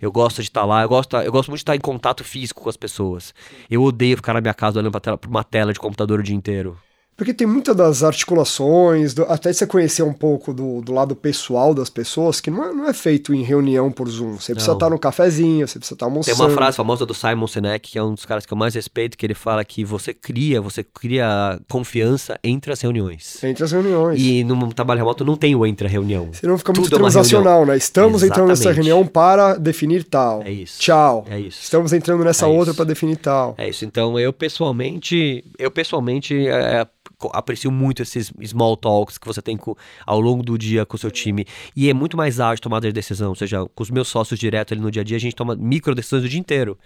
Eu 0.00 0.12
gosto 0.12 0.42
de 0.42 0.48
estar 0.48 0.64
lá, 0.64 0.82
eu 0.82 0.88
gosto, 0.88 1.16
eu 1.16 1.32
gosto 1.32 1.48
muito 1.48 1.58
de 1.58 1.62
estar 1.62 1.76
em 1.76 1.80
contato 1.80 2.22
físico 2.22 2.62
com 2.62 2.68
as 2.68 2.76
pessoas. 2.76 3.34
Eu 3.70 3.82
odeio 3.82 4.16
ficar 4.16 4.34
na 4.34 4.40
minha 4.40 4.54
casa 4.54 4.78
olhando 4.78 4.92
pra, 4.92 5.00
tela, 5.00 5.18
pra 5.18 5.30
uma 5.30 5.44
tela 5.44 5.72
de 5.72 5.78
computador 5.78 6.20
o 6.20 6.22
dia 6.22 6.36
inteiro. 6.36 6.78
Porque 7.16 7.32
tem 7.32 7.46
muitas 7.46 7.74
das 7.74 8.02
articulações, 8.02 9.14
do, 9.14 9.22
até 9.24 9.50
você 9.50 9.66
conhecer 9.66 10.02
um 10.02 10.12
pouco 10.12 10.52
do, 10.52 10.82
do 10.82 10.92
lado 10.92 11.16
pessoal 11.16 11.72
das 11.72 11.88
pessoas, 11.88 12.42
que 12.42 12.50
não 12.50 12.62
é, 12.62 12.72
não 12.74 12.86
é 12.86 12.92
feito 12.92 13.32
em 13.32 13.42
reunião 13.42 13.90
por 13.90 14.06
Zoom. 14.08 14.34
Você 14.34 14.52
precisa 14.52 14.72
não. 14.72 14.76
estar 14.76 14.90
no 14.90 14.98
cafezinho, 14.98 15.66
você 15.66 15.78
precisa 15.78 15.94
estar 15.94 16.04
almoçando. 16.04 16.36
Tem 16.36 16.46
uma 16.46 16.54
frase 16.54 16.76
famosa 16.76 17.06
do 17.06 17.14
Simon 17.14 17.46
Sinek, 17.46 17.90
que 17.92 17.98
é 17.98 18.02
um 18.02 18.12
dos 18.12 18.26
caras 18.26 18.44
que 18.44 18.52
eu 18.52 18.58
mais 18.58 18.74
respeito, 18.74 19.16
que 19.16 19.24
ele 19.24 19.34
fala 19.34 19.64
que 19.64 19.82
você 19.82 20.12
cria, 20.12 20.60
você 20.60 20.84
cria 20.84 21.58
confiança 21.70 22.38
entre 22.44 22.70
as 22.70 22.82
reuniões. 22.82 23.42
Entre 23.42 23.64
as 23.64 23.72
reuniões. 23.72 24.20
E 24.20 24.44
no 24.44 24.74
trabalho 24.74 24.98
remoto 24.98 25.24
não 25.24 25.36
tem 25.36 25.56
o 25.56 25.64
entre 25.64 25.86
a 25.86 25.90
reunião. 25.90 26.28
Senão 26.34 26.58
fica 26.58 26.72
muito 26.72 26.84
Tudo 26.84 26.96
é 26.96 26.98
transacional, 26.98 27.62
é 27.62 27.66
né? 27.66 27.76
Estamos 27.78 28.22
Exatamente. 28.22 28.32
entrando 28.32 28.48
nessa 28.48 28.72
reunião 28.72 29.06
para 29.06 29.54
definir 29.54 30.04
tal. 30.04 30.42
É 30.42 30.50
isso. 30.50 30.78
Tchau. 30.80 31.24
É 31.30 31.40
isso. 31.40 31.62
Estamos 31.62 31.94
entrando 31.94 32.22
nessa 32.24 32.44
é 32.44 32.48
outra 32.48 32.74
para 32.74 32.84
definir 32.84 33.16
tal. 33.16 33.54
É 33.56 33.66
isso. 33.66 33.86
Então 33.86 34.20
eu 34.20 34.34
pessoalmente, 34.34 35.42
eu 35.58 35.70
pessoalmente 35.70 36.46
é, 36.46 36.86
aprecio 37.32 37.70
muito 37.70 38.02
esses 38.02 38.32
small 38.44 38.76
talks 38.76 39.18
que 39.18 39.26
você 39.26 39.42
tem 39.42 39.56
com, 39.56 39.74
ao 40.04 40.20
longo 40.20 40.42
do 40.42 40.56
dia 40.56 40.84
com 40.86 40.96
o 40.96 40.98
seu 40.98 41.10
time. 41.10 41.44
E 41.74 41.88
é 41.88 41.94
muito 41.94 42.16
mais 42.16 42.40
ágil 42.40 42.62
tomada 42.62 42.86
de 42.86 42.92
decisão. 42.92 43.30
Ou 43.30 43.34
seja, 43.34 43.66
com 43.74 43.82
os 43.82 43.90
meus 43.90 44.08
sócios 44.08 44.38
direto 44.38 44.74
ali 44.74 44.80
no 44.80 44.90
dia 44.90 45.02
a 45.02 45.04
dia, 45.04 45.16
a 45.16 45.20
gente 45.20 45.34
toma 45.34 45.54
micro 45.56 45.94
decisões 45.94 46.24
o 46.24 46.28
dia 46.28 46.40
inteiro. 46.40 46.78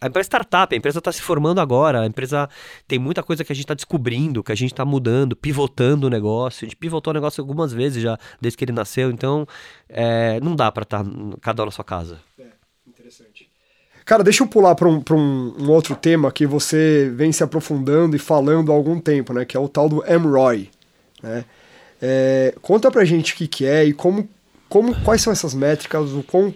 A 0.00 0.06
empresa 0.06 0.26
é 0.26 0.28
startup, 0.28 0.74
a 0.74 0.78
empresa 0.78 0.98
está 0.98 1.12
se 1.12 1.22
formando 1.22 1.60
agora, 1.60 2.02
a 2.02 2.06
empresa 2.06 2.48
tem 2.86 2.98
muita 2.98 3.22
coisa 3.22 3.44
que 3.44 3.52
a 3.52 3.54
gente 3.54 3.64
está 3.64 3.74
descobrindo, 3.74 4.42
que 4.42 4.52
a 4.52 4.54
gente 4.54 4.72
está 4.72 4.84
mudando, 4.84 5.36
pivotando 5.36 6.06
o 6.06 6.10
negócio. 6.10 6.64
A 6.64 6.66
gente 6.66 6.76
pivotou 6.76 7.10
o 7.10 7.14
negócio 7.14 7.40
algumas 7.40 7.72
vezes 7.72 8.02
já, 8.02 8.18
desde 8.40 8.56
que 8.56 8.64
ele 8.64 8.72
nasceu. 8.72 9.10
Então, 9.10 9.46
é, 9.88 10.40
não 10.40 10.54
dá 10.54 10.70
para 10.70 10.82
estar 10.82 11.04
tá 11.04 11.10
cada 11.40 11.62
um 11.62 11.66
na 11.66 11.72
sua 11.72 11.84
casa. 11.84 12.20
É. 12.38 12.51
Cara, 14.12 14.22
deixa 14.22 14.42
eu 14.42 14.46
pular 14.46 14.74
para 14.74 14.86
um, 14.86 15.02
um, 15.10 15.54
um, 15.58 15.70
outro 15.70 15.96
tema 15.96 16.30
que 16.30 16.46
você 16.46 17.10
vem 17.16 17.32
se 17.32 17.42
aprofundando 17.42 18.14
e 18.14 18.18
falando 18.18 18.70
há 18.70 18.74
algum 18.74 19.00
tempo, 19.00 19.32
né? 19.32 19.46
Que 19.46 19.56
é 19.56 19.60
o 19.60 19.66
tal 19.66 19.88
do 19.88 20.04
MROI. 20.06 20.68
Né? 21.22 21.46
É, 21.98 22.54
conta 22.60 22.90
pra 22.90 23.06
gente 23.06 23.32
o 23.32 23.36
que, 23.36 23.48
que 23.48 23.64
é 23.64 23.86
e 23.86 23.94
como, 23.94 24.28
como, 24.68 24.94
quais 24.96 25.22
são 25.22 25.32
essas 25.32 25.54
métricas, 25.54 26.10
o 26.10 26.22
quão 26.22 26.52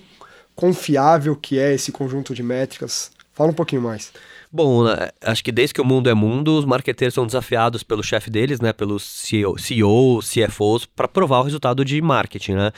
confiável 0.54 1.34
que 1.34 1.58
é 1.58 1.72
esse 1.72 1.90
conjunto 1.90 2.34
de 2.34 2.42
métricas. 2.42 3.10
Fala 3.32 3.52
um 3.52 3.54
pouquinho 3.54 3.80
mais. 3.80 4.12
Bom, 4.52 4.84
né, 4.84 5.08
acho 5.22 5.42
que 5.42 5.50
desde 5.50 5.72
que 5.72 5.80
o 5.80 5.84
mundo 5.84 6.10
é 6.10 6.14
mundo, 6.14 6.58
os 6.58 6.66
marqueteiros 6.66 7.14
são 7.14 7.26
desafiados 7.26 7.82
pelo 7.82 8.02
chefe 8.02 8.28
deles, 8.30 8.60
né, 8.60 8.72
pelos 8.72 9.02
CEO, 9.02 9.58
CEO 9.58 10.20
CFOs, 10.20 10.84
para 10.84 11.08
provar 11.08 11.40
o 11.40 11.42
resultado 11.44 11.84
de 11.86 12.02
marketing, 12.02 12.52
né? 12.52 12.72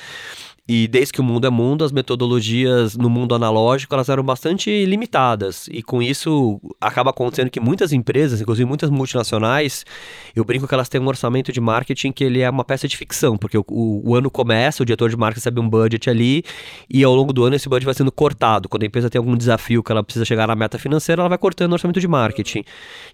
E 0.68 0.86
desde 0.86 1.14
que 1.14 1.20
o 1.20 1.24
mundo 1.24 1.46
é 1.46 1.50
mundo, 1.50 1.82
as 1.82 1.92
metodologias 1.92 2.96
no 2.96 3.08
mundo 3.08 3.34
analógico 3.34 3.94
elas 3.94 4.08
eram 4.08 4.22
bastante 4.22 4.84
limitadas. 4.84 5.66
E 5.72 5.82
com 5.82 6.02
isso 6.02 6.60
acaba 6.80 7.10
acontecendo 7.10 7.48
que 7.48 7.58
muitas 7.58 7.92
empresas, 7.92 8.40
inclusive 8.40 8.68
muitas 8.68 8.90
multinacionais, 8.90 9.86
eu 10.36 10.44
brinco 10.44 10.68
que 10.68 10.74
elas 10.74 10.88
têm 10.88 11.00
um 11.00 11.06
orçamento 11.06 11.50
de 11.50 11.60
marketing 11.60 12.12
que 12.12 12.22
ele 12.22 12.40
é 12.40 12.50
uma 12.50 12.64
peça 12.64 12.86
de 12.86 12.96
ficção, 12.96 13.36
porque 13.38 13.56
o, 13.56 13.64
o, 13.68 14.10
o 14.10 14.14
ano 14.14 14.30
começa, 14.30 14.82
o 14.82 14.86
diretor 14.86 15.08
de 15.08 15.16
marketing 15.16 15.38
recebe 15.38 15.60
um 15.60 15.68
budget 15.68 16.10
ali, 16.10 16.44
e 16.90 17.02
ao 17.02 17.14
longo 17.14 17.32
do 17.32 17.44
ano 17.44 17.56
esse 17.56 17.68
budget 17.68 17.84
vai 17.84 17.94
sendo 17.94 18.12
cortado. 18.12 18.68
Quando 18.68 18.82
a 18.82 18.86
empresa 18.86 19.08
tem 19.08 19.18
algum 19.18 19.36
desafio 19.36 19.82
que 19.82 19.92
ela 19.92 20.02
precisa 20.02 20.24
chegar 20.24 20.48
na 20.48 20.54
meta 20.54 20.78
financeira, 20.78 21.22
ela 21.22 21.28
vai 21.28 21.38
cortando 21.38 21.70
o 21.70 21.74
orçamento 21.74 22.00
de 22.00 22.08
marketing. 22.08 22.64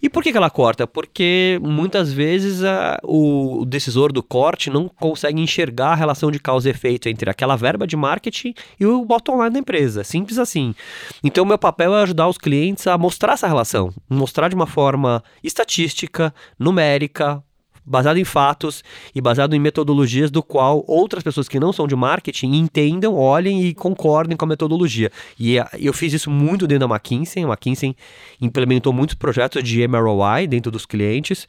E 0.03 0.09
por 0.09 0.23
que, 0.23 0.33
que 0.33 0.37
ela 0.37 0.51
corta? 0.51 0.87
Porque 0.87 1.61
muitas 1.63 2.13
vezes 2.13 2.65
a, 2.65 2.99
o, 3.05 3.65
decisor 3.67 4.13
do 4.13 4.23
corte 4.23 4.71
não 4.71 4.89
consegue 4.89 5.41
enxergar 5.41 5.89
a 5.89 5.95
relação 5.95 6.31
de 6.31 6.39
causa 6.39 6.69
e 6.69 6.71
efeito 6.71 7.09
entre 7.09 7.29
aquela 7.31 7.44
aquela 7.45 7.57
verba 7.57 7.87
de 7.87 7.97
marketing 7.97 8.55
e 8.81 8.87
o 8.87 9.05
bottom 9.05 9.43
line 9.43 9.51
da 9.51 9.59
empresa. 9.59 10.03
Simples 10.03 10.39
assim. 10.39 10.75
Então, 11.23 11.45
meu 11.45 11.59
papel 11.59 11.95
é 11.95 12.03
ajudar 12.03 12.29
os 12.29 12.39
clientes 12.39 12.87
a 12.87 12.99
mostrar 12.99 13.35
essa 13.35 13.47
relação, 13.47 13.93
mostrar 14.09 14.49
de 14.49 14.55
uma 14.55 14.67
forma 14.67 15.23
estatística, 15.43 16.35
numérica, 16.59 17.43
baseado 17.87 18.17
em 18.17 18.25
fatos 18.25 18.83
e 19.15 19.21
baseado 19.21 19.55
em 19.55 19.59
metodologias 19.59 20.31
do 20.31 20.43
qual 20.43 20.83
outras 20.89 21.23
pessoas 21.23 21.49
que 21.49 21.61
não 21.61 21.71
são 21.71 21.87
de 21.87 21.95
marketing 21.95 22.55
entendam, 22.55 23.15
olhem 23.15 23.63
e 23.67 23.75
concordem 23.75 24.37
com 24.37 24.45
a 24.47 24.49
metodologia. 24.49 25.11
E 25.39 25.59
eh, 25.59 25.69
eu 25.79 25.93
fiz 25.93 26.13
isso 26.15 26.31
muito 26.31 26.67
dentro 26.67 26.89
da 26.89 26.95
McKinsey. 26.95 27.45
A 27.45 27.49
McKinsey 27.49 27.95
implementou 28.41 28.93
muitos 28.93 29.15
projetos 29.15 29.63
de 29.63 29.87
MROI 29.87 30.47
dentro 30.47 30.73
dos 30.73 30.87
clientes 30.87 31.47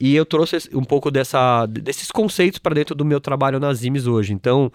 e 0.00 0.14
eu 0.14 0.24
trouxe 0.24 0.56
um 0.72 0.84
pouco 0.84 1.10
dessa, 1.10 1.66
desses 1.66 2.10
conceitos 2.10 2.58
para 2.58 2.74
dentro 2.74 2.94
do 2.94 3.04
meu 3.04 3.20
trabalho 3.20 3.58
nas 3.58 3.82
IMES 3.82 4.06
hoje. 4.06 4.32
Então, 4.32 4.70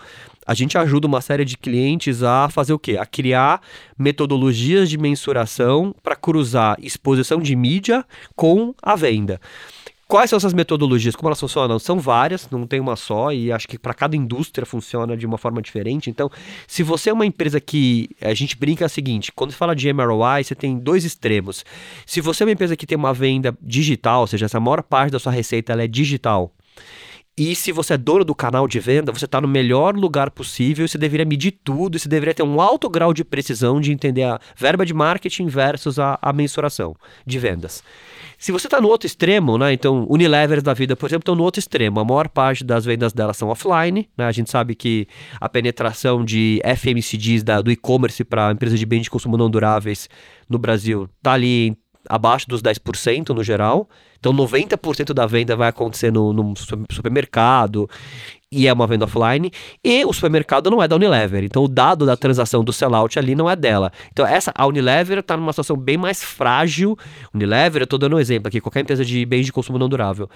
a 0.46 0.54
gente 0.54 0.78
ajuda 0.78 1.08
uma 1.08 1.22
série 1.22 1.46
de 1.46 1.58
clientes 1.58 2.24
a 2.24 2.50
fazer 2.50 2.74
o 2.74 2.80
quê? 2.80 2.98
A 2.98 3.06
criar 3.06 3.62
metodologias 3.98 4.90
de 4.90 4.98
mensuração 4.98 5.96
para 6.04 6.16
cruzar 6.16 6.76
exposição 6.82 7.40
de 7.40 7.56
mídia 7.56 8.06
com 8.36 8.76
a 8.82 8.96
venda. 8.96 9.40
Quais 10.08 10.30
são 10.30 10.38
essas 10.38 10.54
metodologias? 10.54 11.16
Como 11.16 11.30
elas 11.30 11.40
funcionam? 11.40 11.80
São 11.80 12.00
várias, 12.00 12.50
não 12.52 12.68
tem 12.68 12.80
uma 12.80 12.96
só, 12.96 13.32
e 13.32 13.52
acho 13.52 13.68
que 13.68 13.80
para 13.80 13.94
cada 13.94 14.16
indústria 14.16 14.66
funciona 14.66 15.16
de 15.18 15.26
uma 15.26 15.38
forma 15.38 15.62
diferente. 15.62 16.10
Então, 16.10 16.30
se 16.68 16.84
você 16.84 17.10
é 17.10 17.14
uma 17.14 17.26
empresa 17.26 17.60
que 17.60 18.10
a 18.22 18.34
gente 18.34 18.58
brinca 18.58 18.84
é 18.84 18.88
o 18.88 18.90
seguinte: 18.90 19.32
quando 19.32 19.52
se 19.52 19.58
fala 19.58 19.76
de 19.76 19.92
MROI, 19.92 20.44
você 20.44 20.54
tem 20.54 20.78
dois 20.78 21.04
extremos. 21.06 21.66
Se 22.06 22.22
você 22.22 22.44
é 22.44 22.46
uma 22.46 22.52
empresa 22.52 22.76
que 22.76 22.86
tem 22.86 22.98
uma 22.98 23.14
venda 23.14 23.58
digital, 23.62 24.22
ou 24.22 24.28
seja, 24.28 24.46
essa 24.46 24.60
maior 24.60 24.84
parte 24.84 25.12
da 25.12 25.20
sua 25.20 25.32
receita 25.32 25.74
é 25.74 25.88
digital, 25.88 26.54
e 27.36 27.56
se 27.56 27.72
você 27.72 27.96
é 27.96 27.98
dono 27.98 28.24
do 28.24 28.36
canal 28.36 28.68
de 28.68 28.80
venda, 28.80 29.12
você 29.12 29.26
está 29.26 29.42
no 29.42 29.48
melhor 29.48 29.96
lugar 29.96 30.30
possível, 30.30 30.88
você 30.88 31.00
deveria 31.00 31.26
medir 31.26 31.52
tudo, 31.64 31.98
você 31.98 32.08
deveria 32.08 32.34
ter 32.34 32.44
um 32.44 32.62
alto 32.62 32.88
grau 32.88 33.12
de 33.12 33.24
precisão 33.24 33.82
de 33.82 33.92
entender 33.92 34.24
a 34.24 34.40
verba 34.56 34.86
de 34.86 34.94
marketing 34.94 35.48
versus 35.48 35.98
a, 35.98 36.20
a 36.22 36.32
mensuração 36.32 36.96
de 37.26 37.40
vendas. 37.40 37.84
Se 38.38 38.52
você 38.52 38.68
está 38.68 38.80
no 38.80 38.88
outro 38.88 39.08
extremo, 39.08 39.58
né? 39.58 39.74
Então, 39.74 40.06
Unilever 40.10 40.62
da 40.62 40.74
vida, 40.74 40.96
por 40.96 41.08
exemplo, 41.08 41.22
estão 41.22 41.34
no 41.34 41.44
outro 41.44 41.60
extremo. 41.60 42.00
A 42.00 42.06
maior 42.06 42.28
parte 42.28 42.64
das 42.64 42.84
vendas 42.84 43.14
delas 43.14 43.38
são 43.38 43.48
offline, 43.48 44.10
né? 44.18 44.26
A 44.26 44.32
gente 44.32 44.52
sabe 44.52 44.76
que 44.76 45.08
a 45.40 45.48
penetração 45.48 46.26
de 46.26 46.62
FMCGs 46.64 47.44
da, 47.44 47.62
do 47.62 47.72
e-commerce 47.72 48.24
para 48.24 48.52
empresas 48.52 48.78
de 48.78 48.86
bens 48.86 49.04
de 49.04 49.10
consumo 49.10 49.38
não 49.38 49.50
duráveis 49.50 50.10
no 50.50 50.60
Brasil 50.60 51.10
está 51.18 51.34
ali 51.34 51.78
abaixo 52.10 52.48
dos 52.48 52.62
10% 52.62 53.30
no 53.30 53.44
geral. 53.44 53.90
Então 54.24 54.34
90% 54.34 55.14
da 55.14 55.26
venda 55.26 55.54
vai 55.54 55.68
acontecer 55.68 56.10
no, 56.10 56.32
no 56.32 56.54
supermercado 56.90 57.90
e 58.54 58.68
é 58.68 58.74
uma 58.74 58.86
venda 58.86 59.06
offline, 59.06 59.52
e 59.84 60.06
o 60.06 60.14
supermercado 60.14 60.70
não 60.70 60.82
é 60.82 60.88
da 60.88 60.96
Unilever. 60.96 61.44
Então 61.44 61.64
o 61.64 61.68
dado 61.68 62.06
da 62.06 62.16
transação 62.16 62.64
do 62.64 62.72
sellout 62.72 63.18
ali 63.18 63.36
não 63.36 63.50
é 63.50 63.56
dela. 63.56 63.92
Então 64.12 64.26
essa 64.26 64.52
a 64.56 64.66
Unilever 64.68 65.20
está 65.20 65.36
numa 65.36 65.52
situação 65.52 65.76
bem 65.76 65.98
mais 65.98 66.24
frágil. 66.24 66.98
Unilever, 67.34 67.82
eu 67.82 67.86
estou 67.86 67.98
dando 67.98 68.16
um 68.16 68.20
exemplo 68.20 68.48
aqui, 68.48 68.62
qualquer 68.62 68.82
empresa 68.82 69.04
de 69.04 69.26
bens 69.26 69.46
de 69.46 69.52
consumo 69.52 69.80
não 69.80 69.90
durável. 69.90 70.30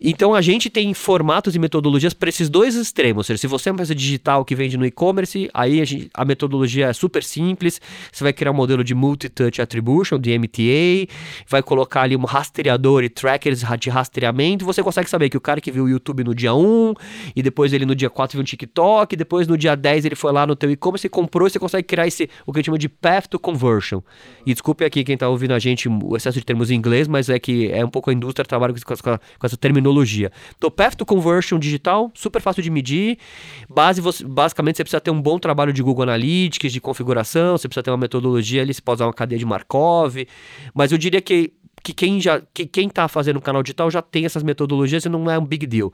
Então 0.00 0.34
a 0.34 0.40
gente 0.40 0.70
tem 0.70 0.92
formatos 0.94 1.54
e 1.54 1.58
metodologias 1.58 2.14
para 2.14 2.28
esses 2.28 2.48
dois 2.48 2.74
extremos. 2.74 3.26
Seja, 3.26 3.38
se 3.38 3.46
você 3.46 3.68
é 3.68 3.72
uma 3.72 3.76
empresa 3.76 3.94
digital 3.94 4.44
que 4.44 4.54
vende 4.54 4.76
no 4.76 4.86
e-commerce, 4.86 5.50
aí 5.52 5.80
a, 5.80 5.84
gente, 5.84 6.10
a, 6.14 6.24
metodologia 6.24 6.86
é 6.86 6.92
super 6.92 7.22
simples. 7.22 7.80
Você 8.10 8.24
vai 8.24 8.32
criar 8.32 8.50
um 8.50 8.54
modelo 8.54 8.82
de 8.82 8.94
multi-touch 8.94 9.60
attribution, 9.60 10.18
de 10.18 10.38
MTA, 10.38 11.12
vai 11.46 11.62
colocar 11.62 12.02
ali 12.02 12.16
um 12.16 12.24
rastreador 12.24 13.04
e 13.04 13.08
trackers 13.08 13.64
de 13.78 13.90
rastreamento. 13.90 14.64
Você 14.64 14.82
consegue 14.82 15.10
saber 15.10 15.28
que 15.28 15.36
o 15.36 15.40
cara 15.40 15.60
que 15.60 15.70
viu 15.70 15.84
o 15.84 15.88
YouTube 15.88 16.24
no 16.24 16.34
dia 16.34 16.54
1 16.54 16.94
e 17.34 17.42
depois 17.42 17.57
depois 17.58 17.72
ele 17.72 17.84
no 17.84 17.96
dia 17.96 18.08
4 18.08 18.36
viu 18.36 18.42
um 18.42 18.44
TikTok, 18.44 19.16
depois 19.16 19.48
no 19.48 19.58
dia 19.58 19.74
10 19.74 20.04
ele 20.04 20.14
foi 20.14 20.30
lá 20.30 20.46
no 20.46 20.54
teu 20.54 20.70
e-commerce 20.70 21.04
e 21.08 21.10
comprou, 21.10 21.50
você 21.50 21.58
consegue 21.58 21.82
criar 21.82 22.06
esse, 22.06 22.30
o 22.46 22.52
que 22.52 22.58
a 22.58 22.60
gente 22.60 22.66
chama 22.66 22.78
de 22.78 22.88
path 22.88 23.26
to 23.26 23.36
conversion. 23.36 24.00
E 24.46 24.52
desculpe 24.52 24.84
aqui 24.84 25.02
quem 25.02 25.14
está 25.14 25.28
ouvindo 25.28 25.52
a 25.52 25.58
gente 25.58 25.88
o 25.88 26.16
excesso 26.16 26.38
de 26.38 26.44
termos 26.44 26.70
em 26.70 26.76
inglês, 26.76 27.08
mas 27.08 27.28
é 27.28 27.36
que 27.36 27.68
é 27.72 27.84
um 27.84 27.90
pouco 27.90 28.10
a 28.10 28.12
indústria 28.12 28.44
trabalha 28.44 28.72
com, 28.72 28.80
com, 28.80 28.96
com 29.02 29.46
essa 29.46 29.56
terminologia. 29.56 30.30
Então, 30.56 30.70
path 30.70 30.94
to 30.94 31.04
conversion 31.04 31.58
digital, 31.58 32.12
super 32.14 32.40
fácil 32.40 32.62
de 32.62 32.70
medir. 32.70 33.18
Base, 33.68 34.00
você, 34.00 34.24
basicamente, 34.24 34.76
você 34.76 34.84
precisa 34.84 35.00
ter 35.00 35.10
um 35.10 35.20
bom 35.20 35.36
trabalho 35.36 35.72
de 35.72 35.82
Google 35.82 36.04
Analytics, 36.04 36.72
de 36.72 36.80
configuração, 36.80 37.58
você 37.58 37.66
precisa 37.66 37.82
ter 37.82 37.90
uma 37.90 37.96
metodologia 37.96 38.62
ali, 38.62 38.72
você 38.72 38.80
pode 38.80 38.98
usar 38.98 39.06
uma 39.06 39.12
cadeia 39.12 39.38
de 39.40 39.44
Markov, 39.44 40.14
mas 40.72 40.92
eu 40.92 40.98
diria 40.98 41.20
que 41.20 41.54
que 41.82 41.92
quem 41.92 42.20
já 42.20 42.40
que 42.52 42.66
quem 42.66 42.88
está 42.88 43.08
fazendo 43.08 43.40
canal 43.40 43.62
digital 43.62 43.90
já 43.90 44.02
tem 44.02 44.24
essas 44.24 44.42
metodologias 44.42 45.04
e 45.04 45.08
não 45.08 45.30
é 45.30 45.38
um 45.38 45.44
big 45.44 45.66
deal. 45.66 45.92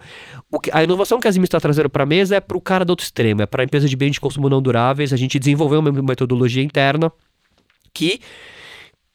Que, 0.63 0.71
a 0.73 0.83
inovação 0.83 1.21
que 1.21 1.29
a 1.29 1.31
Zim 1.31 1.43
está 1.43 1.61
trazendo 1.61 1.91
para 1.91 2.03
a 2.03 2.07
mesa 2.07 2.37
é 2.37 2.41
para 2.41 2.57
o 2.57 2.61
cara 2.61 2.85
do 2.85 2.91
outro 2.91 3.05
extremo, 3.05 3.43
é 3.43 3.47
para 3.47 3.63
a 3.63 3.65
empresa 3.65 3.89
de 3.89 3.97
bens 3.97 4.13
de 4.13 4.21
consumo 4.21 4.49
não 4.49 4.63
duráveis. 4.63 5.13
A 5.13 5.17
gente 5.17 5.39
desenvolveu 5.39 5.81
uma 5.81 5.93
metodologia 5.93 6.63
interna 6.63 7.13
que 7.93 8.21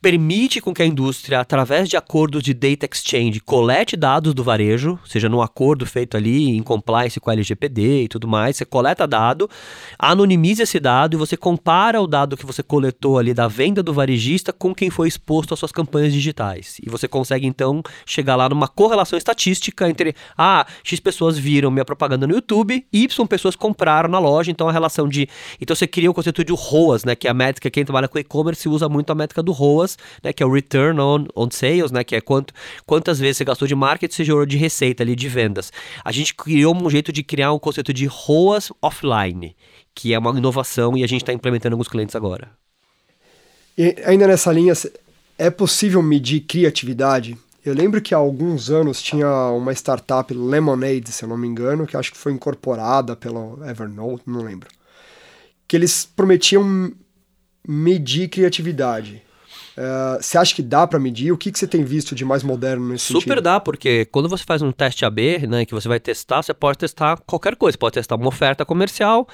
permite 0.02 0.62
com 0.62 0.74
que 0.74 0.82
a 0.82 0.86
indústria, 0.86 1.42
através 1.42 1.90
de 1.90 1.98
acordos 1.98 2.42
de 2.42 2.54
data 2.54 2.88
exchange, 2.90 3.42
colete 3.42 3.98
dados 3.98 4.34
do 4.34 4.42
varejo, 4.42 4.98
seja 5.06 5.28
num 5.28 5.42
acordo 5.42 5.86
feito 5.86 6.16
ali 6.16 6.52
em 6.52 6.64
compliance 6.64 7.20
com 7.20 7.30
a 7.30 7.34
LGPD 7.34 8.04
e 8.04 8.08
tudo 8.08 8.26
mais, 8.26 8.56
você 8.56 8.64
coleta 8.64 9.06
dado, 9.06 9.50
anonimiza 9.98 10.64
esse 10.64 10.80
dado 10.80 11.16
e 11.16 11.18
você 11.18 11.36
compara 11.36 12.02
o 12.02 12.08
dado 12.08 12.38
que 12.38 12.46
você 12.46 12.64
coletou 12.64 13.18
ali 13.18 13.34
da 13.34 13.50
venda 13.50 13.84
do 13.84 13.94
varejista 13.94 14.54
com 14.54 14.74
quem 14.74 14.90
foi 14.90 15.10
exposto 15.10 15.54
às 15.54 15.60
suas 15.60 15.72
campanhas 15.72 16.14
digitais. 16.14 16.78
E 16.82 16.90
você 16.90 17.06
consegue 17.06 17.46
então 17.46 17.84
chegar 18.06 18.38
lá 18.38 18.48
numa 18.48 18.70
correlação 18.70 19.18
estatística 19.18 19.90
entre 19.90 20.16
ah, 20.38 20.66
X 20.82 21.02
pessoas 21.02 21.38
viram 21.38 21.70
minha 21.70 21.84
propaganda 21.84 22.26
no 22.26 22.34
YouTube, 22.34 22.86
Y 22.94 23.28
pessoas 23.28 23.56
compraram 23.56 24.08
na 24.08 24.18
loja, 24.18 24.50
então 24.50 24.70
a 24.70 24.72
relação 24.72 25.10
de 25.10 25.28
então 25.60 25.76
você 25.76 25.86
cria 25.86 26.10
o 26.10 26.14
conceito 26.14 26.42
de 26.42 26.54
ROAS, 26.54 27.04
né, 27.04 27.16
que 27.16 27.28
é 27.28 27.32
a 27.32 27.34
métrica 27.34 27.70
quem 27.70 27.84
trabalha 27.84 28.08
com 28.08 28.18
e-commerce 28.18 28.70
usa 28.70 28.88
muito 28.88 29.12
a 29.12 29.16
métrica 29.16 29.44
do 29.44 29.52
ROAS 29.52 29.89
ROAS, 29.90 29.98
né, 30.24 30.34
que 30.34 30.44
é 30.44 30.46
o 30.46 30.52
Return 30.52 31.00
on, 31.00 31.26
on 31.36 31.50
Sales, 31.52 31.92
né, 31.92 32.04
que 32.04 32.16
é 32.16 32.22
quanto, 32.22 32.54
quantas 32.86 33.20
vezes 33.20 33.38
você 33.38 33.46
gastou 33.46 33.68
de 33.68 33.76
marketing, 33.76 34.14
você 34.14 34.24
gerou 34.24 34.46
de 34.46 34.58
receita 34.58 35.04
ali, 35.04 35.16
de 35.16 35.28
vendas. 35.28 35.72
A 36.04 36.12
gente 36.12 36.34
criou 36.36 36.76
um 36.76 36.90
jeito 36.90 37.12
de 37.12 37.24
criar 37.24 37.54
um 37.54 37.60
conceito 37.60 37.94
de 37.94 38.06
ROAS 38.06 38.72
offline, 38.82 39.56
que 39.96 40.14
é 40.14 40.20
uma 40.20 40.38
inovação 40.38 40.96
e 40.98 41.04
a 41.04 41.08
gente 41.08 41.22
está 41.22 41.34
implementando 41.34 41.74
alguns 41.74 41.88
clientes 41.88 42.16
agora. 42.16 42.50
E 43.78 43.96
ainda 44.06 44.28
nessa 44.28 44.52
linha, 44.52 44.74
é 45.38 45.50
possível 45.50 46.02
medir 46.02 46.42
criatividade? 46.42 47.38
Eu 47.64 47.74
lembro 47.74 48.02
que 48.02 48.14
há 48.14 48.18
alguns 48.18 48.70
anos 48.70 49.02
tinha 49.02 49.30
uma 49.52 49.72
startup, 49.74 50.34
Lemonade, 50.34 51.12
se 51.12 51.24
eu 51.24 51.30
não 51.30 51.38
me 51.38 51.48
engano, 51.48 51.86
que 51.86 51.96
acho 51.96 52.12
que 52.12 52.18
foi 52.18 52.32
incorporada 52.32 53.16
pelo 53.16 53.60
Evernote, 53.66 54.24
não 54.26 54.42
lembro. 54.42 54.70
Que 55.68 55.76
eles 55.76 56.06
prometiam 56.06 56.92
medir 57.68 58.30
criatividade. 58.30 59.22
Uh, 59.80 60.22
você 60.22 60.38
acha 60.38 60.54
que 60.54 60.62
dá 60.62 60.86
para 60.86 61.00
medir? 61.00 61.32
O 61.32 61.38
que, 61.38 61.50
que 61.54 61.58
você 61.58 61.66
tem 61.66 61.86
visto 61.86 62.14
de 62.14 62.26
mais 62.26 62.44
moderno 62.44 62.90
nesse 62.90 63.06
Super 63.06 63.22
sentido? 63.22 63.42
dá, 63.42 63.62
porque 63.62 64.04
quando 64.12 64.28
você 64.28 64.44
faz 64.44 64.62
um 64.62 64.74
teste 64.74 65.06
AB, 65.06 65.48
né, 65.48 65.64
que 65.64 65.74
você 65.74 65.88
vai 65.88 66.02
testar, 66.02 66.42
você 66.42 66.54
pode 66.54 66.78
testar 66.78 67.18
qualquer 67.26 67.56
coisa. 67.56 67.76
Você 67.76 67.78
pode 67.78 67.94
testar 67.94 68.16
uma 68.16 68.28
oferta 68.28 68.66
comercial, 68.66 69.26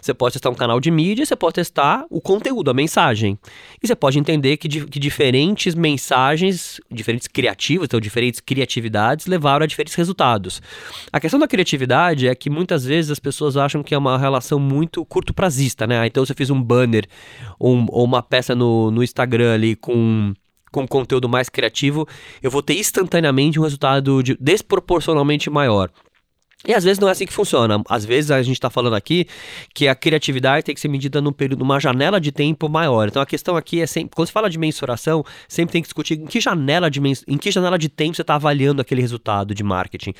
você 0.00 0.14
pode 0.14 0.32
testar 0.32 0.48
um 0.48 0.54
canal 0.54 0.80
de 0.80 0.90
mídia, 0.90 1.26
você 1.26 1.36
pode 1.36 1.56
testar 1.56 2.06
o 2.08 2.18
conteúdo, 2.18 2.70
a 2.70 2.74
mensagem. 2.74 3.38
E 3.82 3.86
você 3.86 3.94
pode 3.94 4.18
entender 4.18 4.56
que, 4.56 4.68
que 4.68 4.98
diferentes 4.98 5.74
mensagens, 5.74 6.80
diferentes 6.90 7.28
criativos, 7.28 7.84
então 7.84 8.00
diferentes 8.00 8.40
criatividades 8.40 9.26
levaram 9.26 9.64
a 9.64 9.66
diferentes 9.66 9.94
resultados. 9.94 10.62
A 11.12 11.20
questão 11.20 11.38
da 11.38 11.46
criatividade 11.46 12.26
é 12.26 12.34
que 12.34 12.48
muitas 12.48 12.86
vezes 12.86 13.10
as 13.10 13.18
pessoas 13.18 13.54
acham 13.54 13.82
que 13.82 13.94
é 13.94 13.98
uma 13.98 14.16
relação 14.16 14.58
muito 14.58 15.04
curto 15.04 15.34
prazista, 15.34 15.86
né? 15.86 16.06
Então 16.06 16.24
você 16.24 16.32
fez 16.32 16.48
um 16.48 16.62
banner 16.62 17.04
ou, 17.58 17.76
um, 17.76 17.86
ou 17.90 18.04
uma 18.04 18.22
peça 18.22 18.54
no, 18.54 18.90
no 18.90 19.02
Instagram 19.02 19.52
ali 19.52 19.76
com 19.76 19.89
com 20.70 20.86
conteúdo 20.86 21.28
mais 21.28 21.48
criativo, 21.48 22.06
eu 22.42 22.50
vou 22.50 22.62
ter 22.62 22.78
instantaneamente 22.78 23.58
um 23.58 23.62
resultado 23.62 24.22
de, 24.22 24.36
desproporcionalmente 24.40 25.50
maior. 25.50 25.90
E 26.66 26.74
às 26.74 26.84
vezes 26.84 26.98
não 26.98 27.08
é 27.08 27.12
assim 27.12 27.24
que 27.24 27.32
funciona. 27.32 27.82
Às 27.88 28.04
vezes 28.04 28.30
a 28.30 28.42
gente 28.42 28.56
está 28.56 28.68
falando 28.68 28.94
aqui 28.94 29.26
que 29.74 29.88
a 29.88 29.94
criatividade 29.94 30.62
tem 30.62 30.74
que 30.74 30.80
ser 30.80 30.88
medida 30.88 31.20
num 31.20 31.32
período, 31.32 31.60
numa 31.60 31.80
janela 31.80 32.20
de 32.20 32.30
tempo 32.30 32.68
maior. 32.68 33.08
Então 33.08 33.22
a 33.22 33.26
questão 33.26 33.56
aqui 33.56 33.80
é 33.80 33.86
sempre, 33.86 34.14
quando 34.14 34.26
se 34.26 34.32
fala 34.32 34.50
de 34.50 34.58
mensuração, 34.58 35.24
sempre 35.48 35.72
tem 35.72 35.82
que 35.82 35.86
discutir 35.86 36.20
em 36.20 36.26
que 36.26 36.38
janela 36.38 36.90
de, 36.90 37.00
em 37.26 37.38
que 37.38 37.50
janela 37.50 37.78
de 37.78 37.88
tempo 37.88 38.14
você 38.14 38.20
está 38.20 38.34
avaliando 38.34 38.82
aquele 38.82 39.00
resultado 39.00 39.54
de 39.54 39.64
marketing. 39.64 40.12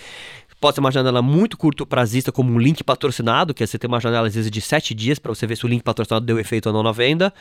Pode 0.60 0.76
ser 0.76 0.80
uma 0.80 0.90
janela 0.90 1.20
muito 1.20 1.58
curto 1.58 1.86
prazista, 1.86 2.32
como 2.32 2.52
um 2.52 2.58
link 2.58 2.82
patrocinado, 2.82 3.52
que 3.52 3.62
é 3.62 3.66
você 3.66 3.78
ter 3.78 3.86
uma 3.86 4.00
janela 4.00 4.26
às 4.26 4.34
vezes 4.34 4.50
de 4.50 4.60
sete 4.62 4.94
dias 4.94 5.18
para 5.18 5.34
você 5.34 5.46
ver 5.46 5.56
se 5.56 5.66
o 5.66 5.68
link 5.68 5.82
patrocinado 5.82 6.24
deu 6.24 6.38
efeito 6.38 6.66
ou 6.66 6.72
não 6.72 6.82
na 6.82 6.92
venda. 6.92 7.32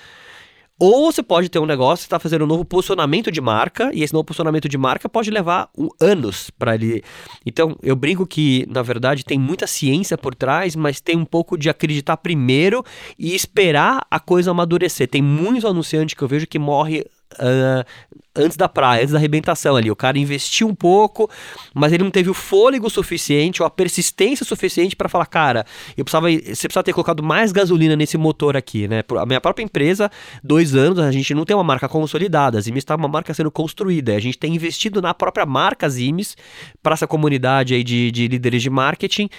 Ou 0.79 1.11
você 1.11 1.21
pode 1.21 1.49
ter 1.49 1.59
um 1.59 1.65
negócio 1.65 2.03
está 2.03 2.17
fazendo 2.17 2.45
um 2.45 2.47
novo 2.47 2.63
posicionamento 2.63 3.29
de 3.29 3.41
marca, 3.41 3.91
e 3.93 4.01
esse 4.01 4.13
novo 4.13 4.23
posicionamento 4.23 4.69
de 4.69 4.77
marca 4.77 5.09
pode 5.09 5.29
levar 5.29 5.69
um, 5.77 5.89
anos 5.99 6.49
para 6.51 6.73
ele. 6.75 7.03
Então, 7.45 7.75
eu 7.83 7.97
brinco 7.97 8.25
que, 8.25 8.65
na 8.69 8.81
verdade, 8.81 9.25
tem 9.25 9.37
muita 9.37 9.67
ciência 9.67 10.17
por 10.17 10.33
trás, 10.33 10.77
mas 10.77 11.01
tem 11.01 11.17
um 11.17 11.25
pouco 11.25 11.57
de 11.57 11.69
acreditar 11.69 12.15
primeiro 12.17 12.83
e 13.17 13.35
esperar 13.35 14.07
a 14.09 14.19
coisa 14.21 14.51
amadurecer. 14.51 15.09
Tem 15.09 15.21
muitos 15.21 15.65
anunciantes 15.65 16.15
que 16.15 16.21
eu 16.21 16.27
vejo 16.27 16.47
que 16.47 16.57
morre 16.57 17.05
Uh, 17.33 17.83
antes 18.35 18.57
da 18.57 18.69
praia, 18.69 19.01
antes 19.01 19.11
da 19.11 19.17
arrebentação 19.17 19.75
ali. 19.75 19.91
O 19.91 19.95
cara 19.95 20.17
investiu 20.17 20.67
um 20.67 20.75
pouco, 20.75 21.29
mas 21.73 21.91
ele 21.91 22.03
não 22.03 22.11
teve 22.11 22.29
o 22.29 22.33
fôlego 22.33 22.89
suficiente 22.89 23.61
ou 23.61 23.67
a 23.67 23.69
persistência 23.69 24.45
suficiente 24.45 24.95
para 24.95 25.09
falar, 25.09 25.25
cara, 25.25 25.65
eu 25.97 26.05
precisava, 26.05 26.29
você 26.31 26.67
precisava 26.67 26.83
ter 26.83 26.93
colocado 26.93 27.21
mais 27.21 27.51
gasolina 27.51 27.95
nesse 27.95 28.17
motor 28.17 28.55
aqui, 28.55 28.87
né? 28.87 29.03
A 29.17 29.25
minha 29.25 29.41
própria 29.41 29.63
empresa, 29.63 30.09
dois 30.43 30.75
anos, 30.75 30.99
a 30.99 31.11
gente 31.11 31.33
não 31.33 31.45
tem 31.45 31.55
uma 31.55 31.63
marca 31.63 31.87
consolidada, 31.89 32.57
a 32.57 32.61
Zimes 32.61 32.81
está 32.81 32.95
uma 32.95 33.07
marca 33.07 33.33
sendo 33.33 33.51
construída, 33.51 34.15
a 34.15 34.19
gente 34.19 34.37
tem 34.37 34.55
investido 34.55 35.01
na 35.01 35.13
própria 35.13 35.45
marca 35.45 35.89
Zimes 35.89 36.37
para 36.81 36.93
essa 36.93 37.07
comunidade 37.07 37.73
aí 37.73 37.83
de, 37.83 38.11
de 38.11 38.27
líderes 38.27 38.61
de 38.61 38.69
marketing 38.69 39.29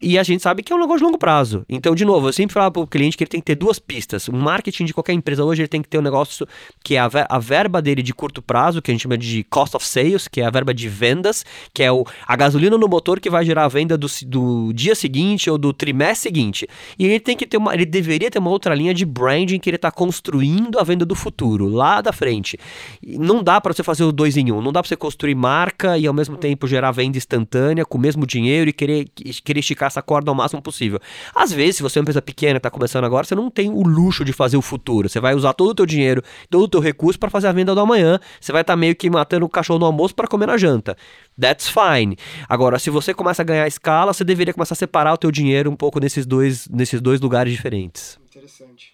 e 0.00 0.18
a 0.18 0.22
gente 0.22 0.42
sabe 0.42 0.62
que 0.62 0.72
é 0.72 0.76
um 0.76 0.80
negócio 0.80 0.98
de 0.98 1.04
longo 1.04 1.18
prazo. 1.18 1.64
Então, 1.68 1.94
de 1.94 2.04
novo, 2.04 2.28
eu 2.28 2.32
sempre 2.32 2.54
falo 2.54 2.70
para 2.70 2.82
o 2.82 2.86
cliente 2.86 3.16
que 3.16 3.24
ele 3.24 3.30
tem 3.30 3.40
que 3.40 3.46
ter 3.46 3.54
duas 3.54 3.78
pistas. 3.78 4.28
O 4.28 4.32
marketing 4.32 4.84
de 4.84 4.94
qualquer 4.94 5.12
empresa 5.12 5.44
hoje 5.44 5.62
ele 5.62 5.68
tem 5.68 5.82
que 5.82 5.88
ter 5.88 5.98
um 5.98 6.02
negócio 6.02 6.46
que 6.84 6.96
é 6.96 6.98
a, 6.98 7.08
a 7.28 7.39
verba 7.40 7.82
dele 7.82 8.02
de 8.02 8.12
curto 8.14 8.42
prazo, 8.42 8.80
que 8.80 8.90
a 8.90 8.94
gente 8.94 9.02
chama 9.02 9.18
de 9.18 9.44
cost 9.44 9.76
of 9.76 9.86
sales, 9.86 10.28
que 10.28 10.40
é 10.40 10.46
a 10.46 10.50
verba 10.50 10.72
de 10.72 10.88
vendas, 10.88 11.44
que 11.72 11.82
é 11.82 11.90
o, 11.90 12.04
a 12.26 12.36
gasolina 12.36 12.76
no 12.76 12.88
motor 12.88 13.20
que 13.20 13.30
vai 13.30 13.44
gerar 13.44 13.64
a 13.64 13.68
venda 13.68 13.96
do, 13.96 14.06
do 14.26 14.72
dia 14.72 14.94
seguinte 14.94 15.50
ou 15.50 15.58
do 15.58 15.72
trimestre 15.72 16.22
seguinte. 16.22 16.68
E 16.98 17.06
ele 17.06 17.20
tem 17.20 17.36
que 17.36 17.46
ter 17.46 17.56
uma, 17.56 17.74
ele 17.74 17.86
deveria 17.86 18.30
ter 18.30 18.38
uma 18.38 18.50
outra 18.50 18.74
linha 18.74 18.94
de 18.94 19.04
branding 19.04 19.58
que 19.58 19.68
ele 19.68 19.76
está 19.76 19.90
construindo 19.90 20.78
a 20.78 20.84
venda 20.84 21.04
do 21.04 21.14
futuro, 21.14 21.68
lá 21.68 22.00
da 22.00 22.12
frente. 22.12 22.58
E 23.02 23.18
não 23.18 23.42
dá 23.42 23.60
para 23.60 23.72
você 23.72 23.82
fazer 23.82 24.04
o 24.04 24.12
dois 24.12 24.36
em 24.36 24.52
um, 24.52 24.60
não 24.60 24.72
dá 24.72 24.82
para 24.82 24.88
você 24.88 24.96
construir 24.96 25.34
marca 25.34 25.98
e 25.98 26.06
ao 26.06 26.14
mesmo 26.14 26.36
tempo 26.36 26.66
gerar 26.66 26.90
venda 26.92 27.16
instantânea 27.16 27.84
com 27.84 27.98
o 27.98 28.00
mesmo 28.00 28.26
dinheiro 28.26 28.70
e 28.70 28.72
querer, 28.72 29.06
querer 29.44 29.60
esticar 29.60 29.86
essa 29.86 30.02
corda 30.02 30.30
ao 30.30 30.34
máximo 30.34 30.62
possível. 30.62 31.00
Às 31.34 31.52
vezes, 31.52 31.76
se 31.76 31.82
você 31.82 31.98
é 31.98 32.00
uma 32.00 32.04
empresa 32.04 32.22
pequena, 32.22 32.56
está 32.56 32.70
começando 32.70 33.04
agora, 33.04 33.24
você 33.24 33.34
não 33.34 33.50
tem 33.50 33.70
o 33.70 33.82
luxo 33.82 34.24
de 34.24 34.32
fazer 34.32 34.56
o 34.56 34.62
futuro. 34.62 35.08
Você 35.08 35.20
vai 35.20 35.34
usar 35.34 35.52
todo 35.52 35.70
o 35.70 35.74
teu 35.74 35.86
dinheiro, 35.86 36.22
todo 36.48 36.64
o 36.64 36.68
teu 36.68 36.80
recurso 36.80 37.18
para 37.18 37.29
fazer 37.30 37.48
a 37.48 37.52
venda 37.52 37.74
do 37.74 37.80
amanhã. 37.80 38.18
Você 38.40 38.52
vai 38.52 38.62
estar 38.62 38.74
tá 38.74 38.76
meio 38.76 38.94
que 38.94 39.08
matando 39.08 39.46
o 39.46 39.48
cachorro 39.48 39.78
no 39.78 39.86
almoço 39.86 40.14
para 40.14 40.26
comer 40.26 40.46
na 40.46 40.56
janta. 40.56 40.96
That's 41.40 41.68
fine. 41.68 42.16
Agora, 42.48 42.78
se 42.78 42.90
você 42.90 43.14
começa 43.14 43.42
a 43.42 43.44
ganhar 43.44 43.66
escala, 43.66 44.12
você 44.12 44.24
deveria 44.24 44.52
começar 44.52 44.74
a 44.74 44.76
separar 44.76 45.14
o 45.14 45.18
teu 45.18 45.30
dinheiro 45.30 45.70
um 45.70 45.76
pouco 45.76 46.00
nesses 46.00 46.26
dois, 46.26 46.68
nesses 46.68 47.00
dois 47.00 47.20
lugares 47.20 47.52
diferentes. 47.52 48.18
Interessante. 48.28 48.92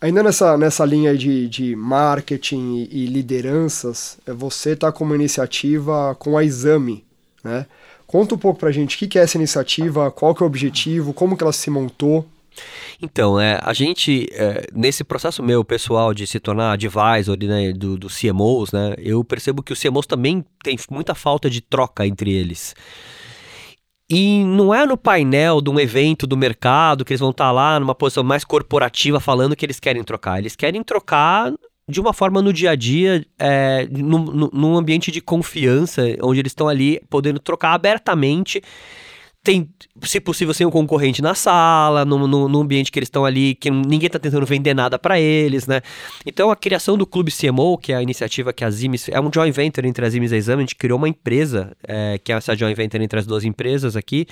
Ainda 0.00 0.22
nessa, 0.22 0.56
nessa 0.56 0.84
linha 0.84 1.16
de, 1.16 1.48
de 1.48 1.74
marketing 1.74 2.86
e, 2.90 3.04
e 3.04 3.06
lideranças, 3.06 4.18
é, 4.26 4.32
você 4.32 4.70
está 4.70 4.92
com 4.92 5.04
uma 5.04 5.16
iniciativa 5.16 6.14
com 6.16 6.38
a 6.38 6.44
Exame, 6.44 7.04
né? 7.42 7.66
Conta 8.06 8.36
um 8.36 8.38
pouco 8.38 8.60
pra 8.60 8.70
gente 8.70 8.96
o 8.96 8.98
que, 8.98 9.06
que 9.06 9.18
é 9.18 9.22
essa 9.22 9.36
iniciativa, 9.36 10.10
qual 10.10 10.34
que 10.34 10.42
é 10.42 10.44
o 10.44 10.46
objetivo, 10.46 11.12
como 11.12 11.36
que 11.36 11.42
ela 11.42 11.52
se 11.52 11.68
montou. 11.68 12.24
Então, 13.00 13.40
é, 13.40 13.58
a 13.62 13.72
gente, 13.72 14.26
é, 14.32 14.66
nesse 14.72 15.04
processo 15.04 15.42
meu 15.42 15.64
pessoal 15.64 16.12
de 16.12 16.26
se 16.26 16.40
tornar 16.40 16.72
advisor 16.72 17.36
né, 17.42 17.72
do, 17.72 17.96
do 17.96 18.08
CMOs, 18.08 18.72
né, 18.72 18.94
eu 18.98 19.22
percebo 19.22 19.62
que 19.62 19.72
os 19.72 19.80
CMOs 19.80 20.06
também 20.06 20.44
tem 20.62 20.76
muita 20.90 21.14
falta 21.14 21.48
de 21.48 21.60
troca 21.60 22.06
entre 22.06 22.32
eles. 22.32 22.74
E 24.10 24.42
não 24.42 24.74
é 24.74 24.86
no 24.86 24.96
painel 24.96 25.60
de 25.60 25.68
um 25.68 25.78
evento 25.78 26.26
do 26.26 26.36
mercado 26.36 27.04
que 27.04 27.12
eles 27.12 27.20
vão 27.20 27.30
estar 27.30 27.52
lá 27.52 27.78
numa 27.78 27.94
posição 27.94 28.24
mais 28.24 28.42
corporativa 28.42 29.20
falando 29.20 29.54
que 29.54 29.66
eles 29.66 29.78
querem 29.78 30.02
trocar. 30.02 30.38
Eles 30.38 30.56
querem 30.56 30.82
trocar 30.82 31.52
de 31.86 32.00
uma 32.00 32.12
forma 32.12 32.42
no 32.42 32.52
dia 32.52 32.70
a 32.70 32.74
dia, 32.74 33.24
é, 33.38 33.86
num, 33.90 34.50
num 34.52 34.76
ambiente 34.76 35.10
de 35.10 35.20
confiança, 35.20 36.02
onde 36.22 36.40
eles 36.40 36.50
estão 36.50 36.68
ali 36.68 37.00
podendo 37.08 37.38
trocar 37.38 37.72
abertamente 37.72 38.62
tem, 39.48 39.66
se 40.02 40.20
possível, 40.20 40.52
sem 40.52 40.66
um 40.66 40.70
concorrente 40.70 41.22
na 41.22 41.34
sala, 41.34 42.04
no, 42.04 42.28
no, 42.28 42.50
no 42.50 42.60
ambiente 42.60 42.92
que 42.92 42.98
eles 42.98 43.06
estão 43.06 43.24
ali, 43.24 43.54
que 43.54 43.70
ninguém 43.70 44.06
está 44.08 44.18
tentando 44.18 44.44
vender 44.44 44.74
nada 44.74 44.98
para 44.98 45.18
eles, 45.18 45.66
né? 45.66 45.80
Então, 46.26 46.50
a 46.50 46.56
criação 46.56 46.98
do 46.98 47.06
Clube 47.06 47.32
CMO, 47.32 47.78
que 47.78 47.94
é 47.94 47.96
a 47.96 48.02
iniciativa 48.02 48.52
que 48.52 48.62
a 48.62 48.70
Zimes, 48.70 49.08
é 49.08 49.18
um 49.18 49.30
joint 49.32 49.50
venture 49.50 49.88
entre 49.88 50.04
a 50.04 50.10
Zimes 50.10 50.32
e 50.32 50.34
a 50.34 50.36
Exame, 50.36 50.58
a 50.58 50.66
gente 50.66 50.76
criou 50.76 50.98
uma 50.98 51.08
empresa, 51.08 51.74
é, 51.82 52.20
que 52.22 52.30
é 52.30 52.36
essa 52.36 52.54
joint 52.54 52.76
venture 52.76 53.02
entre 53.02 53.18
as 53.18 53.24
duas 53.24 53.42
empresas 53.42 53.96
aqui, 53.96 54.26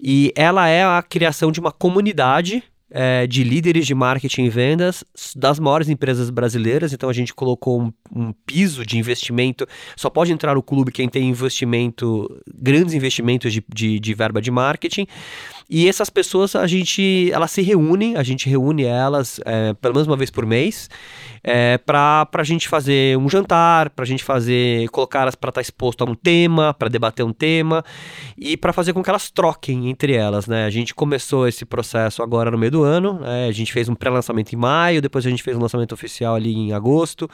e 0.00 0.32
ela 0.36 0.68
é 0.68 0.84
a 0.84 1.02
criação 1.02 1.50
de 1.50 1.58
uma 1.58 1.72
comunidade 1.72 2.62
é, 2.92 3.26
de 3.26 3.42
líderes 3.42 3.86
de 3.86 3.94
marketing 3.94 4.44
e 4.44 4.50
vendas 4.50 5.02
das 5.34 5.58
maiores 5.58 5.88
empresas 5.88 6.28
brasileiras. 6.28 6.92
Então 6.92 7.08
a 7.08 7.12
gente 7.12 7.32
colocou 7.34 7.80
um, 7.80 7.92
um, 8.14 8.32
piso 8.44 8.84
de 8.84 8.98
investimento. 8.98 9.66
Só 9.96 10.10
pode 10.10 10.30
entrar 10.30 10.54
no 10.54 10.62
clube 10.62 10.92
quem 10.92 11.08
tem 11.08 11.28
investimento, 11.28 12.28
grandes 12.54 12.92
investimentos 12.92 13.52
de, 13.52 13.64
de, 13.72 13.98
de 13.98 14.14
verba 14.14 14.42
de 14.42 14.50
marketing. 14.50 15.06
E 15.68 15.88
essas 15.88 16.10
pessoas, 16.10 16.54
a 16.54 16.66
gente, 16.66 17.30
elas 17.32 17.50
se 17.50 17.62
reúnem, 17.62 18.16
a 18.16 18.22
gente 18.22 18.48
reúne 18.48 18.84
elas 18.84 19.40
é, 19.44 19.72
pelo 19.74 19.94
menos 19.94 20.06
uma 20.06 20.16
vez 20.16 20.30
por 20.30 20.44
mês, 20.44 20.88
é, 21.44 21.76
para 21.78 22.28
a 22.32 22.44
gente 22.44 22.68
fazer 22.68 23.18
um 23.18 23.28
jantar, 23.28 23.90
para 23.90 24.04
a 24.04 24.06
gente 24.06 24.22
fazer, 24.22 24.88
colocar 24.90 25.22
elas 25.22 25.34
para 25.34 25.48
estar 25.48 25.58
tá 25.58 25.62
exposto 25.62 26.02
a 26.02 26.10
um 26.10 26.14
tema, 26.14 26.72
para 26.72 26.88
debater 26.88 27.24
um 27.24 27.32
tema 27.32 27.84
e 28.38 28.56
para 28.56 28.72
fazer 28.72 28.92
com 28.92 29.02
que 29.02 29.10
elas 29.10 29.30
troquem 29.30 29.88
entre 29.88 30.14
elas, 30.14 30.46
né? 30.46 30.64
A 30.64 30.70
gente 30.70 30.94
começou 30.94 31.48
esse 31.48 31.64
processo 31.64 32.22
agora 32.22 32.50
no 32.50 32.58
meio 32.58 32.70
do 32.70 32.82
ano, 32.82 33.18
né? 33.20 33.48
a 33.48 33.52
gente 33.52 33.72
fez 33.72 33.88
um 33.88 33.94
pré-lançamento 33.94 34.52
em 34.52 34.56
maio, 34.56 35.02
depois 35.02 35.26
a 35.26 35.30
gente 35.30 35.42
fez 35.42 35.56
um 35.56 35.60
lançamento 35.60 35.92
oficial 35.92 36.34
ali 36.34 36.54
em 36.54 36.72
agosto 36.72 37.28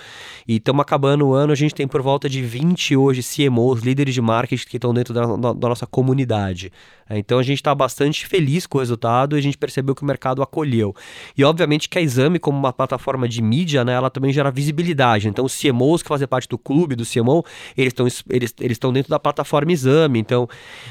e 0.47 0.57
estamos 0.57 0.81
acabando 0.81 1.27
o 1.27 1.35
ano, 1.35 1.53
a 1.53 1.57
gente 1.57 1.75
tem 1.75 1.87
por 1.87 2.01
volta 2.01 2.29
de 2.29 2.41
20 2.43 2.97
hoje 2.97 3.23
CMOs, 3.23 3.83
líderes 3.83 4.15
de 4.15 4.23
marketing 4.23 4.67
que 4.67 4.77
estão 4.77 4.95
dentro 4.95 5.13
da, 5.13 5.27
da, 5.37 5.53
da 5.53 5.69
nossa 5.69 5.87
comunidade. 5.87 6.73
Então 7.11 7.39
a 7.39 7.43
gente 7.43 7.59
está 7.59 7.75
bastante 7.75 8.27
feliz 8.27 8.67
com 8.67 8.79
o 8.79 8.81
resultado 8.81 9.37
e 9.37 9.39
a 9.39 9.43
gente 9.43 9.57
percebeu 9.57 9.95
que 9.95 10.03
o 10.03 10.07
mercado 10.07 10.43
acolheu. 10.43 10.95
E 11.37 11.45
obviamente 11.45 11.89
que 11.89 11.99
a 11.99 12.03
Exame, 12.03 12.39
como 12.39 12.59
uma 12.59 12.73
plataforma 12.73 13.29
de 13.29 13.41
mídia, 13.41 13.85
né, 13.85 13.95
ela 13.95 14.11
também 14.11 14.33
gera 14.33 14.51
visibilidade. 14.51 15.29
Então 15.29 15.45
os 15.45 15.59
CMOs 15.59 16.03
que 16.03 16.09
fazem 16.09 16.27
parte 16.27 16.49
do 16.49 16.59
clube 16.59 16.95
do 16.95 17.05
CMO, 17.05 17.45
eles 17.77 17.93
estão 17.93 18.07
eles, 18.29 18.55
eles 18.61 18.79
dentro 18.79 19.11
da 19.11 19.19
plataforma 19.19 19.73
Exame. 19.73 20.19
Então 20.19 20.49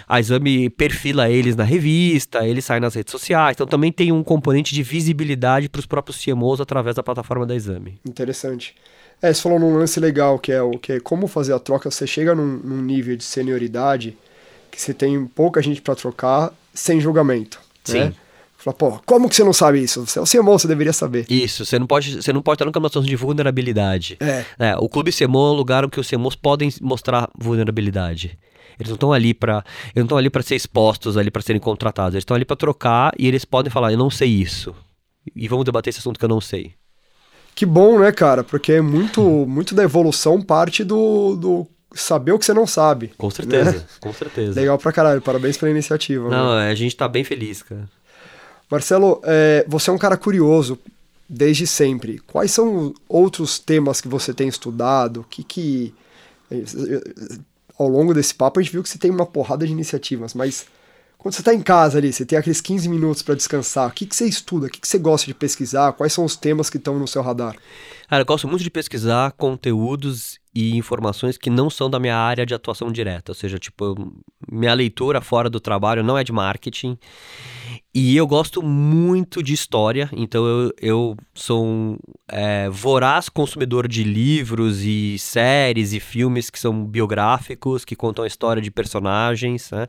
a 0.08 0.20
Exame 0.20 0.70
perfila 0.70 1.30
eles 1.30 1.56
na 1.56 1.64
revista, 1.64 2.48
eles 2.48 2.66
saem 2.66 2.82
nas 2.82 2.96
redes 2.96 3.12
sociais. 3.12 3.56
Então 3.56 3.68
também 3.68 3.92
tem 3.92 4.12
um 4.12 4.24
componente 4.24 4.74
de 4.74 4.84
visibilidade 4.84 5.70
para 5.70 5.80
os 5.80 5.86
próprios 5.86 6.24
CMOs 6.24 6.62
através 6.62 6.96
da 6.96 7.04
plataforma 7.04 7.46
da 7.46 7.56
Exame. 7.56 8.00
Interessante. 8.08 8.76
É, 9.22 9.34
você 9.34 9.42
falou 9.42 9.60
num 9.60 9.76
lance 9.76 10.00
legal, 10.00 10.38
que 10.38 10.52
é 10.52 10.62
o 10.62 10.72
que 10.72 10.94
é 10.94 11.00
como 11.00 11.28
fazer 11.28 11.54
a 11.54 11.60
troca. 11.60 11.90
Você 11.90 12.06
chega 12.06 12.36
num, 12.36 12.60
num 12.64 12.82
nível 12.82 13.16
de 13.16 13.24
senioridade 13.24 14.16
que 14.72 14.82
você 14.82 14.94
tem 14.94 15.26
pouca 15.26 15.62
gente 15.62 15.82
para 15.82 15.96
trocar 15.96 16.54
sem 16.74 17.00
julgamento. 17.00 17.60
Sim. 17.84 18.00
Né? 18.00 18.14
Fala, 18.58 18.74
pô, 18.76 19.00
como 19.06 19.30
que 19.30 19.36
você 19.36 19.44
não 19.44 19.54
sabe 19.54 19.82
isso? 19.82 20.06
Você 20.06 20.20
é 20.20 20.22
o 20.22 20.26
CMO, 20.26 20.58
você 20.58 20.68
deveria 20.68 20.92
saber. 20.92 21.26
Isso, 21.30 21.64
você 21.64 21.78
não 21.78 21.86
pode, 21.86 22.22
você 22.22 22.34
não 22.34 22.42
pode 22.42 22.56
estar 22.56 22.66
nunca 22.66 22.80
numa 22.80 22.90
situação 22.90 23.08
de 23.08 23.16
vulnerabilidade. 23.16 24.18
É. 24.20 24.46
é 24.58 24.76
o 24.78 24.90
clube 24.90 25.12
CMO 25.12 25.48
é 25.48 25.52
um 25.52 25.54
lugar 25.54 25.88
que 25.90 26.00
os 26.00 26.10
CMOs 26.10 26.36
podem 26.36 26.74
mostrar 26.82 27.30
vulnerabilidade. 27.38 28.38
Eles 28.80 28.90
não 28.90 28.96
estão 28.96 29.14
ali 29.14 29.34
para, 29.34 29.64
eles 29.86 29.96
não 29.96 30.04
estão 30.04 30.18
ali 30.18 30.30
para 30.30 30.42
ser 30.42 30.56
expostos, 30.56 31.18
ali 31.18 31.32
para 31.32 31.42
serem 31.42 31.62
contratados. 31.62 32.14
Eles 32.14 32.22
estão 32.22 32.36
ali 32.36 32.46
para 32.46 32.56
trocar 32.56 33.12
e 33.18 33.28
eles 33.28 33.46
podem 33.46 33.72
falar, 33.72 33.92
eu 33.92 33.98
não 33.98 34.10
sei 34.10 34.30
isso. 34.30 34.76
E 35.36 35.48
vamos 35.48 35.66
debater 35.66 35.90
esse 35.92 36.00
assunto 36.00 36.20
que 36.20 36.26
eu 36.26 36.30
não 36.30 36.42
sei. 36.42 36.74
Que 37.56 37.66
bom, 37.66 38.00
né, 38.00 38.12
cara? 38.12 38.44
Porque 38.44 38.74
é 38.74 38.82
muito, 38.82 39.22
muito 39.22 39.74
da 39.74 39.84
evolução 39.84 40.42
parte 40.42 40.84
do, 40.84 41.36
do 41.36 41.68
saber 41.94 42.32
o 42.32 42.40
que 42.40 42.46
você 42.46 42.54
não 42.54 42.68
sabe. 42.68 43.12
Com 43.18 43.30
certeza, 43.30 43.72
né? 43.72 43.84
com 44.00 44.14
certeza. 44.14 44.60
Legal 44.60 44.78
pra 44.78 44.92
caralho, 44.92 45.22
parabéns 45.22 45.58
pela 45.58 45.72
iniciativa. 45.72 46.30
Não, 46.30 46.52
a 46.52 46.76
gente 46.76 46.96
tá 46.96 47.08
bem 47.08 47.24
feliz, 47.24 47.62
cara. 47.62 47.88
Marcelo, 48.70 49.22
é, 49.24 49.66
você 49.68 49.90
é 49.90 49.94
um 49.94 49.98
cara 49.98 50.18
curioso 50.18 50.78
desde 51.28 51.66
sempre. 51.66 52.20
Quais 52.20 52.52
são 52.52 52.94
outros 53.08 53.60
temas 53.60 54.02
que 54.02 54.08
você 54.08 54.34
tem 54.34 54.48
estudado? 54.48 55.26
Que 55.30 55.44
que 55.44 55.94
ao 57.78 57.88
longo 57.88 58.14
desse 58.14 58.34
papo 58.34 58.60
a 58.60 58.64
gente 58.64 58.72
viu 58.72 58.84
que 58.84 58.90
você 58.90 58.98
tem 58.98 59.12
uma 59.12 59.26
porrada 59.26 59.66
de 59.66 59.72
iniciativas, 59.72 60.34
mas 60.34 60.66
quando 61.18 61.34
você 61.34 61.42
está 61.42 61.54
em 61.54 61.62
casa 61.62 61.98
ali, 61.98 62.14
você 62.14 62.26
tem 62.26 62.38
aqueles 62.38 62.62
15 62.62 62.88
minutos 62.88 63.22
para 63.22 63.36
descansar, 63.36 63.90
o 63.90 63.92
que, 63.92 64.06
que 64.06 64.16
você 64.16 64.26
estuda? 64.26 64.68
O 64.68 64.70
que, 64.70 64.80
que 64.80 64.88
você 64.88 64.98
gosta 64.98 65.26
de 65.26 65.34
pesquisar? 65.34 65.92
Quais 65.94 66.14
são 66.14 66.24
os 66.24 66.36
temas 66.36 66.70
que 66.70 66.78
estão 66.78 66.98
no 67.00 67.08
seu 67.08 67.22
radar? 67.22 67.56
Cara, 68.08 68.22
eu 68.22 68.26
gosto 68.26 68.48
muito 68.48 68.64
de 68.64 68.70
pesquisar 68.70 69.32
conteúdos 69.32 70.40
e 70.58 70.76
informações 70.76 71.38
que 71.38 71.52
não 71.52 71.70
são 71.70 71.88
da 71.88 72.00
minha 72.00 72.18
área 72.18 72.44
de 72.44 72.52
atuação 72.52 72.92
direta. 72.92 73.32
Ou 73.32 73.36
seja, 73.36 73.60
tipo, 73.60 73.94
minha 74.52 74.74
leitura 74.74 75.22
fora 75.22 75.52
do 75.52 75.60
trabalho 75.60 76.04
não 76.04 76.18
é 76.18 76.24
de 76.24 76.32
marketing. 76.32 76.98
E 78.00 78.16
eu 78.16 78.28
gosto 78.28 78.62
muito 78.62 79.42
de 79.42 79.54
história, 79.54 80.08
então 80.14 80.46
eu, 80.46 80.74
eu 80.80 81.18
sou 81.34 81.66
um 81.66 81.98
é, 82.30 82.70
voraz 82.70 83.28
consumidor 83.28 83.88
de 83.88 84.04
livros 84.04 84.84
e 84.84 85.18
séries 85.18 85.94
e 85.94 86.00
filmes 86.00 86.52
que 86.52 86.60
são 86.60 86.86
biográficos, 86.86 87.84
que 87.84 87.96
contam 87.96 88.24
a 88.24 88.28
história 88.28 88.62
de 88.62 88.70
personagens. 88.70 89.72
Né? 89.72 89.88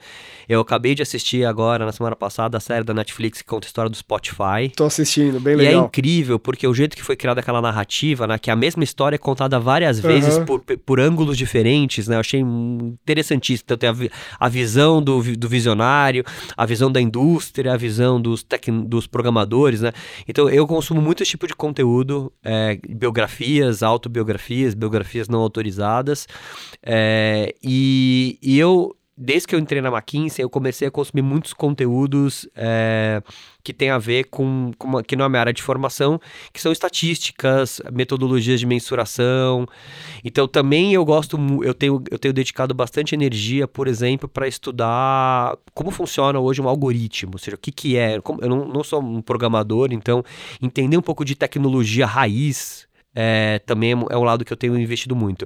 Eu 0.48 0.60
acabei 0.60 0.94
de 0.94 1.02
assistir 1.02 1.44
agora, 1.44 1.84
na 1.84 1.92
semana 1.92 2.16
passada, 2.16 2.56
a 2.56 2.60
série 2.60 2.82
da 2.82 2.94
Netflix 2.94 3.42
que 3.42 3.48
conta 3.48 3.66
a 3.66 3.68
história 3.68 3.90
do 3.90 3.96
Spotify. 3.96 4.70
Tô 4.74 4.84
assistindo, 4.84 5.38
bem 5.38 5.56
legal. 5.56 5.72
E 5.72 5.76
é 5.76 5.78
incrível, 5.78 6.38
porque 6.38 6.66
o 6.66 6.72
jeito 6.72 6.96
que 6.96 7.02
foi 7.02 7.16
criada 7.16 7.40
aquela 7.40 7.60
narrativa, 7.60 8.26
né, 8.26 8.38
que 8.38 8.50
a 8.50 8.56
mesma 8.56 8.84
história 8.84 9.16
é 9.16 9.18
contada 9.18 9.60
várias 9.60 10.00
vezes 10.00 10.38
uhum. 10.38 10.46
por, 10.46 10.60
por 10.60 10.98
ângulos 10.98 11.36
diferentes, 11.36 12.08
né? 12.08 12.16
Eu 12.16 12.20
achei 12.20 12.40
interessantíssimo. 12.40 13.64
Então 13.66 13.76
tem 13.76 13.90
a, 13.90 13.94
a 14.46 14.48
visão 14.48 15.02
do, 15.02 15.20
do 15.36 15.48
visionário, 15.48 16.24
a 16.56 16.64
visão 16.64 16.90
da 16.90 17.00
indústria, 17.00 17.74
a 17.74 17.76
visão 17.76 17.97
visão 17.98 18.20
dos, 18.20 18.42
tec... 18.42 18.68
dos 18.70 19.06
programadores, 19.06 19.80
né? 19.80 19.92
Então 20.26 20.48
eu 20.48 20.66
consumo 20.66 21.02
muito 21.02 21.22
esse 21.22 21.32
tipo 21.32 21.46
de 21.46 21.54
conteúdo, 21.54 22.32
é, 22.42 22.78
biografias, 22.88 23.82
autobiografias, 23.82 24.74
biografias 24.74 25.28
não 25.28 25.40
autorizadas, 25.40 26.26
é, 26.82 27.54
e, 27.62 28.38
e 28.40 28.58
eu 28.58 28.94
desde 29.18 29.48
que 29.48 29.54
eu 29.54 29.58
entrei 29.58 29.82
na 29.82 29.88
McKinsey, 29.88 30.42
eu 30.42 30.48
comecei 30.48 30.86
a 30.86 30.90
consumir 30.90 31.22
muitos 31.22 31.52
conteúdos 31.52 32.48
é, 32.54 33.20
que 33.64 33.72
tem 33.72 33.90
a 33.90 33.98
ver 33.98 34.24
com, 34.24 34.70
com 34.78 35.02
que 35.02 35.16
não 35.16 35.24
é 35.24 35.26
a 35.26 35.28
minha 35.28 35.40
área 35.40 35.52
de 35.52 35.62
formação, 35.62 36.20
que 36.52 36.60
são 36.60 36.70
estatísticas, 36.70 37.80
metodologias 37.92 38.60
de 38.60 38.66
mensuração. 38.66 39.66
Então 40.24 40.46
também 40.46 40.94
eu 40.94 41.04
gosto, 41.04 41.36
eu 41.64 41.74
tenho, 41.74 42.02
eu 42.10 42.18
tenho 42.18 42.32
dedicado 42.32 42.72
bastante 42.72 43.14
energia, 43.14 43.66
por 43.66 43.88
exemplo, 43.88 44.28
para 44.28 44.46
estudar 44.46 45.58
como 45.74 45.90
funciona 45.90 46.38
hoje 46.38 46.62
um 46.62 46.68
algoritmo, 46.68 47.32
ou 47.34 47.38
seja, 47.38 47.56
o 47.56 47.58
que, 47.58 47.72
que 47.72 47.96
é. 47.96 48.16
Eu 48.16 48.48
não, 48.48 48.68
não 48.68 48.84
sou 48.84 49.02
um 49.02 49.20
programador, 49.20 49.88
então 49.90 50.24
entender 50.62 50.96
um 50.96 51.02
pouco 51.02 51.24
de 51.24 51.34
tecnologia 51.34 52.06
raiz 52.06 52.87
é, 53.20 53.58
também 53.66 53.90
é 53.90 54.16
um 54.16 54.22
lado 54.22 54.44
que 54.44 54.52
eu 54.52 54.56
tenho 54.56 54.78
investido 54.78 55.16
muito. 55.16 55.44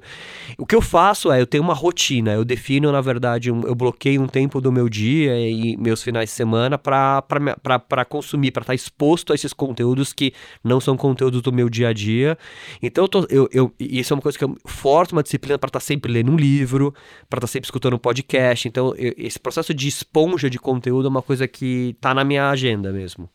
O 0.58 0.66
que 0.66 0.74
eu 0.74 0.82
faço 0.82 1.32
é, 1.32 1.40
eu 1.40 1.46
tenho 1.46 1.64
uma 1.64 1.72
rotina, 1.72 2.34
eu 2.34 2.44
defino, 2.44 2.92
na 2.92 3.00
verdade, 3.00 3.50
um, 3.50 3.62
eu 3.62 3.74
bloqueio 3.74 4.20
um 4.20 4.26
tempo 4.26 4.60
do 4.60 4.70
meu 4.70 4.90
dia 4.90 5.38
e 5.40 5.74
meus 5.78 6.02
finais 6.02 6.28
de 6.28 6.34
semana 6.34 6.76
para 6.76 8.04
consumir, 8.06 8.50
para 8.50 8.60
estar 8.60 8.72
tá 8.72 8.74
exposto 8.74 9.32
a 9.32 9.34
esses 9.34 9.54
conteúdos 9.54 10.12
que 10.12 10.34
não 10.62 10.80
são 10.80 10.98
conteúdos 10.98 11.40
do 11.40 11.50
meu 11.50 11.70
dia 11.70 11.88
a 11.88 11.92
dia. 11.94 12.36
Então, 12.82 13.04
eu, 13.04 13.08
tô, 13.08 13.26
eu, 13.30 13.48
eu 13.50 13.72
isso 13.80 14.12
é 14.12 14.14
uma 14.16 14.22
coisa 14.22 14.36
que 14.36 14.44
eu 14.44 14.54
forço 14.66 15.14
uma 15.14 15.22
disciplina 15.22 15.58
para 15.58 15.68
estar 15.68 15.80
tá 15.80 15.84
sempre 15.84 16.12
lendo 16.12 16.30
um 16.30 16.36
livro, 16.36 16.92
para 17.30 17.38
estar 17.38 17.46
tá 17.46 17.46
sempre 17.46 17.68
escutando 17.68 17.94
um 17.94 17.98
podcast. 17.98 18.68
Então, 18.68 18.94
eu, 18.98 19.14
esse 19.16 19.40
processo 19.40 19.72
de 19.72 19.88
esponja 19.88 20.50
de 20.50 20.58
conteúdo 20.58 21.06
é 21.06 21.08
uma 21.08 21.22
coisa 21.22 21.48
que 21.48 21.94
está 21.96 22.12
na 22.12 22.22
minha 22.22 22.50
agenda 22.50 22.92
mesmo. 22.92 23.30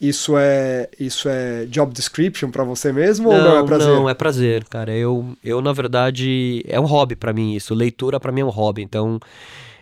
Isso 0.00 0.36
é 0.38 0.88
isso 0.98 1.28
é 1.28 1.66
job 1.66 1.92
description 1.92 2.50
para 2.50 2.62
você 2.62 2.92
mesmo 2.92 3.30
não, 3.30 3.36
ou 3.36 3.42
não 3.42 3.58
é 3.58 3.64
prazer? 3.64 3.88
Não, 3.88 4.08
é 4.08 4.14
prazer, 4.14 4.64
cara. 4.64 4.92
Eu, 4.92 5.36
eu 5.42 5.60
na 5.60 5.72
verdade 5.72 6.62
é 6.68 6.78
um 6.78 6.84
hobby 6.84 7.16
para 7.16 7.32
mim 7.32 7.54
isso. 7.54 7.74
Leitura 7.74 8.20
para 8.20 8.30
mim 8.30 8.42
é 8.42 8.44
um 8.44 8.50
hobby. 8.50 8.82
Então, 8.82 9.18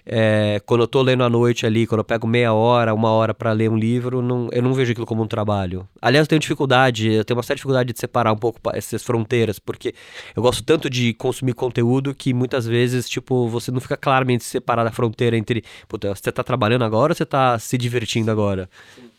é, 0.08 0.62
quando 0.64 0.82
eu 0.82 0.86
tô 0.86 1.02
lendo 1.02 1.24
à 1.24 1.28
noite 1.28 1.66
ali, 1.66 1.86
quando 1.86 1.98
eu 1.98 2.04
pego 2.04 2.26
meia 2.26 2.54
hora, 2.54 2.94
uma 2.94 3.10
hora 3.10 3.34
para 3.34 3.50
ler 3.52 3.68
um 3.68 3.76
livro, 3.76 4.22
não, 4.22 4.48
eu 4.52 4.62
não 4.62 4.72
vejo 4.72 4.92
aquilo 4.92 5.04
como 5.04 5.22
um 5.22 5.26
trabalho. 5.26 5.86
Aliás, 6.00 6.24
eu 6.24 6.28
tenho 6.28 6.40
dificuldade, 6.40 7.10
eu 7.10 7.24
tenho 7.24 7.36
uma 7.36 7.42
certa 7.42 7.56
dificuldade 7.56 7.92
de 7.92 7.98
separar 7.98 8.32
um 8.32 8.36
pouco 8.38 8.60
essas 8.72 9.02
fronteiras, 9.02 9.58
porque 9.58 9.94
eu 10.34 10.42
gosto 10.42 10.62
tanto 10.62 10.88
de 10.88 11.12
consumir 11.12 11.54
conteúdo 11.54 12.14
que 12.14 12.32
muitas 12.32 12.66
vezes, 12.66 13.08
tipo, 13.08 13.48
você 13.48 13.72
não 13.72 13.80
fica 13.80 13.96
claramente 13.96 14.44
separado 14.44 14.88
a 14.88 14.92
fronteira 14.92 15.36
entre, 15.36 15.64
puta, 15.88 16.14
você 16.14 16.30
tá 16.30 16.44
trabalhando 16.44 16.84
agora 16.84 17.10
ou 17.12 17.16
você 17.16 17.26
tá 17.26 17.58
se 17.58 17.76
divertindo 17.76 18.30
agora? 18.30 18.70
Sim. 18.94 19.15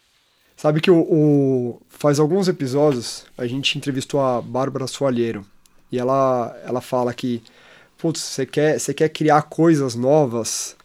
Sabe 0.58 0.82
que 0.82 0.90
o, 0.90 1.00
o, 1.00 1.82
faz 1.88 2.20
alguns 2.20 2.48
episódios 2.48 3.26
a 3.38 3.46
gente 3.46 3.78
entrevistou 3.78 4.20
a 4.20 4.42
Bárbara 4.42 4.88
Soalheiro 4.88 5.46
e 5.92 6.00
ela, 6.00 6.60
ela 6.66 6.82
fala 6.82 7.14
que, 7.14 7.44
putz, 7.96 8.20
você 8.20 8.44
quer, 8.44 8.80
você 8.80 8.92
quer 8.92 9.10
criar 9.10 9.44
coisas 9.44 9.94
novas, 9.94 10.76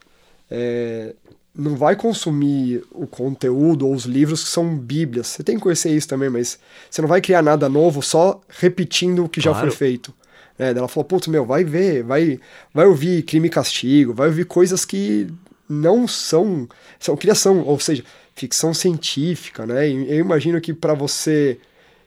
é, 0.50 1.14
não 1.54 1.74
vai 1.74 1.96
consumir 1.96 2.84
o 2.90 3.06
conteúdo 3.06 3.86
ou 3.86 3.94
os 3.94 4.04
livros 4.04 4.44
que 4.44 4.50
são 4.50 4.76
bíblias. 4.76 5.28
Você 5.28 5.42
tem 5.42 5.56
que 5.56 5.62
conhecer 5.62 5.90
isso 5.90 6.06
também, 6.06 6.28
mas 6.28 6.58
você 6.90 7.00
não 7.00 7.08
vai 7.08 7.22
criar 7.22 7.42
nada 7.42 7.66
novo 7.66 8.02
só 8.02 8.42
repetindo 8.48 9.24
o 9.24 9.28
que 9.28 9.40
claro. 9.40 9.56
já 9.56 9.60
foi 9.62 9.70
feito. 9.70 10.12
É, 10.58 10.68
ela 10.68 10.86
falou, 10.86 11.04
putz, 11.06 11.28
meu, 11.28 11.46
vai 11.46 11.64
ver, 11.64 12.02
vai, 12.02 12.38
vai 12.74 12.84
ouvir 12.84 13.22
crime 13.22 13.48
e 13.48 13.50
castigo, 13.50 14.12
vai 14.12 14.28
ouvir 14.28 14.44
coisas 14.44 14.84
que 14.84 15.28
não 15.66 16.06
são, 16.06 16.68
são 17.00 17.16
criação, 17.16 17.62
ou 17.62 17.80
seja, 17.80 18.04
ficção 18.42 18.74
científica, 18.74 19.64
né? 19.64 19.88
Eu 19.88 20.18
imagino 20.18 20.60
que 20.60 20.72
para 20.72 20.94
você 20.94 21.58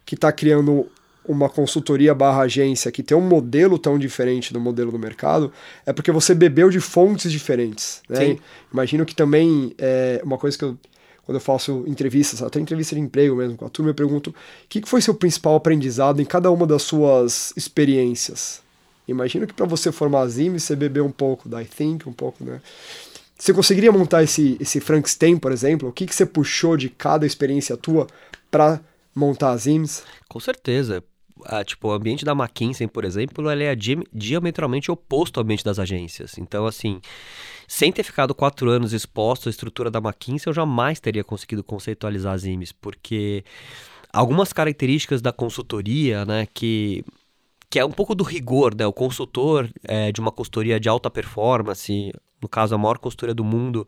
que 0.06 0.16
está 0.16 0.34
criando 0.34 0.86
uma 1.26 1.50
consultoria 1.50 2.14
barra 2.14 2.42
agência 2.42 2.92
que 2.92 3.02
tem 3.02 3.18
um 3.18 3.22
modelo 3.22 3.80
tão 3.80 3.98
diferente 3.98 4.52
do 4.52 4.60
modelo 4.60 4.92
do 4.92 5.00
mercado, 5.00 5.52
é 5.86 5.94
porque 5.94 6.12
você 6.12 6.36
bebeu 6.36 6.70
de 6.70 6.82
fontes 6.82 7.32
diferentes. 7.32 8.02
Né? 8.10 8.20
Sim. 8.20 8.40
Imagino 8.72 9.06
que 9.06 9.16
também 9.16 9.74
é 9.78 10.22
uma 10.26 10.38
coisa 10.38 10.58
que 10.58 10.66
eu, 10.66 10.78
quando 11.26 11.38
eu 11.38 11.42
faço 11.42 11.86
entrevistas, 11.88 12.44
até 12.44 12.60
entrevista 12.60 12.96
de 12.96 13.02
emprego 13.02 13.34
mesmo 13.34 13.56
com 13.56 13.66
a 13.66 13.70
turma, 13.70 13.92
eu 13.92 13.96
pergunto 13.96 14.32
o 14.32 14.36
que 14.68 14.82
foi 14.86 15.02
seu 15.02 15.16
principal 15.16 15.56
aprendizado 15.56 16.22
em 16.22 16.26
cada 16.26 16.52
uma 16.52 16.68
das 16.68 16.84
suas 16.84 17.54
experiências. 17.56 18.62
Imagino 19.08 19.48
que 19.48 19.54
para 19.54 19.66
você 19.66 19.90
formar 19.90 20.22
a 20.22 20.28
Zim, 20.28 20.52
você 20.60 20.76
bebeu 20.76 21.06
um 21.06 21.12
pouco 21.12 21.48
da 21.48 21.64
I 21.64 21.66
Think, 21.66 22.10
um 22.10 22.14
pouco, 22.14 22.44
né? 22.44 22.60
Você 23.38 23.54
conseguiria 23.54 23.92
montar 23.92 24.24
esse, 24.24 24.58
esse 24.60 24.80
Frankenstein, 24.80 25.38
por 25.38 25.52
exemplo? 25.52 25.90
O 25.90 25.92
que, 25.92 26.06
que 26.06 26.16
você 26.16 26.26
puxou 26.26 26.78
de 26.78 26.90
cada 26.90 27.26
experiência 27.26 27.76
tua 27.76 28.08
para 28.50 28.82
montar 29.14 29.52
as 29.52 29.66
IMS? 29.66 30.04
Com 30.30 30.40
certeza. 30.40 31.04
Ah, 31.44 31.64
tipo, 31.64 31.90
o 31.90 31.92
ambiente 31.92 32.24
da 32.24 32.32
McKinsey, 32.32 32.88
por 32.88 33.04
exemplo, 33.04 33.52
ele 33.52 33.66
é 33.66 33.76
diametralmente 34.14 34.90
oposto 34.90 35.38
ao 35.38 35.44
ambiente 35.44 35.66
das 35.66 35.78
agências. 35.80 36.38
Então, 36.38 36.66
assim, 36.66 37.02
sem 37.68 37.92
ter 37.92 38.04
ficado 38.04 38.34
quatro 38.34 38.70
anos 38.70 38.94
exposto 38.94 39.50
à 39.50 39.50
estrutura 39.50 39.92
da 39.92 40.00
McKinsey, 40.00 40.50
eu 40.50 40.54
jamais 40.54 41.00
teria 41.00 41.24
conseguido 41.24 41.62
conceitualizar 41.62 42.34
as 42.34 42.46
IMES, 42.46 42.72
porque 42.72 43.44
algumas 44.14 44.54
características 44.54 45.22
da 45.22 45.34
consultoria, 45.34 46.24
né, 46.24 46.48
que 46.54 47.04
que 47.70 47.80
é 47.80 47.86
um 47.86 47.92
pouco 47.92 48.16
do 48.16 48.24
rigor, 48.24 48.76
né? 48.76 48.86
O 48.86 48.94
consultor 48.94 49.70
é, 49.84 50.12
de 50.12 50.20
uma 50.20 50.32
consultoria 50.32 50.80
de 50.80 50.90
alta 50.90 51.10
performance, 51.10 52.12
no 52.42 52.50
caso 52.50 52.76
a 52.76 52.78
maior 52.78 52.98
consultoria 52.98 53.34
do 53.34 53.44
mundo, 53.44 53.88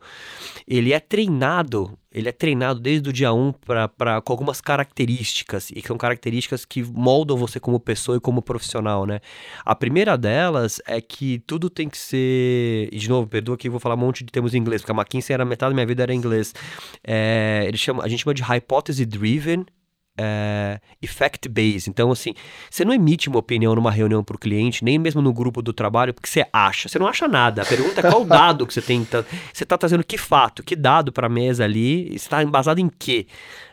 ele 0.66 0.92
é 0.92 0.98
treinado, 0.98 1.96
ele 2.12 2.28
é 2.28 2.32
treinado 2.32 2.80
desde 2.80 3.08
o 3.08 3.12
dia 3.12 3.32
1 3.32 3.52
para 3.96 4.20
com 4.20 4.32
algumas 4.32 4.60
características, 4.60 5.70
e 5.70 5.80
que 5.80 5.86
são 5.86 5.96
características 5.96 6.64
que 6.64 6.82
moldam 6.82 7.36
você 7.36 7.60
como 7.60 7.78
pessoa 7.78 8.16
e 8.16 8.20
como 8.20 8.42
profissional, 8.42 9.06
né? 9.06 9.20
A 9.64 9.74
primeira 9.74 10.16
delas 10.18 10.80
é 10.86 11.00
que 11.00 11.38
tudo 11.46 11.70
tem 11.70 11.88
que 11.88 11.98
ser, 11.98 12.88
e 12.92 12.98
de 12.98 13.08
novo, 13.08 13.28
perdoa 13.28 13.56
que 13.56 13.68
eu 13.68 13.72
vou 13.72 13.80
falar 13.80 13.94
um 13.94 13.98
monte 13.98 14.24
de 14.24 14.32
termos 14.32 14.54
em 14.54 14.58
inglês, 14.58 14.82
porque 14.82 14.92
a 14.92 14.94
McKinsey 14.94 15.34
era 15.34 15.44
metade 15.44 15.70
da 15.70 15.74
minha 15.74 15.86
vida 15.86 16.02
era 16.02 16.12
em 16.12 16.16
inglês. 16.16 16.54
É, 17.04 17.64
ele 17.66 17.76
chama, 17.76 18.02
a 18.02 18.08
gente 18.08 18.24
chama 18.24 18.34
de 18.34 18.42
hypothesis 18.42 19.06
driven 19.06 19.64
é, 20.18 20.80
effect 21.00 21.48
base. 21.48 21.88
Então, 21.88 22.10
assim, 22.10 22.34
você 22.68 22.84
não 22.84 22.92
emite 22.92 23.28
uma 23.28 23.38
opinião 23.38 23.74
numa 23.74 23.90
reunião 23.90 24.24
para 24.24 24.34
o 24.34 24.38
cliente, 24.38 24.84
nem 24.84 24.98
mesmo 24.98 25.22
no 25.22 25.32
grupo 25.32 25.62
do 25.62 25.72
trabalho, 25.72 26.12
porque 26.12 26.28
você 26.28 26.44
acha. 26.52 26.88
Você 26.88 26.98
não 26.98 27.06
acha 27.06 27.28
nada. 27.28 27.62
A 27.62 27.64
pergunta 27.64 28.00
é 28.00 28.10
qual 28.10 28.24
dado 28.26 28.66
que 28.66 28.74
você 28.74 28.82
tem. 28.82 29.06
Você 29.52 29.62
está 29.62 29.78
trazendo 29.78 30.02
que 30.02 30.18
fato, 30.18 30.62
que 30.62 30.74
dado 30.74 31.12
para 31.12 31.28
a 31.28 31.30
mesa 31.30 31.64
ali, 31.64 32.12
está 32.14 32.42
embasado 32.42 32.80
em 32.80 32.88
quê? 32.88 33.26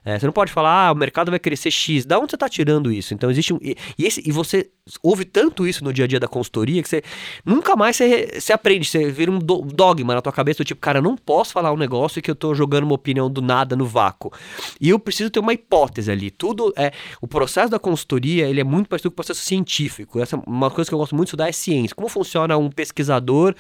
É, 0.06 0.20
você 0.20 0.26
não 0.28 0.34
pode 0.34 0.52
falar, 0.52 0.88
ah, 0.88 0.92
o 0.92 0.96
mercado 0.96 1.32
vai 1.32 1.40
crescer 1.40 1.72
X. 1.72 2.06
Da 2.06 2.20
onde 2.20 2.30
você 2.30 2.36
está 2.36 2.48
tirando 2.48 2.92
isso? 2.92 3.14
Então 3.14 3.32
existe 3.32 3.54
um. 3.54 3.60
E, 3.60 3.76
e, 3.98 4.06
esse, 4.06 4.22
e 4.24 4.32
você 4.32 4.70
ouve 5.02 5.26
tanto 5.26 5.66
isso 5.66 5.84
no 5.84 5.92
dia 5.92 6.06
a 6.06 6.08
dia 6.08 6.20
da 6.20 6.28
consultoria 6.28 6.82
que 6.84 6.88
você 6.88 7.02
nunca 7.44 7.76
mais 7.76 7.96
você, 7.96 8.40
você 8.40 8.54
aprende, 8.54 8.88
você 8.88 9.10
vira 9.10 9.32
um 9.32 9.40
do, 9.40 9.62
dogma 9.64 10.14
na 10.14 10.22
tua 10.22 10.32
cabeça, 10.32 10.64
do 10.64 10.66
tipo, 10.66 10.80
cara, 10.80 11.02
não 11.02 11.18
posso 11.18 11.54
falar 11.54 11.74
um 11.74 11.78
negócio 11.78 12.22
que 12.22 12.30
eu 12.30 12.34
estou 12.34 12.54
jogando 12.54 12.84
uma 12.84 12.94
opinião 12.94 13.30
do 13.30 13.42
nada 13.42 13.76
no 13.76 13.86
vácuo. 13.86 14.32
E 14.80 14.90
eu 14.90 15.00
preciso 15.00 15.32
ter 15.32 15.40
uma 15.40 15.54
hipótese 15.54 16.12
ali. 16.12 16.30
Tudo 16.30 16.72
é. 16.78 16.92
O 17.20 17.28
processo 17.28 17.72
da 17.72 17.80
consultoria 17.80 18.48
ele 18.48 18.62
é 18.62 18.64
muito 18.64 18.88
parecido 18.88 19.10
com 19.10 19.14
o 19.14 19.16
processo 19.16 19.42
científico. 19.42 20.20
Essa 20.20 20.38
uma 20.46 20.70
coisa 20.70 20.90
que 20.90 20.94
eu 20.94 21.00
gosto 21.00 21.16
muito 21.16 21.28
de 21.28 21.30
estudar 21.30 21.50
é 21.50 21.52
ciência. 21.52 21.96
Como 21.96 22.08
funciona 22.08 22.56
um 22.56 22.70
pesquisador 22.70 23.56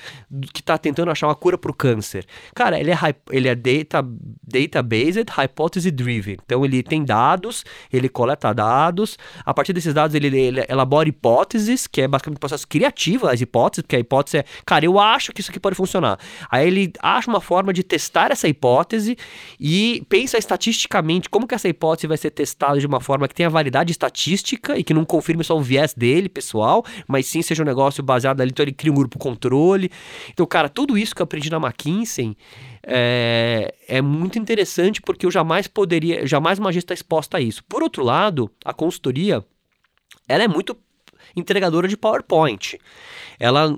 que 0.53 0.61
está 0.61 0.77
tentando 0.77 1.09
achar 1.09 1.27
uma 1.27 1.35
cura 1.35 1.57
para 1.57 1.71
o 1.71 1.73
câncer? 1.73 2.25
Cara, 2.53 2.79
ele 2.79 2.91
é, 2.91 2.97
ele 3.31 3.47
é 3.47 3.55
data, 3.55 4.07
data-based, 4.43 5.25
hypothesis 5.31 5.91
driven. 5.91 6.37
Então 6.45 6.63
ele 6.63 6.83
tem 6.83 7.03
dados, 7.03 7.63
ele 7.91 8.09
coleta 8.09 8.53
dados, 8.53 9.17
a 9.43 9.53
partir 9.55 9.73
desses 9.73 9.93
dados 9.93 10.13
ele, 10.13 10.27
ele 10.37 10.65
elabora 10.69 11.14
hipóteses, 11.15 11.87
que 11.87 12.01
é 12.01 12.07
basicamente 12.07 12.37
um 12.37 12.39
processo 12.39 12.67
criativo, 12.67 13.27
as 13.27 13.41
hipóteses, 13.41 13.83
porque 13.83 13.95
a 13.95 13.99
hipótese 13.99 14.37
é, 14.37 14.45
cara, 14.65 14.85
eu 14.85 14.99
acho 14.99 15.31
que 15.31 15.41
isso 15.41 15.49
aqui 15.49 15.59
pode 15.59 15.75
funcionar. 15.75 16.19
Aí 16.49 16.67
ele 16.67 16.93
acha 17.01 17.29
uma 17.29 17.41
forma 17.41 17.71
de 17.73 17.83
testar 17.83 18.31
essa 18.31 18.47
hipótese 18.47 19.17
e 19.59 20.03
pensa 20.09 20.37
estatisticamente 20.37 21.29
como 21.29 21.47
que 21.47 21.55
essa 21.55 21.67
hipótese 21.67 22.07
vai 22.07 22.17
ser 22.17 22.31
testada 22.31 22.79
de 22.79 22.85
uma 22.85 22.99
forma 22.99 23.27
que 23.27 23.33
tenha 23.33 23.49
validade 23.49 23.91
estatística 23.91 24.77
e 24.77 24.83
que 24.83 24.93
não 24.93 25.05
confirme 25.05 25.43
só 25.43 25.57
o 25.57 25.61
viés 25.61 25.93
dele, 25.93 26.29
pessoal, 26.29 26.83
mas 27.07 27.25
sim 27.25 27.41
seja 27.41 27.63
um 27.63 27.65
negócio 27.65 28.03
baseado 28.03 28.41
ali, 28.41 28.51
então 28.51 28.63
ele 28.63 28.73
cria 28.73 28.91
um 28.91 28.95
grupo 28.95 29.17
controle. 29.17 29.89
Então, 30.29 30.45
cara, 30.45 30.69
tudo 30.69 30.97
isso 30.97 31.15
que 31.15 31.21
eu 31.21 31.23
aprendi 31.23 31.49
na 31.49 31.57
McKinsey 31.57 32.35
é, 32.83 33.73
é 33.87 34.01
muito 34.01 34.37
interessante 34.37 35.01
porque 35.01 35.25
eu 35.25 35.31
jamais 35.31 35.67
poderia, 35.67 36.25
jamais 36.27 36.59
uma 36.59 36.69
agência 36.69 36.85
está 36.85 36.93
exposta 36.93 37.37
a 37.37 37.41
isso. 37.41 37.63
Por 37.63 37.81
outro 37.81 38.03
lado, 38.03 38.51
a 38.63 38.73
consultoria, 38.73 39.43
ela 40.27 40.43
é 40.43 40.47
muito 40.47 40.77
entregadora 41.35 41.87
de 41.87 41.97
PowerPoint 41.97 42.77
ela 43.39 43.77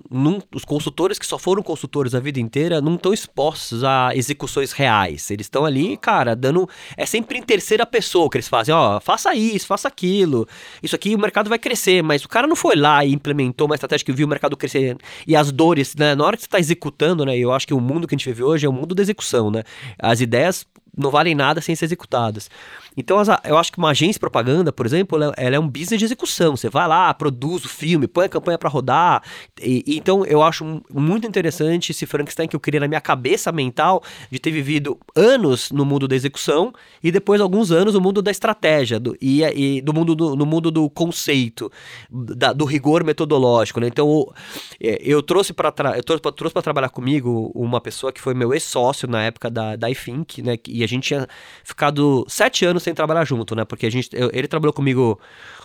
os 0.53 0.63
consultores 0.65 1.17
que 1.17 1.25
só 1.25 1.37
foram 1.37 1.63
consultores 1.63 2.13
a 2.13 2.19
vida 2.19 2.39
inteira 2.39 2.81
não 2.81 2.95
estão 2.95 3.13
expostos 3.13 3.83
a 3.83 4.11
execuções 4.13 4.71
reais. 4.71 5.29
Eles 5.31 5.45
estão 5.45 5.65
ali, 5.65 5.97
cara, 5.97 6.35
dando. 6.35 6.69
É 6.95 7.05
sempre 7.05 7.37
em 7.37 7.43
terceira 7.43 7.85
pessoa 7.85 8.29
que 8.29 8.37
eles 8.37 8.47
fazem, 8.47 8.73
ó, 8.73 8.99
faça 8.99 9.33
isso, 9.33 9.67
faça 9.67 9.87
aquilo. 9.87 10.47
Isso 10.81 10.95
aqui 10.95 11.15
o 11.15 11.19
mercado 11.19 11.49
vai 11.49 11.59
crescer, 11.59 12.01
mas 12.03 12.23
o 12.23 12.29
cara 12.29 12.47
não 12.47 12.55
foi 12.55 12.75
lá 12.75 13.03
e 13.03 13.13
implementou 13.13 13.67
uma 13.67 13.75
estratégia 13.75 14.05
que 14.05 14.11
viu 14.11 14.27
o 14.27 14.29
mercado 14.29 14.55
crescer 14.55 14.97
e 15.25 15.35
as 15.35 15.51
dores, 15.51 15.95
né? 15.95 16.15
Na 16.15 16.25
hora 16.25 16.37
que 16.37 16.43
você 16.43 16.47
está 16.47 16.59
executando, 16.59 17.25
né? 17.25 17.37
Eu 17.37 17.51
acho 17.51 17.67
que 17.67 17.73
o 17.73 17.79
mundo 17.79 18.07
que 18.07 18.15
a 18.15 18.17
gente 18.17 18.27
vive 18.27 18.43
hoje 18.43 18.65
é 18.65 18.69
o 18.69 18.73
mundo 18.73 18.93
da 18.93 19.01
execução, 19.01 19.49
né? 19.51 19.63
As 19.99 20.21
ideias 20.21 20.65
não 20.97 21.11
valem 21.11 21.35
nada 21.35 21.61
sem 21.61 21.75
ser 21.75 21.85
executadas. 21.85 22.49
Então, 22.97 23.21
eu 23.43 23.57
acho 23.57 23.71
que 23.71 23.77
uma 23.77 23.91
agência 23.91 24.13
de 24.13 24.19
propaganda, 24.19 24.73
por 24.73 24.85
exemplo, 24.85 25.21
ela, 25.21 25.33
é 25.37 25.59
um 25.59 25.67
business 25.67 25.99
de 25.99 26.05
execução. 26.05 26.57
Você 26.57 26.67
vai 26.67 26.87
lá, 26.87 27.13
produz 27.13 27.63
o 27.63 27.69
filme, 27.69 28.07
põe 28.07 28.25
a 28.25 28.29
campanha 28.29 28.57
para 28.57 28.69
rodar. 28.69 29.21
E, 29.61 29.83
então, 29.95 30.25
eu 30.25 30.41
acho 30.41 30.81
muito 30.91 31.27
interessante 31.27 31.91
esse 31.91 32.07
Frankenstein 32.07 32.47
que 32.47 32.55
eu 32.55 32.59
criei 32.59 32.79
na 32.79 32.87
minha 32.87 32.99
cabeça 32.99 33.51
mental 33.51 34.01
de 34.31 34.39
ter 34.39 34.49
vivido 34.49 34.97
anos 35.15 35.71
no 35.71 35.85
mundo 35.85 36.07
da 36.07 36.15
execução 36.15 36.73
e 37.03 37.11
depois 37.11 37.39
alguns 37.39 37.71
anos 37.71 37.93
no 37.93 38.01
mundo 38.01 38.21
da 38.21 38.31
estratégia 38.31 38.99
do, 38.99 39.15
e, 39.21 39.43
e 39.43 39.81
do 39.81 39.93
mundo 39.93 40.15
do, 40.15 40.35
no 40.35 40.45
mundo 40.45 40.71
do 40.71 40.89
conceito, 40.89 41.71
da, 42.09 42.51
do 42.51 42.65
rigor 42.65 43.03
metodológico. 43.03 43.79
Né? 43.79 43.87
Então, 43.87 44.07
eu, 44.07 44.33
é, 44.81 44.99
eu 45.03 45.21
trouxe 45.21 45.53
para 45.53 45.71
eu 45.95 46.03
trouxe 46.03 46.53
para 46.53 46.61
trabalhar 46.61 46.89
comigo 46.89 47.51
uma 47.53 47.79
pessoa 47.79 48.11
que 48.11 48.19
foi 48.19 48.33
meu 48.33 48.53
ex-sócio 48.53 49.07
na 49.07 49.23
época 49.23 49.49
da, 49.49 49.75
da 49.75 49.89
iFink, 49.89 50.41
né? 50.41 50.57
E 50.67 50.83
a 50.83 50.87
gente 50.87 51.07
tinha 51.07 51.27
ficado 51.63 52.25
sete 52.27 52.65
anos 52.65 52.86
sem 52.87 52.93
trabalhar 52.93 53.25
junto, 53.25 53.53
né? 53.53 53.65
Porque 53.65 53.85
a 53.85 53.89
gente, 53.89 54.09
eu, 54.13 54.29
ele 54.33 54.47
trabalhou 54.47 54.71
comigo, 54.71 55.19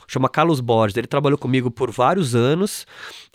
chama 0.08 0.28
Carlos 0.28 0.60
Borges, 0.60 0.96
ele 0.96 1.06
trabalhou 1.06 1.38
comigo 1.38 1.70
por 1.70 1.90
vários 1.90 2.34
anos. 2.34 2.84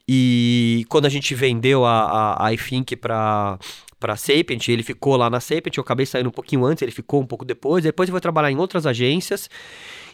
E 0.08 0.86
quando 0.90 1.06
a 1.06 1.10
gente 1.10 1.34
vendeu 1.34 1.86
a, 1.86 2.02
a, 2.02 2.48
a 2.48 2.54
iFink 2.54 2.96
para 2.96 3.58
para 4.00 4.16
Sapient, 4.16 4.68
ele 4.68 4.84
ficou 4.84 5.16
lá 5.16 5.28
na 5.28 5.40
Sapient, 5.40 5.76
eu 5.76 5.82
acabei 5.82 6.06
saindo 6.06 6.30
um 6.30 6.32
pouquinho 6.32 6.64
antes, 6.64 6.84
ele 6.84 6.92
ficou 6.92 7.20
um 7.20 7.26
pouco 7.26 7.44
depois, 7.44 7.84
depois 7.84 8.08
ele 8.08 8.12
foi 8.12 8.22
trabalhar 8.22 8.52
em 8.52 8.58
outras 8.58 8.86
agências 8.86 9.50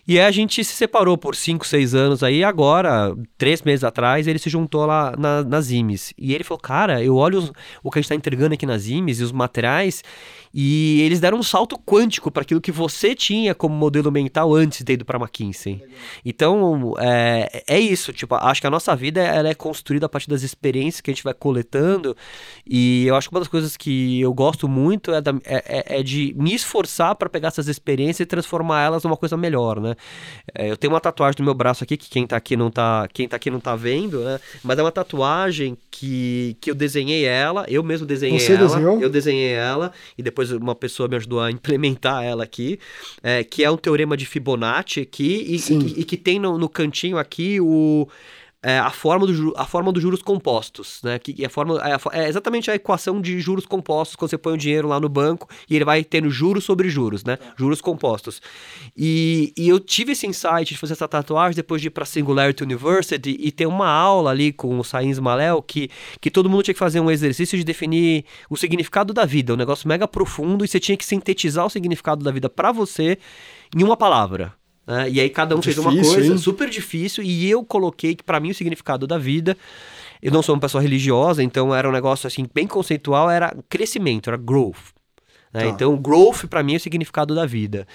e 0.08 0.20
aí 0.20 0.26
a 0.26 0.32
gente 0.32 0.64
se 0.64 0.74
separou 0.74 1.18
por 1.18 1.36
5, 1.36 1.66
6 1.66 1.96
anos 1.96 2.24
aí, 2.24 2.44
agora, 2.44 3.16
três 3.38 3.62
meses 3.62 3.84
atrás, 3.84 4.28
ele 4.28 4.40
se 4.40 4.50
juntou 4.50 4.86
lá 4.86 5.16
na, 5.18 5.44
nas 5.44 5.72
IMES. 5.72 6.14
E 6.18 6.34
ele 6.34 6.44
falou, 6.44 6.60
cara, 6.60 7.02
eu 7.02 7.16
olho 7.16 7.40
os, 7.40 7.52
o 7.82 7.90
que 7.90 8.00
a 8.00 8.02
gente 8.02 8.06
está 8.06 8.16
entregando 8.16 8.54
aqui 8.54 8.66
nas 8.66 8.88
IMES 8.88 9.20
e 9.20 9.24
os 9.24 9.32
materiais, 9.32 10.04
e 10.54 11.02
eles 11.02 11.20
deram 11.20 11.40
um 11.40 11.44
salto 11.44 11.80
quântico 11.80 12.30
para 12.30 12.44
aquilo 12.44 12.62
que 12.62 12.72
você 12.72 13.16
tinha 13.16 13.56
como 13.56 13.74
modelo 13.74 14.12
mental 14.12 14.54
antes 14.54 14.80
de 14.80 14.86
ter 14.86 14.94
ido 14.94 15.06
para 15.06 15.18
McKinsey. 15.18 15.82
Então, 16.24 16.94
é, 17.00 17.64
é 17.68 17.80
isso. 17.80 18.14
Tipo, 18.14 18.36
acho 18.36 18.62
que 18.62 18.68
a 18.68 18.70
nossa 18.70 18.96
vida 18.96 19.20
ela 19.20 19.50
é 19.50 19.56
construída 19.56 20.06
a 20.06 20.10
partir 20.10 20.30
das 20.30 20.44
experiências 20.44 21.02
que 21.02 21.10
a 21.10 21.14
gente 21.14 21.24
vai 21.24 21.34
coletando. 21.34 22.16
E 22.68 23.08
eu 23.08 23.16
acho 23.16 23.30
que 23.30 23.36
uma 23.36 23.42
das 23.42 23.48
coisas 23.48 23.76
que 23.76 24.22
eu 24.22 24.32
gosto 24.32 24.68
muito 24.68 25.12
é, 25.12 25.22
da, 25.22 25.32
é, 25.44 25.96
é, 25.96 26.00
é 26.00 26.04
de 26.04 26.36
me 26.38 26.54
esforçar 26.54 27.16
para 27.16 27.30
pegar 27.30 27.48
essas 27.48 27.68
experiências 27.68 28.20
e 28.20 28.26
transformar 28.26 28.84
elas 28.84 29.04
numa 29.04 29.18
coisa 29.18 29.36
melhor, 29.36 29.80
né? 29.80 29.93
É, 30.54 30.70
eu 30.70 30.78
tenho 30.78 30.94
uma 30.94 31.00
tatuagem 31.00 31.36
no 31.40 31.46
meu 31.46 31.54
braço 31.54 31.84
aqui, 31.84 31.98
que 31.98 32.10
quem 32.10 32.26
tá 32.28 32.36
aqui 32.36 32.56
não 32.56 32.70
tá, 32.70 33.08
quem 33.12 33.28
tá 33.28 33.36
aqui 33.36 33.50
não 33.50 33.60
tá 33.60 33.76
vendo, 33.76 34.24
né? 34.24 34.40
Mas 34.64 34.78
é 34.80 34.82
uma 34.84 34.92
tatuagem 34.92 35.78
que, 35.92 36.58
que 36.60 36.72
eu 36.72 36.76
desenhei 36.76 37.26
ela, 37.26 37.66
eu 37.68 37.84
mesmo 37.84 38.06
desenhei 38.06 38.40
Você 38.40 38.54
ela. 38.54 38.68
Desenhou? 38.68 39.02
Eu 39.02 39.10
desenhei 39.10 39.54
ela 39.54 39.92
e 40.18 40.24
depois 40.24 40.52
uma 40.52 40.76
pessoa 40.76 41.08
me 41.08 41.16
ajudou 41.16 41.42
a 41.42 41.52
implementar 41.52 42.24
ela 42.24 42.44
aqui, 42.44 42.80
é, 43.22 43.44
que 43.44 43.64
é 43.64 43.72
um 43.72 43.78
teorema 43.78 44.18
de 44.18 44.26
Fibonacci 44.26 45.02
aqui 45.02 45.46
e, 45.48 45.74
e, 45.74 46.02
e 46.02 46.04
que 46.04 46.18
tem 46.18 46.40
no, 46.40 46.58
no 46.58 46.70
cantinho 46.70 47.18
aqui 47.18 47.60
o 47.60 48.08
é, 48.64 48.80
a, 48.80 48.90
forma 48.90 49.28
do, 49.28 49.54
a 49.58 49.66
forma 49.66 49.92
dos 49.92 50.02
juros 50.02 50.22
compostos, 50.22 51.02
né? 51.04 51.20
Que 51.20 51.46
a 51.46 51.50
forma, 51.50 51.82
é, 51.84 52.22
é, 52.22 52.30
exatamente 52.30 52.72
a 52.72 52.76
equação 52.76 53.20
de 53.20 53.38
juros 53.42 53.66
compostos 53.66 54.16
quando 54.16 54.30
você 54.30 54.38
põe 54.38 54.54
o 54.54 54.58
dinheiro 54.58 54.88
lá 54.88 55.02
no 55.02 55.10
banco 55.10 55.50
e 55.70 55.76
ele 55.76 55.84
vai 55.84 56.02
tendo 56.02 56.30
juros 56.30 56.64
sobre 56.64 56.88
juros, 56.90 57.26
né? 57.26 57.36
Tá. 57.36 57.54
Juros 57.58 57.82
compostos. 57.82 58.42
E, 58.96 59.54
e 59.58 59.68
eu 59.68 59.82
tive 59.82 60.14
esse 60.14 60.26
insight 60.26 60.74
de 60.74 60.78
fazer 60.78 60.94
essa 60.94 61.08
tatuagem 61.08 61.56
depois 61.56 61.82
de 61.82 61.88
ir 61.88 61.92
para 61.92 62.06
Singularity 62.06 62.64
University 62.64 63.36
e 63.38 63.52
ter 63.52 63.66
uma 63.66 63.90
aula 63.90 64.32
ali 64.32 64.54
com 64.54 64.80
o 64.80 64.84
Sainz 64.84 65.20
Malel 65.20 65.62
que, 65.62 65.90
que 66.22 66.32
todo 66.32 66.50
mundo 66.50 66.64
tinha 66.64 66.74
que 66.74 66.80
fazer 66.80 67.02
um 67.02 67.12
exercício 67.12 67.58
de 67.58 67.66
definir 67.66 68.24
o 68.50 68.56
significado 68.56 69.14
da 69.14 69.26
vida, 69.26 69.54
um 69.54 69.58
negócio 69.58 69.90
mega 69.90 70.08
profundo 70.08 70.64
e 70.64 70.68
você 70.70 70.80
tinha 70.80 70.96
que 70.96 71.06
sintetizar 71.06 71.66
o 71.66 71.70
significado 71.70 72.24
da 72.24 72.32
vida 72.32 72.50
para 72.50 72.72
você 72.72 73.18
em 73.76 73.84
uma 73.84 73.98
palavra. 73.98 74.54
Né? 74.86 75.10
E 75.12 75.20
aí 75.20 75.30
cada 75.30 75.56
um 75.56 75.60
difícil, 75.60 75.84
fez 75.84 75.96
uma 75.96 76.14
coisa 76.14 76.34
hein? 76.34 76.38
super 76.38 76.70
difícil 76.70 77.24
e 77.24 77.50
eu 77.50 77.64
coloquei 77.64 78.16
que 78.16 78.24
para 78.24 78.40
mim 78.40 78.52
o 78.52 78.56
significado 78.56 79.08
da 79.08 79.18
vida 79.18 79.58
eu 80.22 80.32
não 80.32 80.42
sou 80.42 80.56
uma 80.56 80.62
pessoa 80.62 80.82
religiosa, 80.82 81.44
então 81.44 81.76
era 81.76 81.88
um 81.88 81.92
negócio 81.92 82.28
assim 82.28 82.48
bem 82.54 82.66
conceitual, 82.66 83.30
era 83.30 83.54
crescimento, 83.68 84.30
era 84.30 84.38
growth. 84.38 84.93
Né? 85.54 85.62
Tá. 85.62 85.70
Então, 85.70 85.96
growth 85.96 86.46
para 86.50 86.64
mim 86.64 86.74
é 86.74 86.78
o 86.78 86.80
significado 86.80 87.36
da 87.36 87.46
vida. 87.46 87.88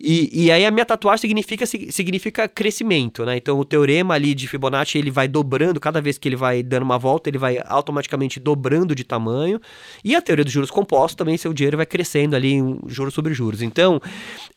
E, 0.00 0.46
e 0.46 0.50
aí 0.50 0.66
a 0.66 0.70
minha 0.70 0.84
tatuagem 0.84 1.20
significa, 1.20 1.64
significa 1.64 2.48
crescimento, 2.48 3.24
né? 3.24 3.36
Então 3.36 3.58
o 3.58 3.64
teorema 3.64 4.14
ali 4.14 4.34
de 4.34 4.48
Fibonacci 4.48 4.98
ele 4.98 5.10
vai 5.10 5.28
dobrando, 5.28 5.78
cada 5.78 6.00
vez 6.00 6.18
que 6.18 6.28
ele 6.28 6.36
vai 6.36 6.62
dando 6.62 6.82
uma 6.82 6.98
volta, 6.98 7.30
ele 7.30 7.38
vai 7.38 7.58
automaticamente 7.66 8.40
dobrando 8.40 8.94
de 8.94 9.04
tamanho. 9.04 9.60
E 10.02 10.16
a 10.16 10.20
teoria 10.20 10.44
dos 10.44 10.52
juros 10.52 10.70
compostos 10.70 11.14
também, 11.14 11.36
seu 11.36 11.52
dinheiro 11.52 11.76
vai 11.76 11.86
crescendo 11.86 12.34
ali, 12.34 12.60
um, 12.60 12.80
juros 12.88 13.14
sobre 13.14 13.32
juros. 13.32 13.62
Então, 13.62 14.00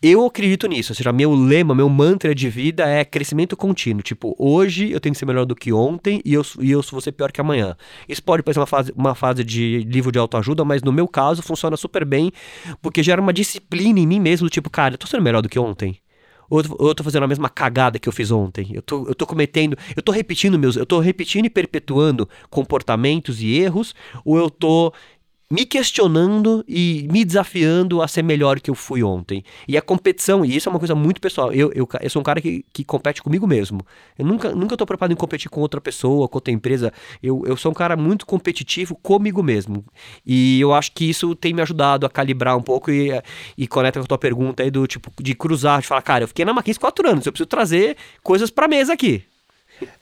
eu 0.02 0.26
acredito 0.26 0.68
nisso. 0.68 0.92
Ou 0.92 0.96
seja, 0.96 1.14
meu 1.14 1.34
lema, 1.34 1.76
meu 1.76 1.90
mantra 1.90 2.34
de 2.34 2.50
vida 2.50 2.88
é 2.88 3.06
crescimento 3.06 3.56
contínuo. 3.56 4.02
Tipo, 4.02 4.36
hoje 4.38 4.92
eu 4.92 5.00
tenho 5.00 5.14
que 5.14 5.20
ser 5.20 5.26
melhor 5.26 5.46
do 5.46 5.56
que 5.56 5.72
ontem 5.72 6.22
e 6.26 6.34
eu, 6.34 6.44
e 6.60 6.72
eu 6.72 6.82
vou 6.82 7.02
ser 7.02 7.12
pior 7.12 7.32
que 7.32 7.40
amanhã. 7.40 7.76
Isso 8.10 8.24
pode 8.24 8.42
parecer 8.42 8.60
uma 8.60 8.66
fase, 8.66 8.92
uma 8.96 9.14
fase 9.14 9.44
de 9.44 9.84
livro 9.88 10.12
de 10.12 10.18
autoajuda, 10.18 10.66
mas 10.66 10.82
no 10.82 10.92
meu 10.92 11.08
caso 11.08 11.44
funciona 11.44 11.78
super 11.78 12.04
bem 12.04 12.32
porque 12.82 13.04
gera 13.04 13.22
uma 13.22 13.34
disciplina 13.34 14.00
em 14.00 14.08
mim 14.08 14.20
mesmo, 14.20 14.50
tipo, 14.50 14.70
cara, 14.70 14.94
eu 14.96 14.98
tô 14.98 15.08
sendo 15.08 15.24
melhor 15.24 15.42
do 15.42 15.50
que 15.50 15.60
ontem. 15.60 16.00
Ou 16.50 16.62
eu 16.62 16.96
tô 16.96 17.04
fazendo 17.04 17.24
a 17.24 17.28
mesma 17.28 17.50
cagada 17.50 18.00
que 18.00 18.08
eu 18.08 18.14
fiz 18.14 18.32
ontem. 18.32 18.72
Eu 18.74 18.82
tô, 18.82 19.06
eu 19.08 19.14
tô 19.14 19.28
cometendo, 19.28 19.78
eu 19.96 20.02
tô 20.02 20.12
repetindo 20.12 20.58
meus, 20.58 20.78
eu 20.78 20.86
tô 20.86 21.00
repetindo 21.00 21.46
e 21.46 21.50
perpetuando 21.50 22.28
comportamentos 22.50 23.42
e 23.42 23.58
erros, 23.58 23.94
ou 24.24 24.38
eu 24.38 24.50
tô 24.50 24.94
me 25.50 25.66
questionando 25.66 26.64
e 26.68 27.08
me 27.10 27.24
desafiando 27.24 28.02
a 28.02 28.08
ser 28.08 28.22
melhor 28.22 28.60
que 28.60 28.70
eu 28.70 28.76
fui 28.76 29.02
ontem. 29.02 29.44
E 29.68 29.78
a 29.78 29.82
competição, 29.82 30.44
e 30.44 30.56
isso 30.56 30.68
é 30.68 30.70
uma 30.70 30.80
coisa 30.80 30.94
muito 30.94 31.22
pessoal. 31.22 31.54
Eu, 31.54 31.72
eu, 31.74 31.88
eu 32.02 32.10
sou 32.10 32.20
um 32.20 32.24
cara 32.24 32.42
que, 32.42 32.66
que 32.74 32.84
compete 32.84 33.24
comigo 33.24 33.48
mesmo. 33.48 33.80
Eu 34.18 34.26
nunca, 34.26 34.52
nunca 34.52 34.76
tô 34.76 34.86
preparado 34.86 35.14
em 35.14 35.16
competir 35.16 35.50
com 35.50 35.62
outra 35.62 35.80
pessoa, 35.80 36.28
com 36.28 36.38
outra 36.38 36.54
empresa. 36.54 36.92
Eu, 37.24 37.44
eu 37.46 37.56
sou 37.56 37.72
um 37.72 37.76
cara 37.76 37.96
muito 37.96 38.26
competitivo 38.26 38.96
comigo 38.96 39.42
mesmo. 39.42 39.86
E 40.26 40.60
eu 40.60 40.74
acho 40.74 40.92
que 40.92 41.10
isso 41.10 41.34
tem 41.34 41.54
me 41.54 41.62
ajudado 41.62 42.06
a 42.06 42.10
calibrar 42.10 42.58
um 42.58 42.62
pouco 42.62 42.92
e, 42.92 43.10
e 43.58 43.68
conecta 43.68 44.00
com 44.00 44.06
a 44.06 44.08
tua 44.08 44.18
pergunta 44.18 44.64
aí 44.64 44.70
do 44.70 44.86
tipo 44.86 45.12
de 45.22 45.34
cruzar, 45.34 45.80
de 45.80 45.88
falar, 45.88 46.02
cara, 46.02 46.26
eu 46.26 46.28
fiquei 46.28 46.44
na 46.44 46.54
Maquins 46.54 46.78
quatro 46.78 47.10
anos, 47.10 47.26
eu 47.26 47.32
preciso 47.32 47.48
trazer 47.48 47.96
coisas 48.22 48.50
pra 48.50 48.68
mesa 48.68 48.94
aqui. 48.94 49.24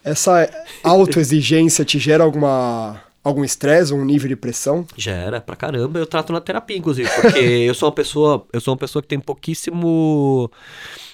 Essa 0.02 0.50
autoexigência 0.82 1.84
te 1.84 1.98
gera 1.98 2.24
alguma 2.24 3.05
algum 3.28 3.44
estresse, 3.44 3.92
um 3.92 4.04
nível 4.04 4.28
de 4.28 4.36
pressão? 4.36 4.86
Gera 4.96 5.40
pra 5.40 5.56
caramba. 5.56 5.98
Eu 5.98 6.06
trato 6.06 6.32
na 6.32 6.40
terapia, 6.40 6.76
inclusive, 6.76 7.08
porque 7.20 7.38
eu 7.68 7.74
sou 7.74 7.88
uma 7.88 7.94
pessoa, 7.94 8.46
eu 8.52 8.60
sou 8.60 8.72
uma 8.72 8.78
pessoa 8.78 9.02
que 9.02 9.08
tem 9.08 9.18
pouquíssimo 9.18 10.50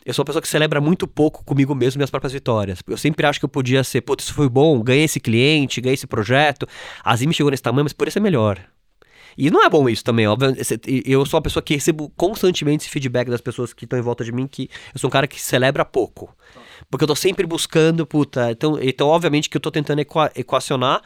eu 0.05 0.13
sou 0.13 0.23
uma 0.23 0.27
pessoa 0.27 0.43
que 0.43 0.49
celebra 0.49 0.81
muito 0.81 1.07
pouco 1.07 1.45
comigo 1.45 1.75
mesmo 1.75 1.99
minhas 1.99 2.11
próprias 2.11 2.33
vitórias. 2.33 2.81
Eu 2.89 2.97
sempre 2.97 3.25
acho 3.25 3.39
que 3.39 3.45
eu 3.45 3.49
podia 3.49 3.85
ser, 3.85 4.01
putz, 4.01 4.25
isso 4.25 4.35
foi 4.35 4.49
bom, 4.49 4.83
ganhei 4.83 5.05
esse 5.05 5.21
cliente, 5.21 5.81
ganhei 5.81 5.95
esse 5.95 6.09
projeto, 6.09 6.67
a 7.05 7.15
Zime 7.15 7.33
chegou 7.33 7.51
nesse 7.51 7.63
tamanho, 7.63 7.85
mas 7.85 7.93
poderia 7.93 8.13
ser 8.13 8.21
melhor. 8.21 8.59
E 9.37 9.51
não 9.51 9.65
é 9.65 9.69
bom 9.69 9.89
isso 9.89 10.05
também, 10.05 10.27
óbvio. 10.27 10.55
Eu 11.05 11.25
sou 11.27 11.39
uma 11.39 11.43
pessoa 11.43 11.63
que 11.63 11.75
recebo 11.75 12.11
constantemente 12.17 12.85
esse 12.85 12.91
feedback 12.91 13.29
das 13.29 13.41
pessoas 13.41 13.73
que 13.73 13.85
estão 13.85 13.99
em 13.99 14.03
volta 14.03 14.25
de 14.25 14.33
mim, 14.33 14.47
que 14.47 14.69
eu 14.95 15.01
sou 15.01 15.09
um 15.09 15.11
cara 15.11 15.27
que 15.27 15.41
celebra 15.41 15.85
pouco. 15.85 16.35
Porque 16.91 17.05
eu 17.05 17.09
tô 17.09 17.15
sempre 17.15 17.47
buscando, 17.47 18.07
puta. 18.07 18.51
Então, 18.51 18.79
então 18.81 19.09
obviamente 19.09 19.49
que 19.49 19.57
eu 19.57 19.61
tô 19.61 19.71
tentando 19.71 20.01
equa 20.01 20.31
equacionar. 20.37 21.01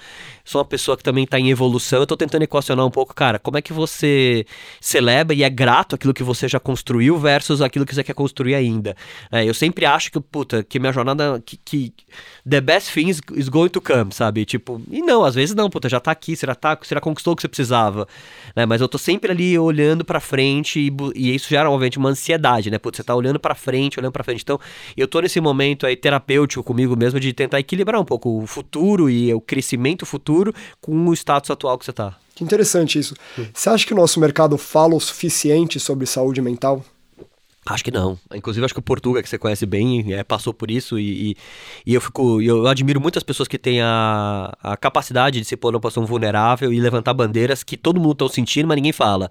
Sou 0.44 0.60
uma 0.60 0.64
pessoa 0.64 0.96
que 0.96 1.02
também 1.02 1.26
tá 1.26 1.38
em 1.38 1.50
evolução. 1.50 2.00
Eu 2.00 2.06
tô 2.06 2.16
tentando 2.16 2.42
equacionar 2.42 2.84
um 2.84 2.90
pouco, 2.90 3.14
cara, 3.14 3.38
como 3.38 3.58
é 3.58 3.62
que 3.62 3.72
você 3.72 4.46
celebra 4.80 5.34
e 5.34 5.42
é 5.42 5.50
grato 5.50 5.94
aquilo 5.94 6.14
que 6.14 6.22
você 6.22 6.48
já 6.48 6.58
construiu 6.58 7.18
versus 7.18 7.60
aquilo 7.60 7.84
que 7.84 7.94
você 7.94 8.02
quer 8.02 8.14
construir 8.14 8.54
ainda. 8.54 8.96
É, 9.30 9.44
eu 9.44 9.54
sempre 9.54 9.84
acho 9.84 10.10
que, 10.10 10.20
puta, 10.20 10.62
que 10.62 10.78
minha 10.78 10.92
jornada. 10.92 11.40
Que, 11.44 11.56
que 11.56 11.94
the 12.48 12.60
best 12.60 12.92
thing 12.92 13.08
is 13.08 13.48
going 13.48 13.68
to 13.68 13.80
come, 13.80 14.12
sabe? 14.12 14.44
Tipo, 14.44 14.80
e 14.90 15.02
não, 15.02 15.24
às 15.24 15.34
vezes 15.34 15.54
não, 15.54 15.68
puta, 15.70 15.88
já 15.88 16.00
tá 16.00 16.10
aqui, 16.10 16.36
você 16.36 16.46
já, 16.46 16.54
tá, 16.54 16.76
você 16.80 16.94
já 16.94 17.00
conquistou 17.00 17.32
o 17.32 17.36
que 17.36 17.42
você 17.42 17.48
precisava. 17.48 18.08
Né? 18.54 18.64
Mas 18.64 18.80
eu 18.80 18.88
tô 18.88 18.98
sempre 18.98 19.30
ali 19.30 19.58
olhando 19.58 20.04
pra 20.04 20.20
frente 20.20 20.80
e, 20.80 20.92
e 21.14 21.34
isso 21.34 21.48
gera, 21.48 21.70
obviamente, 21.70 21.98
uma 21.98 22.08
ansiedade, 22.08 22.70
né? 22.70 22.78
Puta, 22.78 22.96
você 22.96 23.04
tá 23.04 23.14
olhando 23.14 23.38
pra 23.38 23.54
frente, 23.54 23.98
olhando 23.98 24.12
pra 24.12 24.24
frente. 24.24 24.42
Então, 24.42 24.58
eu 24.96 25.06
tô 25.06 25.20
nesse 25.20 25.40
momento 25.40 25.86
aí 25.86 25.96
terapêutico 25.96 26.62
comigo 26.62 26.96
mesmo 26.96 27.20
de 27.20 27.32
tentar 27.32 27.60
equilibrar 27.60 28.00
um 28.00 28.04
pouco 28.04 28.42
o 28.42 28.46
futuro 28.46 29.10
e 29.10 29.32
o 29.32 29.40
crescimento 29.40 30.06
futuro 30.06 30.54
com 30.80 31.06
o 31.06 31.12
status 31.12 31.50
atual 31.50 31.78
que 31.78 31.84
você 31.84 31.90
está. 31.90 32.16
Que 32.34 32.44
interessante 32.44 32.98
isso. 32.98 33.14
Você 33.52 33.70
acha 33.70 33.86
que 33.86 33.94
o 33.94 33.96
nosso 33.96 34.20
mercado 34.20 34.58
fala 34.58 34.94
o 34.94 35.00
suficiente 35.00 35.80
sobre 35.80 36.04
saúde 36.06 36.42
mental? 36.42 36.84
Acho 37.68 37.82
que 37.82 37.90
não. 37.90 38.16
Inclusive, 38.32 38.64
acho 38.64 38.72
que 38.72 38.78
o 38.78 38.82
Portuga, 38.82 39.20
que 39.20 39.28
você 39.28 39.36
conhece 39.36 39.66
bem, 39.66 40.12
é, 40.12 40.22
passou 40.22 40.54
por 40.54 40.70
isso 40.70 41.00
e, 41.00 41.30
e, 41.30 41.36
e, 41.84 41.94
eu 41.94 42.00
fico. 42.00 42.40
Eu 42.40 42.64
admiro 42.68 43.00
muitas 43.00 43.24
pessoas 43.24 43.48
que 43.48 43.58
têm 43.58 43.80
a, 43.82 44.56
a 44.62 44.76
capacidade 44.76 45.40
de 45.40 45.44
se 45.44 45.56
pôr 45.56 45.72
numa 45.72 45.80
posição 45.80 46.06
vulnerável 46.06 46.72
e 46.72 46.78
levantar 46.78 47.12
bandeiras 47.12 47.64
que 47.64 47.76
todo 47.76 47.98
mundo 47.98 48.24
está 48.24 48.34
sentindo, 48.34 48.68
mas 48.68 48.76
ninguém 48.76 48.92
fala. 48.92 49.28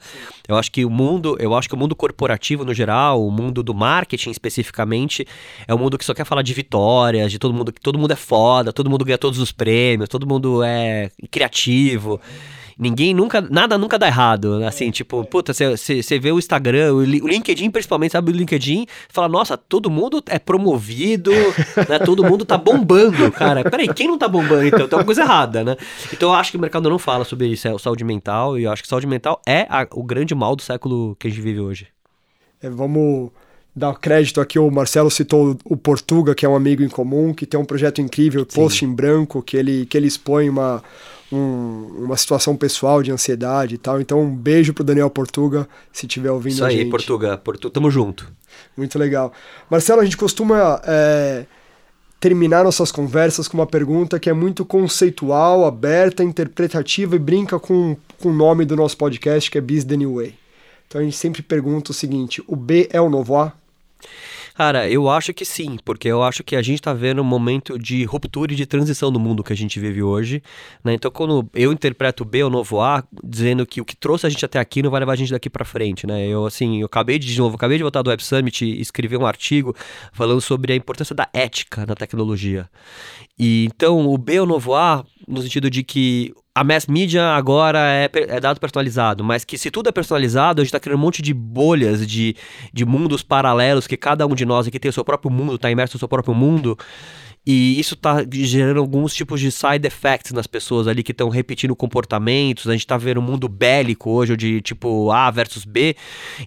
Eu 0.49 0.57
acho 0.57 0.69
que 0.69 0.83
o 0.83 0.89
mundo, 0.89 1.37
eu 1.39 1.55
acho 1.55 1.69
que 1.69 1.75
o 1.75 1.77
mundo 1.77 1.95
corporativo 1.95 2.65
no 2.65 2.73
geral, 2.73 3.25
o 3.25 3.31
mundo 3.31 3.63
do 3.63 3.73
marketing 3.73 4.31
especificamente, 4.31 5.25
é 5.65 5.73
um 5.73 5.77
mundo 5.77 5.97
que 5.97 6.03
só 6.03 6.13
quer 6.13 6.25
falar 6.25 6.41
de 6.41 6.53
vitórias, 6.53 7.31
de 7.31 7.39
todo 7.39 7.53
mundo, 7.53 7.71
que 7.71 7.79
todo 7.79 7.97
mundo 7.97 8.11
é 8.11 8.17
foda, 8.17 8.73
todo 8.73 8.89
mundo 8.89 9.05
ganha 9.05 9.17
todos 9.17 9.39
os 9.39 9.53
prêmios, 9.53 10.09
todo 10.09 10.27
mundo 10.27 10.61
é 10.61 11.09
criativo 11.31 12.19
ninguém 12.77 13.13
nunca, 13.13 13.41
nada 13.41 13.77
nunca 13.77 13.97
dá 13.97 14.07
errado. 14.07 14.63
Assim, 14.65 14.91
tipo, 14.91 15.23
puta, 15.25 15.53
você 15.53 16.19
vê 16.19 16.31
o 16.31 16.39
Instagram, 16.39 16.93
o, 16.93 17.03
LinkedIn 17.03 17.69
principalmente, 17.71 18.11
sabe 18.11 18.31
o 18.31 18.35
LinkedIn, 18.35 18.85
fala, 19.09 19.27
nossa, 19.27 19.57
todo 19.57 19.89
mundo 19.89 20.21
é 20.27 20.37
promovido, 20.37 21.31
né? 21.89 21.99
Todo 22.03 22.23
mundo 22.23 22.45
tá 22.45 22.57
bombando, 22.57 23.31
cara. 23.31 23.63
Peraí, 23.69 23.87
quem 23.93 24.07
não 24.07 24.17
tá 24.17 24.27
bombando 24.27 24.65
então? 24.65 24.87
Tem 24.87 24.97
alguma 24.97 25.05
coisa 25.05 25.21
errada, 25.21 25.63
né? 25.63 25.75
Então 26.11 26.29
eu 26.29 26.35
acho 26.35 26.51
que 26.51 26.57
o 26.57 26.61
mercado 26.61 26.89
não 26.89 26.99
fala 26.99 27.23
sobre 27.23 27.47
isso, 27.47 27.67
é 27.67 27.77
saúde 27.77 28.03
mental, 28.03 28.57
e 28.59 28.63
eu 28.63 28.71
acho 28.71 28.81
que 28.81 28.87
saúde 28.87 29.07
mental 29.07 29.41
é 29.45 29.65
a, 29.69 29.87
o 29.91 30.03
grande 30.03 30.35
mal 30.35 30.55
do 30.55 30.61
século 30.61 31.15
que 31.19 31.27
a 31.27 31.29
gente 31.29 31.41
vive 31.41 31.59
hoje. 31.59 31.87
É, 32.61 32.69
vamos 32.69 33.31
dar 33.75 33.93
crédito 33.95 34.39
aqui, 34.39 34.57
o 34.57 34.71
Marcelo 34.71 35.11
citou 35.11 35.57
o 35.65 35.75
Portuga, 35.75 36.33
que 36.33 36.45
é 36.45 36.49
um 36.49 36.55
amigo 36.55 36.81
em 36.81 36.87
comum, 36.87 37.33
que 37.33 37.45
tem 37.45 37.59
um 37.59 37.65
projeto 37.65 38.01
incrível, 38.01 38.45
Sim. 38.47 38.61
Post 38.61 38.85
em 38.85 38.93
Branco, 38.93 39.41
que 39.41 39.57
ele, 39.57 39.85
que 39.85 39.97
ele 39.97 40.07
expõe 40.07 40.49
uma 40.49 40.81
um, 41.31 42.05
uma 42.05 42.17
situação 42.17 42.55
pessoal 42.55 43.01
de 43.01 43.11
ansiedade 43.11 43.75
e 43.75 43.77
tal. 43.77 43.99
Então, 43.99 44.21
um 44.21 44.35
beijo 44.35 44.73
pro 44.73 44.83
Daniel 44.83 45.09
Portuga, 45.09 45.67
se 45.91 46.05
estiver 46.05 46.31
ouvindo 46.31 46.53
Isso 46.53 46.65
aí, 46.65 46.85
Portuga, 46.89 47.37
Portu, 47.37 47.69
tamo 47.69 47.89
junto. 47.89 48.31
Muito 48.75 48.97
legal. 48.97 49.33
Marcelo, 49.69 50.01
a 50.01 50.03
gente 50.03 50.17
costuma 50.17 50.81
é, 50.85 51.45
terminar 52.19 52.63
nossas 52.63 52.91
conversas 52.91 53.47
com 53.47 53.57
uma 53.57 53.67
pergunta 53.67 54.19
que 54.19 54.29
é 54.29 54.33
muito 54.33 54.65
conceitual, 54.65 55.65
aberta, 55.65 56.23
interpretativa 56.23 57.15
e 57.15 57.19
brinca 57.19 57.59
com, 57.59 57.97
com 58.19 58.29
o 58.29 58.33
nome 58.33 58.65
do 58.65 58.75
nosso 58.75 58.97
podcast, 58.97 59.49
que 59.51 59.57
é 59.57 59.61
Biz 59.61 59.83
The 59.85 59.97
New 59.97 60.15
Way. 60.15 60.35
Então 60.87 61.01
a 61.01 61.03
gente 61.03 61.17
sempre 61.17 61.41
pergunta 61.41 61.91
o 61.91 61.93
seguinte: 61.93 62.43
o 62.47 62.55
B 62.55 62.87
é 62.91 63.01
o 63.01 63.09
novo 63.09 63.37
A? 63.37 63.53
Cara, 64.55 64.89
eu 64.89 65.09
acho 65.09 65.33
que 65.33 65.43
sim, 65.43 65.77
porque 65.83 66.07
eu 66.07 66.23
acho 66.23 66.41
que 66.41 66.55
a 66.55 66.61
gente 66.61 66.75
está 66.75 66.93
vendo 66.93 67.21
um 67.21 67.25
momento 67.25 67.77
de 67.77 68.05
ruptura 68.05 68.53
e 68.53 68.55
de 68.55 68.65
transição 68.65 69.11
no 69.11 69.19
mundo 69.19 69.43
que 69.43 69.51
a 69.51 69.55
gente 69.55 69.77
vive 69.81 70.01
hoje. 70.01 70.41
Né? 70.81 70.93
Então, 70.93 71.11
quando 71.11 71.45
eu 71.53 71.73
interpreto 71.73 72.23
B 72.23 72.41
ou 72.41 72.49
novo 72.49 72.79
A, 72.79 73.03
dizendo 73.21 73.65
que 73.65 73.81
o 73.81 73.85
que 73.85 73.97
trouxe 73.97 74.25
a 74.25 74.29
gente 74.29 74.45
até 74.45 74.57
aqui 74.57 74.81
não 74.81 74.89
vai 74.89 75.01
levar 75.01 75.11
a 75.11 75.15
gente 75.17 75.31
daqui 75.31 75.49
para 75.49 75.65
frente, 75.65 76.07
né? 76.07 76.25
Eu, 76.25 76.45
assim, 76.45 76.79
eu 76.79 76.85
acabei 76.85 77.19
de, 77.19 77.27
de 77.27 77.37
novo, 77.37 77.57
acabei 77.57 77.75
de 77.77 77.83
voltar 77.83 78.01
do 78.01 78.09
Web 78.09 78.23
Summit 78.23 78.63
e 78.63 78.79
escrever 78.79 79.17
um 79.17 79.25
artigo 79.25 79.75
falando 80.13 80.39
sobre 80.39 80.71
a 80.71 80.75
importância 80.77 81.13
da 81.13 81.27
ética 81.33 81.85
na 81.85 81.93
tecnologia. 81.93 82.69
E 83.37 83.65
então, 83.65 84.07
o 84.07 84.17
B 84.17 84.39
ou 84.39 84.47
novo 84.47 84.73
A, 84.73 85.05
no 85.27 85.41
sentido 85.41 85.69
de 85.69 85.83
que 85.83 86.33
a 86.55 86.63
mass 86.63 86.87
media 86.87 87.35
agora 87.35 87.79
é, 87.79 88.09
é, 88.13 88.39
dado 88.39 88.61
personalizado, 88.61 89.25
mas 89.25 89.43
que 89.43 89.57
se 89.57 89.69
tudo 89.69 89.89
é 89.89 89.91
personalizado, 89.91 90.61
a 90.61 90.63
gente 90.63 90.69
está 90.69 90.79
criando 90.79 90.97
um 90.97 91.01
monte 91.01 91.21
de 91.21 91.33
bolhas, 91.33 92.07
de, 92.07 92.33
de 92.71 92.85
mundos 92.85 93.21
paralelos, 93.21 93.85
que 93.85 93.97
cada 93.97 94.25
um 94.25 94.33
de 94.33 94.45
nós 94.45 94.65
aqui 94.65 94.79
tem 94.79 94.87
o 94.87 94.93
seu 94.93 95.03
próprio 95.03 95.29
mundo, 95.29 95.55
está 95.55 95.69
imerso 95.69 95.97
no 95.97 95.99
seu 95.99 96.07
próprio 96.07 96.33
mundo, 96.33 96.77
e 97.45 97.79
isso 97.79 97.93
está 97.93 98.25
gerando 98.31 98.79
alguns 98.79 99.13
tipos 99.13 99.39
de 99.39 99.51
side 99.51 99.85
effects 99.85 100.31
nas 100.31 100.47
pessoas 100.47 100.87
ali 100.87 101.03
que 101.03 101.11
estão 101.11 101.29
repetindo 101.29 101.75
comportamentos. 101.75 102.67
A 102.67 102.71
gente 102.71 102.81
está 102.81 102.97
vendo 102.97 103.19
um 103.19 103.23
mundo 103.23 103.47
bélico 103.47 104.09
hoje, 104.09 104.35
de 104.35 104.61
tipo 104.61 105.11
A 105.11 105.29
versus 105.29 105.63
B. 105.63 105.95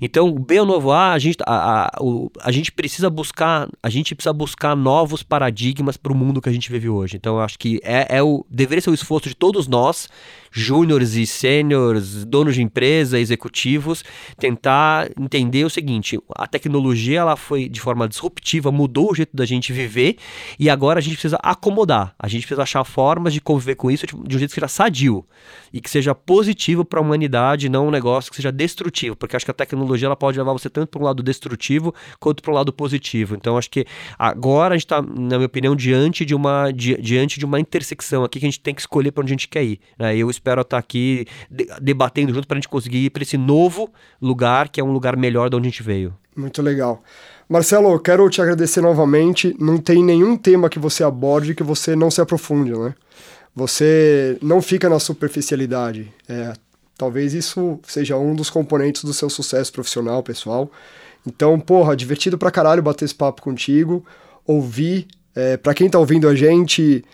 Então, 0.01 0.33
B 0.33 0.57
é 0.57 0.63
o 0.63 0.67
novo 0.67 0.91
A, 0.91 1.13
a 1.13 1.19
gente, 1.19 1.37
a, 1.47 1.87
a, 1.87 2.03
o, 2.03 2.31
a 2.41 2.51
gente 2.51 2.73
precisa 2.73 3.09
buscar, 3.09 3.69
a 3.81 3.89
gente 3.89 4.13
precisa 4.15 4.33
buscar 4.33 4.75
novos 4.75 5.23
paradigmas 5.23 5.97
para 5.97 6.13
o 6.13 6.17
mundo 6.17 6.43
que 6.43 6.49
a 6.49 6.53
gente 6.53 6.71
vive 6.71 6.89
hoje. 6.89 7.17
Então, 7.17 7.37
eu 7.37 7.43
acho 7.43 7.59
que 7.59 7.81
é, 7.85 8.17
é 8.17 8.23
o, 8.23 8.45
deveria 8.51 8.83
ser 8.83 8.91
o 8.91 8.95
esforço 8.95 9.29
de 9.29 9.37
todos 9.37 9.69
nós 9.69 10.09
júniores 10.51 11.15
e 11.15 11.27
sêniores, 11.27 12.25
donos 12.25 12.55
de 12.55 12.63
empresa, 12.63 13.19
executivos, 13.19 14.05
tentar 14.39 15.11
entender 15.19 15.65
o 15.65 15.71
seguinte: 15.71 16.19
a 16.35 16.47
tecnologia 16.47 17.21
ela 17.21 17.37
foi 17.37 17.69
de 17.69 17.81
forma 17.81 18.09
disruptiva, 18.09 18.71
mudou 18.71 19.11
o 19.11 19.15
jeito 19.15 19.37
da 19.37 19.45
gente 19.45 19.73
viver 19.73 20.17
e 20.59 20.69
agora 20.71 20.99
a 20.99 21.03
gente 21.03 21.15
precisa 21.15 21.39
acomodar. 21.43 22.15
A 22.19 22.29
gente 22.29 22.43
precisa 22.43 22.63
achar 22.63 22.85
formas 22.85 23.33
de 23.33 23.41
conviver 23.41 23.75
com 23.75 23.91
isso 23.91 24.07
de 24.07 24.37
um 24.37 24.39
jeito 24.39 24.51
que 24.51 24.55
seja 24.55 24.69
sadio 24.69 25.25
e 25.73 25.81
que 25.81 25.91
seja 25.91 26.15
positivo 26.15 26.85
para 26.85 27.01
a 27.01 27.03
humanidade, 27.03 27.69
não 27.69 27.89
um 27.89 27.91
negócio 27.91 28.31
que 28.31 28.37
seja 28.37 28.51
destrutivo, 28.51 29.17
porque 29.17 29.37
acho 29.37 29.45
que 29.45 29.51
a 29.51 29.55
tecnologia 29.55 30.07
ela 30.07 30.17
pode 30.17 30.39
levar 30.39 30.53
você 30.53 30.71
tanto 30.71 30.89
para 30.89 31.01
um 31.01 31.05
lado 31.05 31.23
destrutivo 31.23 31.95
quanto 32.19 32.43
para 32.43 32.53
um 32.53 32.55
lado 32.55 32.73
positivo. 32.73 33.35
Então 33.35 33.57
acho 33.57 33.71
que 33.71 33.85
agora 34.19 34.75
a 34.75 34.79
gente 34.79 34.87
está, 34.87 35.03
na 35.03 35.37
minha 35.37 35.47
opinião, 35.47 35.77
diante 35.77 36.25
de 36.25 36.35
uma 36.35 36.71
di, 36.71 36.97
diante 37.01 37.39
de 37.39 37.45
uma 37.45 37.61
intersecção 37.61 38.25
aqui 38.25 38.41
que 38.41 38.47
a 38.47 38.51
gente 38.51 38.61
tem 38.61 38.75
que 38.75 38.81
escolher 38.81 39.13
para 39.13 39.23
onde 39.23 39.33
a 39.33 39.35
gente 39.35 39.49
quer 39.49 39.65
ir. 39.65 39.81
Né? 39.99 40.17
Eu 40.17 40.31
espero 40.39 40.63
estar 40.63 40.79
aqui 40.79 41.27
debatendo 41.81 42.33
junto 42.33 42.47
para 42.47 42.57
a 42.57 42.61
gente 42.61 42.69
conseguir 42.69 43.05
ir 43.05 43.11
para 43.11 43.23
esse 43.23 43.37
novo 43.37 43.91
lugar, 44.21 44.69
que 44.69 44.81
é 44.81 44.85
um 44.85 44.93
lugar 44.93 45.17
melhor 45.17 45.51
de 45.51 45.57
onde 45.57 45.69
a 45.69 45.71
gente 45.71 45.83
veio. 45.83 46.15
Muito 46.37 46.63
legal. 46.63 47.03
Marcelo, 47.49 47.91
eu 47.91 47.99
quero 47.99 48.29
te 48.31 48.41
agradecer 48.41 48.81
novamente. 48.81 49.57
Não 49.59 49.79
tem 49.79 50.05
nenhum 50.05 50.37
tema 50.37 50.69
que 50.69 50.79
você 50.79 51.03
aborde 51.03 51.55
que 51.55 51.63
você 51.63 51.97
não 51.97 52.11
se 52.11 52.21
aprofunde, 52.21 52.73
né? 52.73 52.95
Você 53.55 54.39
não 54.41 54.63
fica 54.63 54.89
na 54.89 54.99
superficialidade. 54.99 56.13
É, 56.29 56.53
talvez 56.97 57.35
isso 57.35 57.81
seja 57.83 58.17
um 58.17 58.35
dos 58.35 58.51
componentes 58.51 59.03
do 59.03 59.13
seu 59.13 59.29
sucesso 59.29 59.73
profissional, 59.73 60.23
pessoal. 60.23 60.71
Então, 61.27 61.59
porra, 61.59 61.97
divertido 61.97 62.39
pra 62.39 62.51
caralho 62.51 62.83
bater 62.83 63.05
esse 63.05 63.15
papo 63.15 63.43
contigo, 63.43 64.05
ouvir. 64.47 65.09
É, 65.35 65.57
pra 65.57 65.75
quem 65.75 65.89
tá 65.89 65.99
ouvindo 65.99 66.29
a 66.29 66.35
gente, 66.35 67.05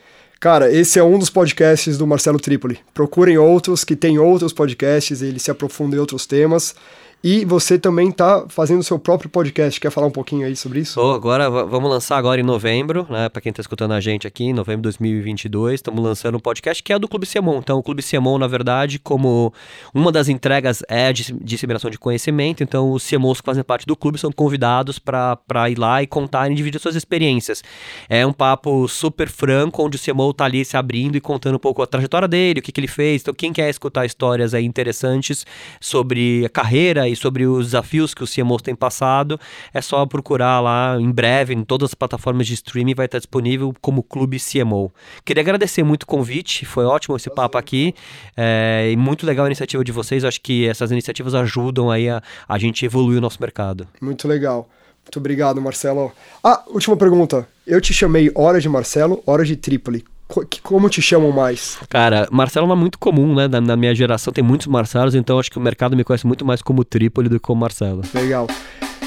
Cara, 0.44 0.70
esse 0.70 0.98
é 0.98 1.02
um 1.02 1.18
dos 1.18 1.30
podcasts 1.30 1.96
do 1.96 2.06
Marcelo 2.06 2.38
Tripoli. 2.38 2.78
Procurem 2.92 3.38
outros 3.38 3.82
que 3.82 3.96
tem 3.96 4.18
outros 4.18 4.52
podcasts, 4.52 5.22
ele 5.22 5.38
se 5.38 5.50
aprofunda 5.50 5.96
em 5.96 5.98
outros 5.98 6.26
temas. 6.26 6.74
E 7.26 7.42
você 7.46 7.78
também 7.78 8.10
está 8.10 8.44
fazendo 8.50 8.80
o 8.80 8.84
seu 8.84 8.98
próprio 8.98 9.30
podcast. 9.30 9.80
Quer 9.80 9.90
falar 9.90 10.08
um 10.08 10.10
pouquinho 10.10 10.46
aí 10.46 10.54
sobre 10.54 10.80
isso? 10.80 11.00
Oh, 11.00 11.12
agora 11.12 11.48
vamos 11.48 11.88
lançar 11.88 12.18
agora 12.18 12.38
em 12.38 12.44
novembro, 12.44 13.06
né? 13.08 13.30
Para 13.30 13.40
quem 13.40 13.48
está 13.48 13.62
escutando 13.62 13.92
a 13.92 14.00
gente 14.00 14.26
aqui, 14.26 14.44
em 14.44 14.52
novembro 14.52 14.82
de 14.82 14.98
2022, 14.98 15.76
estamos 15.76 16.04
lançando 16.04 16.34
um 16.34 16.38
podcast 16.38 16.82
que 16.82 16.92
é 16.92 16.98
do 16.98 17.08
Clube 17.08 17.24
Siemon. 17.24 17.60
Então, 17.60 17.78
o 17.78 17.82
Clube 17.82 18.02
Siemon, 18.02 18.36
na 18.36 18.46
verdade, 18.46 18.98
como 18.98 19.54
uma 19.94 20.12
das 20.12 20.28
entregas 20.28 20.82
é 20.86 21.14
de 21.14 21.32
disseminação 21.40 21.90
de 21.90 21.98
conhecimento, 21.98 22.62
então 22.62 22.92
os 22.92 23.02
Siemons 23.02 23.40
que 23.40 23.46
fazem 23.46 23.64
parte 23.64 23.86
do 23.86 23.96
clube 23.96 24.18
são 24.18 24.30
convidados 24.30 24.98
para 24.98 25.70
ir 25.70 25.78
lá 25.78 26.02
e 26.02 26.06
contar 26.06 26.50
e 26.50 26.54
dividir 26.54 26.78
suas 26.78 26.94
experiências. 26.94 27.64
É 28.06 28.26
um 28.26 28.34
papo 28.34 28.86
super 28.86 29.30
franco, 29.30 29.82
onde 29.82 29.96
o 29.96 29.98
Siemon 29.98 30.30
está 30.30 30.44
ali 30.44 30.62
se 30.62 30.76
abrindo 30.76 31.16
e 31.16 31.22
contando 31.22 31.54
um 31.54 31.58
pouco 31.58 31.80
a 31.80 31.86
trajetória 31.86 32.28
dele, 32.28 32.60
o 32.60 32.62
que, 32.62 32.70
que 32.70 32.80
ele 32.80 32.86
fez. 32.86 33.22
Então, 33.22 33.32
quem 33.32 33.50
quer 33.50 33.70
escutar 33.70 34.04
histórias 34.04 34.52
aí 34.52 34.66
interessantes 34.66 35.46
sobre 35.80 36.44
a 36.44 36.50
carreira 36.50 37.13
sobre 37.16 37.46
os 37.46 37.66
desafios 37.66 38.14
que 38.14 38.22
o 38.22 38.26
CMOs 38.26 38.62
tem 38.62 38.74
passado, 38.74 39.38
é 39.72 39.80
só 39.80 40.04
procurar 40.06 40.60
lá 40.60 40.96
em 41.00 41.10
breve, 41.10 41.54
em 41.54 41.64
todas 41.64 41.90
as 41.90 41.94
plataformas 41.94 42.46
de 42.46 42.54
streaming, 42.54 42.94
vai 42.94 43.06
estar 43.06 43.18
disponível 43.18 43.74
como 43.80 44.02
Clube 44.02 44.38
CMO. 44.38 44.92
Queria 45.24 45.42
agradecer 45.42 45.82
muito 45.82 46.04
o 46.04 46.06
convite, 46.06 46.64
foi 46.64 46.84
ótimo 46.84 47.16
esse 47.16 47.30
papo 47.30 47.58
aqui, 47.58 47.94
é, 48.36 48.90
e 48.90 48.96
muito 48.96 49.26
legal 49.26 49.44
a 49.44 49.48
iniciativa 49.48 49.84
de 49.84 49.92
vocês, 49.92 50.24
acho 50.24 50.40
que 50.40 50.66
essas 50.66 50.90
iniciativas 50.90 51.34
ajudam 51.34 51.90
aí 51.90 52.08
a, 52.08 52.22
a 52.48 52.58
gente 52.58 52.84
evoluir 52.84 53.18
o 53.18 53.20
nosso 53.20 53.38
mercado. 53.40 53.86
Muito 54.00 54.26
legal. 54.28 54.68
Muito 55.04 55.18
obrigado, 55.18 55.60
Marcelo. 55.60 56.12
Ah, 56.42 56.62
última 56.68 56.96
pergunta. 56.96 57.46
Eu 57.66 57.80
te 57.80 57.92
chamei 57.92 58.30
hora 58.34 58.58
de 58.58 58.68
Marcelo, 58.68 59.22
hora 59.26 59.44
de 59.44 59.54
Trípoli 59.54 60.04
como 60.62 60.88
te 60.88 61.02
chamam 61.02 61.30
mais? 61.30 61.78
Cara, 61.88 62.26
Marcelo 62.30 62.66
não 62.66 62.74
é 62.74 62.78
muito 62.78 62.98
comum, 62.98 63.34
né? 63.34 63.46
Na, 63.46 63.60
na, 63.60 63.76
minha 63.76 63.94
geração 63.94 64.32
tem 64.32 64.42
muitos 64.42 64.66
Marcelos, 64.66 65.14
então 65.14 65.38
acho 65.38 65.50
que 65.50 65.58
o 65.58 65.60
mercado 65.60 65.96
me 65.96 66.02
conhece 66.02 66.26
muito 66.26 66.44
mais 66.44 66.62
como 66.62 66.84
Trípoli 66.84 67.28
do 67.28 67.38
que 67.38 67.46
como 67.46 67.60
Marcelo. 67.60 68.02
Legal. 68.14 68.46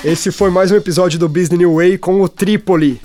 Esse 0.03 0.32
foi 0.32 0.51
mais 0.51 0.72
um 0.72 0.76
episódio 0.76 1.18
do 1.18 1.28
Business 1.28 1.59
New 1.59 1.76
Way 1.76 1.97
com 1.97 2.22
o 2.22 2.30
Trípoli. 2.30 3.01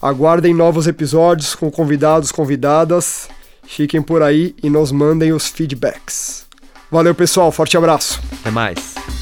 Aguardem 0.00 0.54
novos 0.54 0.86
episódios 0.86 1.54
com 1.54 1.70
convidados, 1.70 2.30
convidadas. 2.30 3.28
Fiquem 3.64 4.00
por 4.00 4.22
aí 4.22 4.54
e 4.62 4.70
nos 4.70 4.92
mandem 4.92 5.32
os 5.32 5.48
feedbacks. 5.48 6.46
Valeu, 6.90 7.14
pessoal. 7.14 7.50
Forte 7.50 7.76
abraço. 7.76 8.20
Até 8.40 8.50
mais. 8.50 9.17